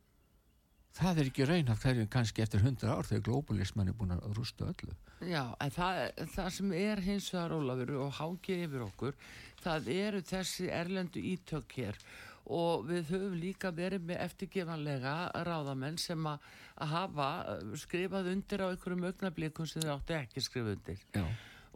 Það 0.97 1.19
er 1.21 1.29
ekki 1.31 1.45
raun 1.49 1.71
af 1.73 1.81
hverju 1.83 2.07
kannski 2.13 2.43
eftir 2.43 2.63
hundra 2.65 2.95
ár 2.97 3.07
þegar 3.07 3.25
globalisman 3.27 3.91
er 3.91 3.97
búin 3.97 4.15
að 4.15 4.25
rústa 4.37 4.67
öllu. 4.71 4.95
Já, 5.29 5.43
en 5.61 5.73
það, 5.73 5.99
það 6.35 6.49
sem 6.57 6.71
er 6.77 7.01
hins 7.05 7.27
vegar 7.33 7.55
Ólafur 7.57 7.91
og 8.05 8.15
hangið 8.19 8.63
yfir 8.67 8.85
okkur, 8.87 9.17
það 9.63 9.91
eru 9.97 10.21
þessi 10.29 10.69
erlendu 10.73 11.23
ítök 11.33 11.77
hér. 11.79 11.99
Og 12.47 12.85
við 12.87 13.09
höfum 13.11 13.33
líka 13.41 13.73
verið 13.75 14.05
með 14.07 14.21
eftirgefanlega 14.23 15.15
ráðamenn 15.43 15.97
sem 15.99 16.29
að 16.31 16.45
að 16.77 16.91
hafa 16.93 17.27
uh, 17.57 17.71
skrifað 17.81 18.27
undir 18.31 18.61
á 18.63 18.67
einhverjum 18.69 19.07
augnablikum 19.09 19.65
sem 19.67 19.81
þeir 19.81 19.95
áttu 19.95 20.13
ekki 20.13 20.37
að 20.39 20.45
skrifa 20.45 20.73
undir. 20.77 20.99
Já, 21.17 21.23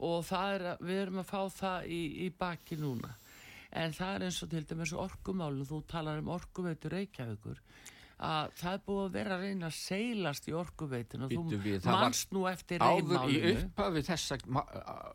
og 0.05 0.19
það 0.29 0.53
er, 0.55 0.65
að- 0.71 0.83
við 0.87 0.99
erum 1.01 1.19
að 1.23 1.31
fá 1.31 1.41
það 1.57 1.87
í, 1.89 2.01
í 2.21 2.27
baki 2.37 2.77
núna. 2.77 3.09
En 3.81 3.93
það 3.97 4.13
er 4.19 4.25
eins 4.27 4.37
og 4.45 4.51
til 4.53 4.61
dæmis 4.69 4.93
orkumálum 4.93 5.65
þú 5.67 5.79
talar 5.89 6.21
um 6.21 6.29
orkuveitur 6.37 6.93
Reykjavíkur 6.93 7.59
að 8.21 8.51
það 8.61 8.73
er 8.77 8.81
búið 8.87 9.03
að 9.07 9.13
vera 9.17 9.35
að 9.37 9.41
reyna 9.47 9.67
að 9.71 9.77
seilast 9.77 10.47
í 10.47 10.53
orkuveitun 10.53 11.23
og 11.25 11.31
þú 11.33 11.81
manst 11.89 12.31
nú 12.35 12.45
eftir 12.51 12.79
áður 12.85 13.25
í 13.31 13.41
reymálinu. 13.41 13.63
upphafi 13.65 14.03
þessa 14.11 14.37
ma- 14.47 14.65
a- 14.69 15.11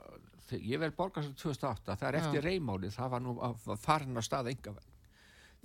þegar 0.49 0.67
ég 0.73 0.81
verð 0.83 0.97
borgarstöð 0.99 1.37
2008 1.43 1.97
það 2.01 2.09
er 2.09 2.19
eftir 2.21 2.43
reymáli, 2.43 2.91
það 2.95 3.11
var 3.11 3.21
nú 3.21 3.37
að- 3.41 3.67
að 3.67 3.79
farin 3.79 4.15
að 4.17 4.27
stað 4.27 4.51
enga 4.53 4.75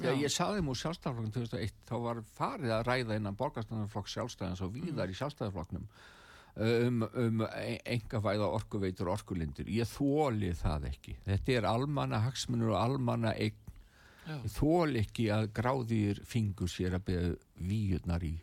þegar 0.01 0.15
Já. 0.15 0.21
ég 0.21 0.31
saði 0.33 0.61
múr 0.65 0.77
sjálfstæðarflokkin 0.81 1.33
2001 1.33 1.73
þá 1.89 1.95
var 2.01 2.21
farið 2.37 2.71
að 2.77 2.85
ræða 2.87 3.15
innan 3.19 3.35
borgarstöðarflokk 3.37 4.07
sjálfstæðans 4.09 4.61
og 4.61 4.73
víðar 4.73 5.07
Mm. 5.07 5.11
í 5.11 5.19
sjálfstæðarflokknum 5.19 5.85
um, 6.57 7.03
um 7.15 7.41
enga 7.85 8.19
væða 8.21 8.47
orkuveitur 8.57 9.07
og 9.07 9.17
orkulindir 9.19 9.65
ég 9.71 9.87
þóli 9.87 10.53
það 10.57 10.87
ekki. 10.89 11.15
Þetta 11.25 11.53
er 11.57 11.63
almanna 11.69 12.19
hagsmunur 12.25 12.73
og 12.73 12.81
almanna 12.81 13.33
eign 13.35 13.53
Já. 14.27 14.35
ég 14.37 14.51
þóli 14.53 15.01
ekki 15.01 15.29
að 15.33 15.47
gráðir 15.57 16.21
fingur 16.29 16.69
sér 16.69 16.99
að 16.99 17.07
beða 17.09 17.31
víurnar 17.57 18.23
í, 18.23 18.35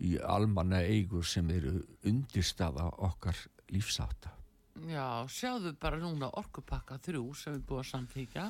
í 0.00 0.14
almanna 0.18 0.80
eigur 0.84 1.26
sem 1.28 1.50
eru 1.52 1.76
undirstaða 2.08 2.88
okkar 3.08 3.36
lífsáta 3.74 4.32
Já, 4.74 5.22
sjáðu 5.30 5.70
bara 5.78 6.00
núna 6.02 6.32
orkupakka 6.34 6.96
þrjú 6.98 7.28
sem 7.38 7.54
við 7.54 7.66
búum 7.68 7.82
að 7.84 7.90
samþykja 7.92 8.46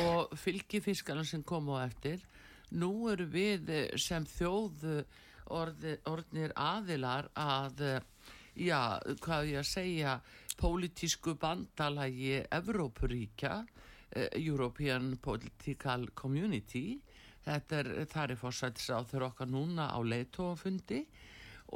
og 0.00 0.34
fylgifiskarna 0.38 1.22
sem 1.26 1.44
kom 1.46 1.70
á 1.70 1.86
eftir. 1.86 2.24
Nú 2.74 3.08
eru 3.12 3.28
við 3.30 3.70
eh, 3.70 3.94
sem 3.96 4.26
þjóð 4.26 4.82
eh, 4.90 5.20
orði, 5.54 5.94
orðnir 6.10 6.54
aðilar 6.58 7.30
að, 7.38 7.84
eh, 7.86 8.34
já, 8.66 8.98
hvað 9.22 9.52
ég 9.52 9.62
að 9.62 9.70
segja, 9.70 10.18
pólitísku 10.58 11.36
bandalagi 11.38 12.42
Evrópuríkja, 12.50 13.62
European 14.40 15.16
Political 15.22 16.08
Community. 16.14 16.98
Þetta 17.44 17.82
er, 17.82 17.90
það 18.10 18.30
er 18.30 18.40
fórsættis 18.40 18.90
á 18.92 19.00
þeirra 19.08 19.32
okkar 19.32 19.48
núna 19.50 19.88
á 19.92 19.98
leitóafundi 20.04 21.04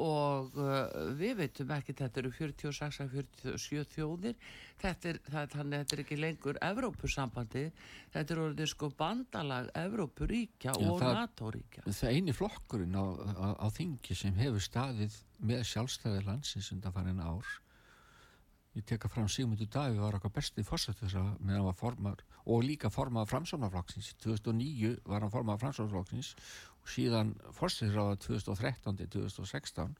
og 0.01 0.55
uh, 0.57 0.87
við 1.19 1.35
veitum 1.43 1.73
ekki 1.77 1.93
þetta 1.97 2.21
eru 2.23 2.31
46 2.33 3.01
að 3.05 3.17
47 3.21 3.83
þjóðir. 3.93 4.39
Þetta 4.81 5.11
er, 5.11 5.19
það, 5.27 5.51
þannig 5.53 5.83
þetta 5.83 5.97
er 5.97 6.03
ekki 6.05 6.19
lengur 6.19 6.61
Evrópusambandi 6.65 7.65
þetta 8.15 8.35
er 8.35 8.41
orðið 8.47 8.71
sko 8.73 8.89
bandalag 8.97 9.69
Evrópuríkja 9.83 10.73
Já, 10.73 10.89
og 10.89 11.05
NATO-ríkja. 11.05 11.85
það 11.85 12.17
eini 12.17 12.37
flokkurinn 12.37 12.97
á, 12.97 13.05
á, 13.37 13.49
á 13.61 13.67
þingi 13.77 14.17
sem 14.17 14.41
hefur 14.41 14.65
staðið 14.65 15.21
með 15.45 15.67
sjálfstæði 15.75 16.25
landsins 16.25 16.73
undan 16.73 16.97
farin 16.97 17.21
ár 17.21 17.53
ég 18.77 18.85
teka 18.89 19.09
fram 19.13 19.29
Sigmundur 19.29 19.69
Davíð 19.73 20.01
var 20.01 20.17
okkar 20.17 20.33
besti 20.39 20.65
fórsættis 20.65 21.15
með 21.15 21.57
hann 21.59 21.67
var 21.67 21.77
formar 21.77 22.23
og 22.45 22.65
líka 22.65 22.91
formað 22.93 23.31
framsónaflokksins 23.33 24.15
2009 24.25 24.95
var 25.09 25.25
hann 25.25 25.33
formað 25.33 25.61
framsónaflokksins 25.65 26.35
og 26.81 26.93
síðan 26.95 27.35
fórsættis 27.59 27.99
á 27.99 28.17
2013 28.27 29.01
til 29.03 29.11
2016 29.19 29.97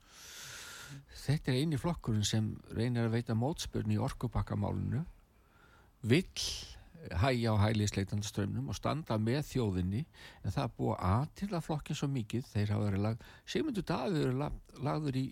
þetta 1.23 1.53
er 1.53 1.61
eini 1.61 1.79
flokkurinn 1.81 2.27
sem 2.27 2.53
reynir 2.73 3.07
að 3.07 3.17
veita 3.19 3.37
mótspörn 3.37 3.93
í 3.93 4.01
orkupakkamálinu 4.01 5.03
vill 6.03 6.45
hæja 7.11 7.53
á 7.53 7.55
hælisleitandaströmmnum 7.59 8.69
og 8.71 8.77
standa 8.77 9.17
með 9.19 9.43
þjóðinni 9.51 10.03
en 10.43 10.53
það 10.53 10.63
er 10.63 10.75
búið 10.77 11.01
aðtila 11.09 11.61
flokkin 11.63 11.97
svo 11.99 12.07
mikið. 12.11 12.45
Þeir 12.51 12.73
hafa 12.75 12.85
verið 12.87 13.03
lag 13.03 13.25
Sigmundur 13.45 13.87
Davíð 13.87 14.27
er 14.27 14.37
lag, 14.39 14.59
lagður 14.79 15.19
í 15.19 15.25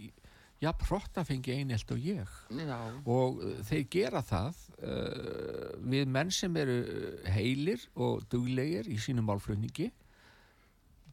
ja, 0.62 0.74
hrottafengi 0.88 1.55
einelt 1.57 1.91
og 1.93 2.03
ég. 2.05 2.36
Já, 2.53 2.78
og 3.05 3.41
uh, 3.41 3.55
þeir 3.68 3.88
gera 3.93 4.22
það 4.26 4.59
uh, 4.82 5.72
við 5.82 6.12
menn 6.14 6.32
sem 6.34 6.55
eru 6.62 6.78
uh, 6.84 7.32
heilir 7.34 7.88
og 7.95 8.28
duglegir 8.32 8.89
í 8.91 8.99
sínum 9.01 9.30
málflutningi 9.30 9.89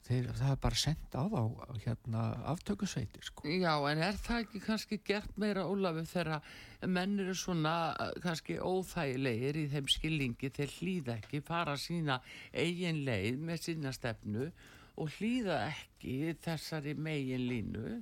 þeir, 0.08 0.28
það 0.36 0.52
er 0.52 0.60
bara 0.62 0.78
sendt 0.80 1.16
á 1.16 1.22
þá 1.28 1.40
hérna 1.84 2.22
aftökusveitir 2.52 3.26
sko. 3.26 3.44
já, 3.48 3.72
en 3.90 4.02
er 4.04 4.18
það 4.20 4.42
ekki 4.44 4.62
kannski 4.64 5.00
gert 5.04 5.36
meira 5.40 5.66
Ólafur 5.68 6.08
þegar 6.08 6.88
menn 6.88 7.18
eru 7.20 7.36
svona 7.36 7.74
uh, 7.92 8.12
kannski 8.24 8.58
óþægilegir 8.60 9.62
í 9.64 9.66
þeim 9.72 9.92
skilningi 9.92 10.52
þeir 10.58 10.74
hlýða 10.78 11.18
ekki, 11.18 11.42
fara 11.44 11.76
sína 11.80 12.20
eigin 12.52 13.04
leið 13.08 13.40
með 13.48 13.64
sína 13.66 13.94
stefnu 13.96 14.50
og 14.98 15.12
hlýða 15.18 15.62
ekki 15.68 16.36
þessari 16.44 16.96
megin 16.98 17.48
línu 17.48 17.98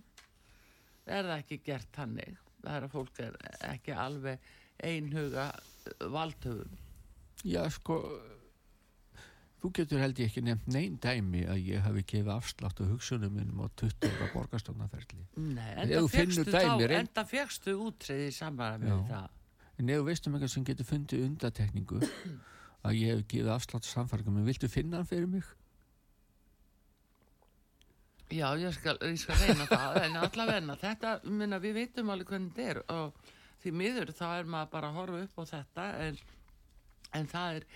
er 1.07 1.28
það 1.30 1.38
ekki 1.42 1.59
gert 1.66 1.90
þannig 1.96 2.38
það 2.62 2.76
er 2.78 2.86
að 2.88 2.94
fólk 2.96 3.20
er 3.26 3.36
ekki 3.72 3.94
alveg 4.07 4.48
einhuga 4.84 5.50
valdhöfum 6.12 6.78
Já, 7.46 7.62
sko 7.70 8.00
þú 9.62 9.70
getur 9.76 10.00
held 10.02 10.18
ég 10.20 10.28
ekki 10.30 10.42
nefnt 10.44 10.66
neinn 10.72 10.96
dæmi 11.02 11.44
að 11.48 11.61
ég 11.70 11.84
hafi 11.84 12.02
gefið 12.11 12.32
afslátt 12.34 12.80
á 12.82 12.84
hugsunum 12.90 13.32
minnum 13.36 13.62
á 13.64 13.66
20 13.80 14.09
ára 14.11 14.28
borgarstofnaferli 14.34 15.22
Nei, 15.36 15.86
þú 15.94 16.09
finnur 16.12 16.42
fegstu 16.42 16.52
þá, 16.52 16.61
reyn- 16.82 16.98
enda 17.00 17.24
fegstu 17.28 17.76
útreði 17.86 18.28
samara 18.36 18.78
með 18.82 18.92
Já. 18.92 19.07
það 19.12 19.32
en 19.76 19.92
ef 19.92 20.00
þú 20.00 20.07
veist 20.11 20.26
um 20.28 20.36
eitthvað 20.36 20.52
sem 20.57 20.66
getur 20.70 20.88
fundið 20.90 21.24
undatekningu 21.30 22.00
að 22.86 22.98
ég 23.00 23.14
hef 23.16 23.24
gefið 23.32 23.52
afslátt 23.57 23.88
samfargum 23.88 24.38
en 24.40 24.46
viltu 24.48 24.68
finna 24.72 25.00
hann 25.00 25.09
fyrir 25.11 25.26
mig? 25.30 25.48
Já, 28.34 28.48
ég 28.58 28.72
skal, 28.74 28.96
ég 29.06 29.18
skal 29.22 29.36
reyna 29.38 29.66
það, 29.70 29.98
en 30.02 30.16
allavega 30.18 30.74
þetta, 30.80 31.10
minna, 31.30 31.60
við 31.62 31.76
veitum 31.78 32.08
alveg 32.10 32.32
hvernig 32.32 32.54
þetta 32.56 32.70
er 32.72 32.80
og 32.90 33.20
því 33.62 33.72
miður 33.78 34.10
þá 34.18 34.24
er 34.40 34.48
maður 34.50 34.72
bara 34.72 34.88
að 34.90 34.96
horfa 34.98 35.20
upp 35.26 35.38
á 35.38 35.44
þetta 35.52 35.84
en, 36.06 36.18
en 37.20 37.28
það 37.30 37.58
er 37.60 37.66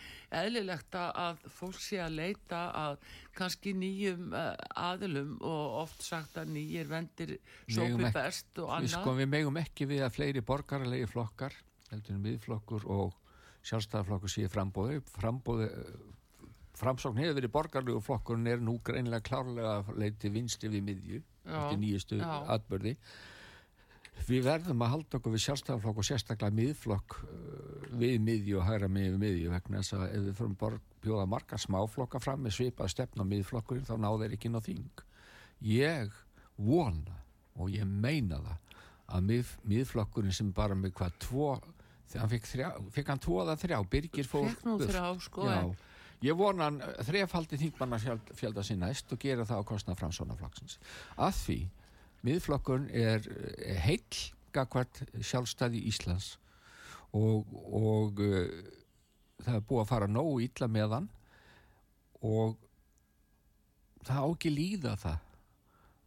eðlilegt 0.41 0.99
að- 0.99 1.47
fólk 1.55 1.79
sé 1.81 2.01
að 2.03 2.17
leita 2.19 2.61
að 2.83 2.99
kannski 3.39 3.73
nýjum 3.79 4.35
uh, 4.35 4.51
aðilum 4.91 5.37
og 5.41 5.79
oft 5.85 6.03
sagt 6.03 6.37
að 6.43 6.51
nýjir 6.57 6.91
vendir 6.91 7.37
sópi 7.71 8.11
best 8.11 8.51
og 8.59 8.69
Við, 8.73 8.75
annað. 8.77 8.97
sko, 8.99 9.15
við 9.23 9.31
megum 9.37 9.57
ekki 9.63 9.87
við 9.91 10.03
að 10.09 10.15
fleiri 10.19 10.43
borgaralegi 10.51 11.07
flokkar 11.15 11.55
heldur 11.93 12.15
en 12.19 12.25
miðflokkur 12.27 12.85
og 12.91 13.15
sjálfstæðarflokkur 13.71 14.31
séu 14.35 14.51
frambóði 14.51 14.99
frambóði 15.15 15.71
framsókn 16.81 17.21
hefur 17.21 17.37
verið 17.39 17.53
borgarlegu 17.55 18.01
flokkur 18.05 18.39
en 18.41 18.49
er 18.51 18.63
nú 18.65 18.79
greinlega 18.85 19.27
klárlega 19.27 19.75
að 19.81 19.93
leiti 20.01 20.33
vinstri 20.33 20.71
við 20.73 20.87
miðju 20.89 21.21
eftir 21.45 21.79
nýjustu 21.81 22.21
já. 22.21 22.31
atbörði 22.57 22.97
við 24.29 24.45
verðum 24.45 24.83
að 24.85 24.93
halda 24.95 25.19
okkur 25.19 25.35
við 25.35 25.45
sjálfstæðarflokk 25.47 26.01
og 26.03 26.07
sérstaklega 26.07 26.57
miðflokk 26.57 27.17
uh, 27.25 27.85
við 28.01 28.17
miðju 28.25 28.59
og 28.61 28.67
hægra 28.69 28.91
með 28.93 29.17
miðju 29.23 29.53
vegna 29.55 29.81
þess 29.81 29.97
að 29.97 30.07
ef 30.09 30.25
við 30.27 30.35
fyrir 30.41 30.57
borg 30.61 30.97
bjóða 31.05 31.27
marga 31.33 31.59
smáflokka 31.61 32.21
fram 32.23 32.45
með 32.45 32.57
svipað 32.59 32.93
stefna 32.93 33.27
miðflokkurinn 33.29 33.87
þá 33.89 33.95
ná 33.97 34.11
þeir 34.21 34.35
ekki 34.37 34.51
inn 34.51 34.61
á 34.61 34.63
þing. 34.67 35.05
Ég 35.65 36.19
vona 36.61 37.17
og 37.57 37.73
ég 37.73 37.89
meina 37.89 38.41
það 38.45 38.77
að 39.11 39.29
mið, 39.31 39.55
miðflokkurinn 39.73 40.37
sem 40.37 40.51
bara 40.55 40.77
með 40.79 40.95
hvað 41.01 41.17
tvo 41.25 41.47
þegar 42.11 42.23
hann 42.23 42.33
fikk, 42.35 42.51
þrjá, 42.51 42.69
fikk 42.95 43.11
hann 43.11 43.23
tvo 43.23 43.39
eða 43.45 43.57
þrjá 43.59 43.79
Birgir 43.91 44.29
fór 44.29 44.51
Fékk 44.51 44.67
nú 44.69 44.77
þrjá, 44.83 45.05
sko, 45.25 45.47
Já, 45.49 45.57
en- 45.63 45.73
Ég 46.21 46.37
vona 46.37 46.69
hann 46.69 46.81
þrefaldi 47.07 47.57
þingmanna 47.61 47.99
fjölda 48.37 48.65
sér 48.67 48.81
næst 48.83 49.13
og 49.15 49.23
gera 49.23 49.47
það 49.49 49.63
á 49.65 49.69
kostnað 49.71 50.01
framsónaflokksins. 50.03 50.77
Að 51.17 51.39
því 51.39 51.59
miðflokkun 52.29 52.91
er 52.93 53.25
eh, 53.25 53.79
heill 53.81 54.21
gagvart 54.53 55.03
sjálfstæði 55.17 55.81
Íslands 55.89 56.35
og, 57.17 57.47
og 57.73 58.21
uh, 58.23 58.51
það 59.41 59.57
er 59.57 59.65
búið 59.67 59.83
að 59.85 59.91
fara 59.91 60.11
nógu 60.11 60.41
illa 60.45 60.69
með 60.71 60.97
hann 60.97 61.09
og 62.27 62.59
það 64.07 64.27
á 64.27 64.29
ekki 64.29 64.53
líða 64.55 64.95
það 65.01 65.27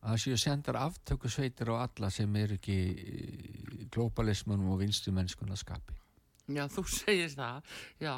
að 0.04 0.22
séu 0.26 0.38
sendar 0.40 0.80
aftöku 0.84 1.32
sveitir 1.32 1.72
á 1.72 1.88
alla 1.88 2.12
sem 2.12 2.36
er 2.36 2.58
ekki 2.58 2.76
í 2.76 3.88
globalismunum 3.94 4.74
og 4.76 4.82
vinstu 4.84 5.14
mennskuna 5.16 5.56
skapi. 5.60 5.96
Já, 6.52 6.66
þú 6.68 6.84
segir 7.00 7.32
það, 7.32 7.74
já, 8.04 8.14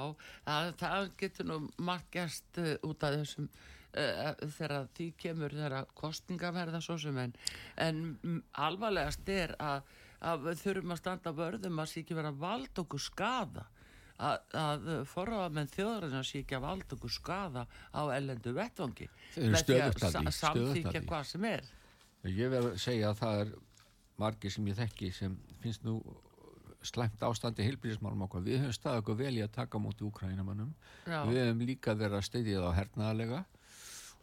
það, 0.48 0.72
það 0.82 1.10
getur 1.22 1.50
nú 1.52 1.60
margt 1.78 2.10
gerst 2.16 2.58
uh, 2.62 2.74
út 2.88 3.06
af 3.06 3.20
þessum 3.20 3.50
uh, 3.52 4.32
þegar 4.58 4.90
því 4.98 5.12
kemur 5.22 5.54
þegar 5.54 5.92
kostninga 5.94 6.52
verða 6.56 6.82
svo 6.82 6.98
sem 7.02 7.20
en, 7.22 7.36
en 7.78 8.42
alvarlegast 8.66 9.30
er 9.30 9.54
að, 9.62 9.86
að 10.26 10.50
þurfum 10.64 10.96
að 10.96 11.02
standa 11.04 11.36
vörðum 11.38 11.84
að 11.84 11.92
sé 11.94 12.02
ekki 12.02 12.18
vera 12.18 12.34
vald 12.34 12.82
okkur 12.86 13.04
skada 13.06 13.68
að, 14.16 14.38
að 14.56 14.90
forraðamenn 15.12 15.72
þjóðarinn 15.74 16.26
sé 16.26 16.42
ekki 16.42 16.58
að 16.58 16.66
vald 16.66 16.94
okkur 16.98 17.14
skada 17.14 17.66
á 17.92 18.02
ellendu 18.16 18.54
vettvangi. 18.56 19.10
Með 19.36 19.44
því 19.44 19.50
að 19.52 19.64
stöðugt 19.66 20.06
að 20.08 20.16
því, 20.16 20.26
sa- 20.26 20.38
samþykkja 20.40 20.72
stöðugt 20.72 20.86
að 20.88 21.00
því. 21.02 21.08
hvað 21.12 21.26
sem 21.32 21.48
er. 21.52 21.72
Ég 22.26 22.54
verð 22.54 22.70
að 22.72 22.80
segja 22.82 23.10
að 23.12 23.20
það 23.22 23.42
er 23.44 23.52
margir 24.24 24.54
sem 24.56 24.70
ég 24.72 24.78
þekki 24.80 25.12
sem 25.14 25.36
finnst 25.62 25.84
nú 25.86 26.00
slæmt 26.88 27.22
ástandi 27.26 27.66
heilbýrismálum 27.66 28.26
okkur. 28.28 28.42
Við 28.46 28.58
höfum 28.64 28.78
staðið 28.78 29.02
okkur 29.04 29.18
vel 29.20 29.36
í 29.38 29.46
að 29.46 29.56
taka 29.58 29.76
móti 29.82 30.02
úkrænumannum. 30.08 30.72
Við 31.06 31.42
höfum 31.42 31.62
líka 31.70 31.92
verið 31.98 32.18
að 32.20 32.28
steyðja 32.30 32.62
það 32.62 32.70
á 32.70 32.78
hernaðalega 32.80 33.40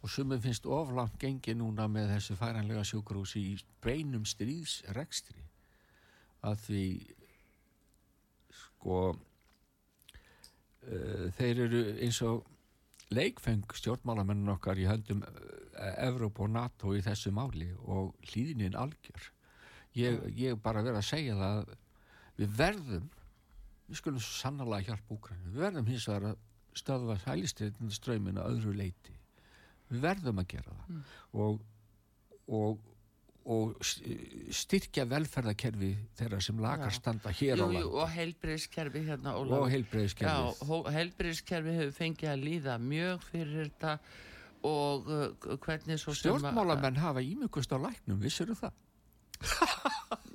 og 0.03 0.07
sumum 0.11 0.41
finnst 0.43 0.65
oflant 0.67 1.15
gengi 1.19 1.53
núna 1.55 1.85
með 1.87 2.09
þessu 2.17 2.33
færanlega 2.35 2.83
sjúkrúsi 2.87 3.39
í 3.53 3.55
beinum 3.83 4.25
stríðsrekstri. 4.27 5.41
Að 6.43 6.55
því 6.65 6.85
sko 8.59 8.97
uh, 9.13 9.17
þeir 11.37 11.55
eru 11.67 11.81
eins 12.03 12.19
og 12.27 12.37
leikfeng 13.13 13.67
stjórnmálamennin 13.77 14.53
okkar 14.55 14.77
í 14.81 14.89
höndum 14.89 15.21
Evróp 15.73 16.39
og 16.43 16.51
NATO 16.53 16.93
í 16.95 17.01
þessu 17.03 17.31
máli 17.33 17.71
og 17.87 18.13
hlýðinin 18.29 18.77
algjör. 18.77 19.31
Ég, 19.97 20.19
ég 20.37 20.59
bara 20.61 20.83
verð 20.85 20.97
að 20.99 21.09
segja 21.09 21.37
það 21.37 21.61
að 21.61 21.71
við 22.39 22.55
verðum, 22.57 23.09
við 23.89 23.99
skulum 23.99 24.23
svo 24.23 24.39
sannarlega 24.39 24.91
hjálpa 24.93 25.17
Úkrænu, 25.17 25.51
við 25.51 25.65
verðum 25.67 25.91
hins 25.91 26.07
vegar 26.09 26.31
að 26.31 26.41
stöðva 26.77 27.19
hælisteitinu 27.27 27.93
ströyminu 27.93 28.41
að 28.41 28.55
öðru 28.55 28.73
leiti. 28.79 29.13
Við 29.91 30.01
verðum 30.07 30.41
að 30.41 30.49
gera 30.55 30.73
það 30.73 31.13
og, 31.43 31.61
og, 32.57 32.89
og 33.53 33.87
styrkja 34.57 35.05
velferðakerfi 35.11 35.91
þeirra 36.17 36.41
sem 36.41 36.61
lakar 36.63 36.89
Já. 36.89 36.97
standa 36.97 37.33
hér 37.35 37.61
jú, 37.61 37.61
á 37.61 37.67
landi 37.67 37.83
og 37.91 38.13
heilbriðskerfi 38.15 39.03
hérna 39.09 39.35
og 39.37 40.91
heilbriðskerfi 40.95 41.75
hefur 41.77 41.97
fengið 41.99 42.31
að 42.33 42.45
líða 42.47 42.77
mjög 42.81 43.27
fyrir 43.29 43.67
þetta 43.67 43.97
og 44.63 45.09
uh, 45.11 45.57
hvernig 45.59 45.99
svo 45.99 46.15
Stjórnmálamenn 46.15 47.01
hafa 47.03 47.21
ímyggust 47.21 47.75
á 47.75 47.77
læknum, 47.83 48.21
vissuru 48.23 48.55
það? 48.55 48.79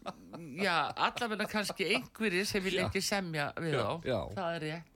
Já, 0.59 0.77
allavega 1.07 1.47
kannski 1.51 1.87
einhverjir 1.95 2.47
sem 2.49 2.65
vil 2.65 2.79
ekki 2.83 3.03
semja 3.05 3.51
við 3.59 3.79
þá 3.79 4.09
já. 4.09 4.21
Það 4.35 4.55
er 4.55 4.65
rétt. 4.67 4.95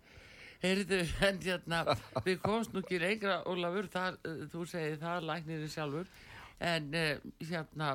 Heyrðu, 0.62 1.00
en 1.26 1.40
hérna, 1.42 1.80
við 2.22 2.38
komst 2.44 2.70
nú 2.70 2.84
ekki 2.84 3.00
lengra, 3.02 3.40
Ólafur, 3.50 3.88
það, 3.90 4.18
uh, 4.28 4.44
þú 4.52 4.66
segir 4.70 5.00
það, 5.00 5.24
læknirinn 5.26 5.72
sjálfur, 5.72 6.12
en 6.62 6.86
uh, 6.94 7.24
hérna, 7.48 7.88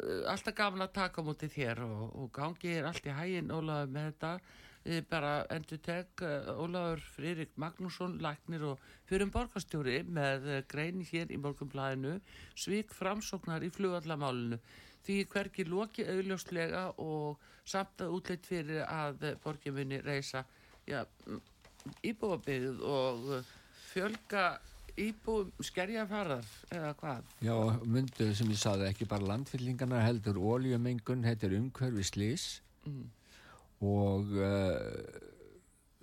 uh, 0.00 0.32
alltaf 0.32 0.56
gaman 0.58 0.82
að 0.88 0.96
taka 0.96 1.22
á 1.22 1.26
móti 1.28 1.50
þér 1.52 1.84
og, 1.86 2.02
og 2.18 2.32
gangi 2.34 2.74
er 2.74 2.90
allt 2.90 3.06
í 3.06 3.14
hæginn, 3.14 3.54
Ólafur, 3.54 3.94
með 3.94 4.08
þetta, 4.10 4.32
bara 5.12 5.32
endur 5.54 5.92
uh, 6.26 6.50
Ólafur 6.58 7.06
Fririk 7.14 7.54
Magnússon, 7.54 8.18
læknir 8.18 8.66
og 8.72 8.82
fyrir 9.06 9.30
borgarstjóri 9.30 10.00
með 10.02 10.50
grein 10.72 11.06
hér 11.06 11.30
í 11.30 11.38
morgunblæðinu, 11.38 12.16
svík 12.58 12.90
framsóknar 12.98 13.62
í 13.62 13.70
flugallamálinu, 13.70 14.58
því 15.06 15.18
hverki 15.32 15.66
loki 15.68 16.06
auðljóslega 16.08 16.84
og 17.02 17.40
samt 17.68 18.02
að 18.02 18.16
útleitt 18.18 18.46
fyrir 18.46 18.84
að 18.86 19.32
borgin 19.42 19.76
muni 19.76 20.00
reysa, 20.02 20.44
já, 20.88 21.02
íbúabyggð 22.06 22.82
og 22.86 23.32
fjölga 23.92 24.44
íbúum 25.00 25.50
skerjafarar 25.64 26.46
eða 26.70 26.92
hvað? 27.00 27.34
Já, 27.44 27.56
myndu 27.88 28.28
sem 28.36 28.50
ég 28.52 28.60
saði 28.60 28.88
ekki 28.90 29.08
bara 29.08 29.30
landfyllingarnar 29.30 30.04
heldur 30.04 30.40
óljumengun, 30.40 31.24
þetta 31.24 31.48
er 31.48 31.58
umhverfi 31.58 32.06
slís 32.06 32.46
og 33.82 34.34
uh, 34.36 35.28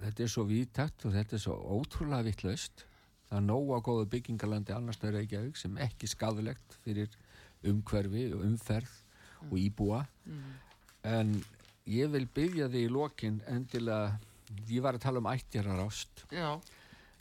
þetta 0.04 0.26
er 0.26 0.32
svo 0.32 0.46
vítakt 0.50 1.06
og 1.06 1.16
þetta 1.16 1.38
er 1.38 1.44
svo 1.44 1.58
ótrúlega 1.78 2.26
vittlaust 2.28 2.86
það 3.30 3.38
er 3.40 3.46
nóga 3.46 3.82
góðu 3.86 4.08
byggingalandi 4.14 4.74
annars 4.74 5.00
það 5.02 5.20
Reykjavík 5.20 5.60
sem 5.60 5.78
ekki 5.86 6.10
skadulegt 6.10 6.78
fyrir 6.86 7.12
umhverfi 7.68 8.26
og 8.34 8.44
umferð 8.48 8.98
og 9.50 9.56
íbúa. 9.60 10.04
En 11.08 11.38
ég 11.90 12.12
vil 12.12 12.28
byggja 12.28 12.68
þig 12.72 12.90
í 12.90 12.92
lokin 12.92 13.40
endilega 13.48 14.20
ég 14.70 14.84
var 14.84 14.98
að 14.98 15.06
tala 15.06 15.22
um 15.22 15.30
ættjararást 15.30 16.26
já, 16.34 16.58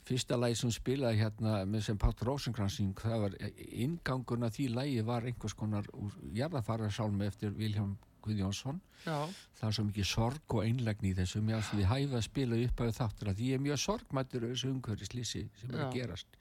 fyrsta 0.07 0.37
lagi 0.39 0.57
sem 0.57 0.71
spilaði 0.73 1.21
hérna 1.21 1.63
með 1.69 1.85
sem 1.85 1.97
Pátt 2.01 2.23
Rósenkransing 2.25 2.97
það 2.97 3.23
var 3.25 3.35
ingangurna 3.69 4.49
því 4.53 4.67
lagi 4.73 5.01
var 5.05 5.27
einhvers 5.29 5.53
konar 5.57 5.89
jarðafarasálmi 6.33 7.27
eftir 7.29 7.53
Vilhelm 7.57 7.97
Guðjónsson. 8.25 8.81
Já, 9.05 9.29
það 9.59 9.67
er 9.69 9.75
svo 9.77 9.85
mikið 9.87 10.07
sorg 10.09 10.55
og 10.57 10.65
einlegni 10.65 11.13
í 11.13 11.15
þessu 11.15 11.39
mér 11.45 11.61
að 11.61 11.69
því 11.69 11.85
hæfa 11.87 12.17
að 12.19 12.25
spila 12.25 12.57
upp 12.65 12.81
af 12.83 12.97
þáttur 12.97 13.31
að 13.31 13.43
ég 13.45 13.55
er 13.55 13.63
mjög 13.63 13.79
sorgmættur 13.85 14.47
þessu 14.49 14.71
umhverfislýsi 14.73 15.43
sem 15.61 15.71
er 15.71 15.85
að 15.85 15.85
Já. 15.85 15.93
gerast 15.95 16.39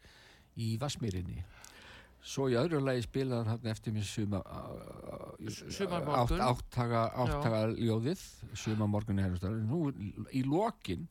í 0.59 0.73
Vassmýrinni 0.81 1.45
svo 2.25 2.49
í 2.51 2.57
öðru 2.59 2.81
lagi 2.83 3.05
spilaði 3.07 3.53
hann 3.53 3.71
eftir 3.71 3.95
mér 3.95 4.07
suma 4.09 4.41
átt, 4.43 6.35
áttaga, 6.35 7.05
áttaga 7.15 7.63
ljóðið 7.77 8.25
sumamorgun 8.59 9.23
er 9.23 9.39
nú 9.63 9.89
í 10.35 10.43
lokin 10.47 11.07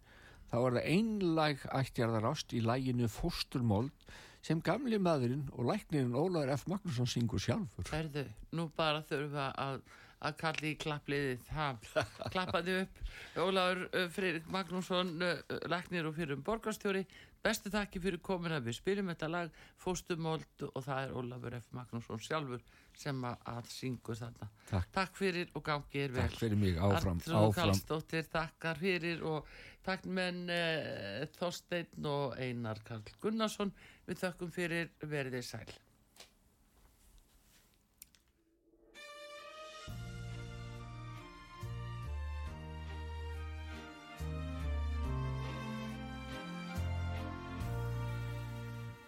þá 0.52 0.58
er 0.60 0.78
það 0.78 0.90
einlæg 0.94 1.68
ættjarðar 1.82 2.30
ást 2.32 2.56
í 2.56 2.64
læginu 2.64 3.10
Fósturmold 3.12 4.08
sem 4.46 4.62
gamli 4.64 5.00
maðurinn 5.02 5.48
og 5.56 5.68
læknirinn 5.68 6.16
Ólaður 6.16 6.54
F. 6.56 6.68
Magnússon 6.72 7.10
syngur 7.10 7.42
sjálfur. 7.44 7.88
Erðu 7.96 8.24
nú 8.56 8.70
bara 8.78 9.02
þurfa 9.08 9.50
að 9.60 9.82
að 10.26 10.38
kalli 10.42 10.74
í 10.74 10.78
klappliðið 10.82 11.48
það 11.52 11.88
klappaði 12.34 12.76
upp. 12.82 13.02
Ólafur 13.38 13.84
uh, 13.88 14.06
Freyrik 14.14 14.50
Magnússon 14.54 15.14
uh, 15.22 15.56
læknir 15.70 16.10
og 16.10 16.18
fyrir 16.18 16.38
um 16.38 16.44
borgarstjóri. 16.46 17.04
Bestu 17.46 17.70
þakki 17.72 18.02
fyrir 18.02 18.22
komin 18.26 18.56
að 18.56 18.68
við 18.68 18.80
spilum 18.80 19.12
þetta 19.14 19.30
lag 19.30 19.62
Fóstumóld 19.80 20.66
og 20.72 20.84
það 20.84 21.04
er 21.04 21.16
Ólafur 21.22 21.58
F. 21.60 21.70
Magnússon 21.78 22.22
sjálfur 22.26 22.66
sem 22.98 23.24
að, 23.30 23.72
syngur 23.72 24.18
þarna. 24.18 24.50
Takk. 24.72 24.92
takk 24.96 25.18
fyrir 25.20 25.52
og 25.54 25.66
gangi 25.68 26.04
er 26.08 26.16
vel. 26.16 26.28
Takk 26.32 26.42
fyrir 26.42 26.62
mig, 26.66 26.78
áfram, 26.82 27.22
Arnrún 27.22 27.42
áfram. 27.44 27.58
Karlsdóttir 27.62 28.30
takkar 28.34 28.82
fyrir 28.82 29.22
og 29.28 29.58
takk 29.86 30.10
menn 30.10 30.48
uh, 30.50 31.28
Þorsteinn 31.38 32.10
og 32.10 32.40
Einar 32.42 32.82
Karl 32.88 33.06
Gunnarsson. 33.22 33.76
Við 34.10 34.24
þökkum 34.26 34.56
fyrir 34.56 34.90
veriði 35.06 35.46
sæl 35.46 35.68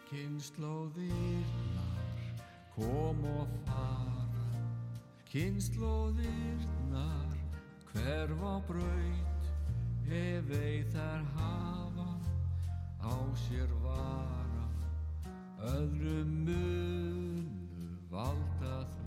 Kynnslóðirnar 0.10 2.18
kom 2.74 3.20
og 3.30 3.52
fara. 3.68 4.48
Kynnslóðirnar 5.30 7.36
hverfa 7.92 8.56
braut 8.66 9.46
ef 10.10 10.50
þær 10.96 11.22
hafa 11.36 12.10
á 13.06 13.14
sér 13.46 13.70
vara. 13.84 14.66
Öðru 15.76 16.18
munu 16.26 17.46
valda 18.10 18.82
þraut 18.82 18.99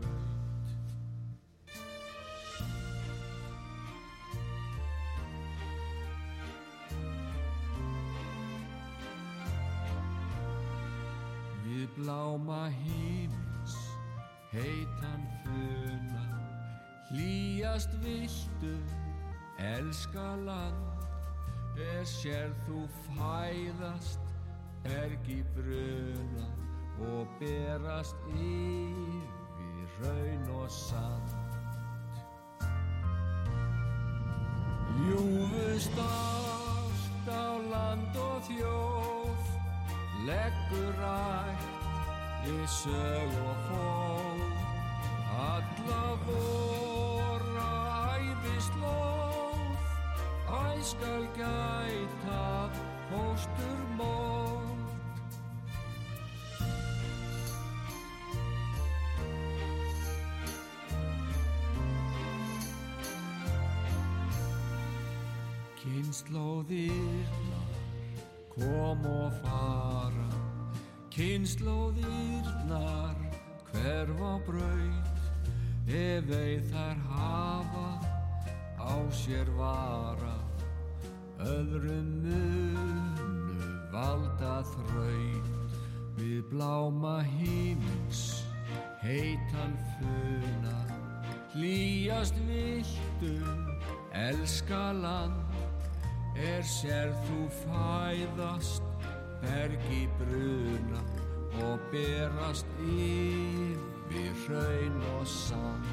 bláma 11.96 12.66
hímins 12.68 13.76
heitan 14.52 15.22
funa 15.42 16.24
hlýjast 17.10 17.92
viltu 18.04 18.74
elska 19.58 20.28
land 20.46 20.92
er 21.78 22.04
sér 22.04 22.52
þú 22.66 22.84
fæðast 23.06 24.20
bergi 24.84 25.42
bruna 25.54 26.48
og 27.00 27.26
berast 27.40 28.16
yfir 28.36 29.88
raun 30.02 30.50
og 30.60 30.70
sand. 30.70 31.30
Ljúfust 35.02 35.98
ást 35.98 37.28
á 37.32 37.46
land 37.72 38.16
og 38.16 38.42
þjóð, 38.48 39.46
leggur 40.26 40.92
rætt 41.00 41.81
við 42.42 42.66
sög 42.66 43.30
og 43.46 43.56
fól, 43.68 44.40
alla 45.42 46.04
vora 46.26 47.74
æfislóð, 48.18 49.76
æskal 50.62 51.24
gæta 51.36 52.70
fóstur 53.10 53.80
mót. 53.98 54.80
Kynnslóðirnar 65.82 67.72
kom 68.54 69.02
og 69.06 69.32
fara, 69.42 70.21
kynnslóðirnar 71.12 73.18
hverfa 73.68 74.30
braut, 74.46 75.18
ef 75.84 76.30
ei 76.32 76.56
þær 76.70 76.96
hafa 77.10 77.90
á 78.80 78.96
sér 79.12 79.44
vara, 79.58 80.38
öðrum 81.44 82.08
munu 82.24 83.68
valda 83.92 84.64
þraut, 84.70 85.76
við 86.16 86.40
bláma 86.48 87.20
hímins 87.26 88.22
heitan 89.02 89.76
funa, 89.98 90.78
hlýjast 91.52 92.40
viltu, 92.48 93.36
elska 94.16 94.96
land, 94.96 95.44
er 96.40 96.64
sér 96.64 97.12
þú 97.26 97.40
fæðast 97.66 98.91
bergi 99.42 100.08
bruna 100.18 101.00
og 101.66 101.78
berast 101.90 102.66
yfir 102.80 104.32
hraun 104.44 105.02
og 105.18 105.26
sand. 105.26 105.86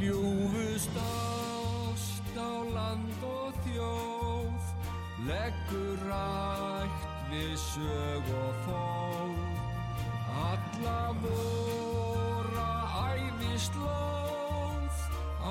Ljúfust 0.00 0.96
ást 0.96 2.36
á 2.36 2.52
land 2.76 3.24
og 3.24 3.52
þjóð, 3.64 4.70
leggur 5.28 6.04
rætt 6.08 7.04
við 7.32 7.54
sög 7.60 8.32
og 8.44 8.64
fól, 8.64 9.36
alla 10.46 11.02
vora 11.20 12.72
æfislóð, 13.12 15.04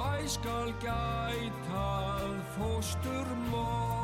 æskal 0.10 0.74
gætað 0.82 2.38
fóstur 2.58 3.34
móð. 3.52 3.99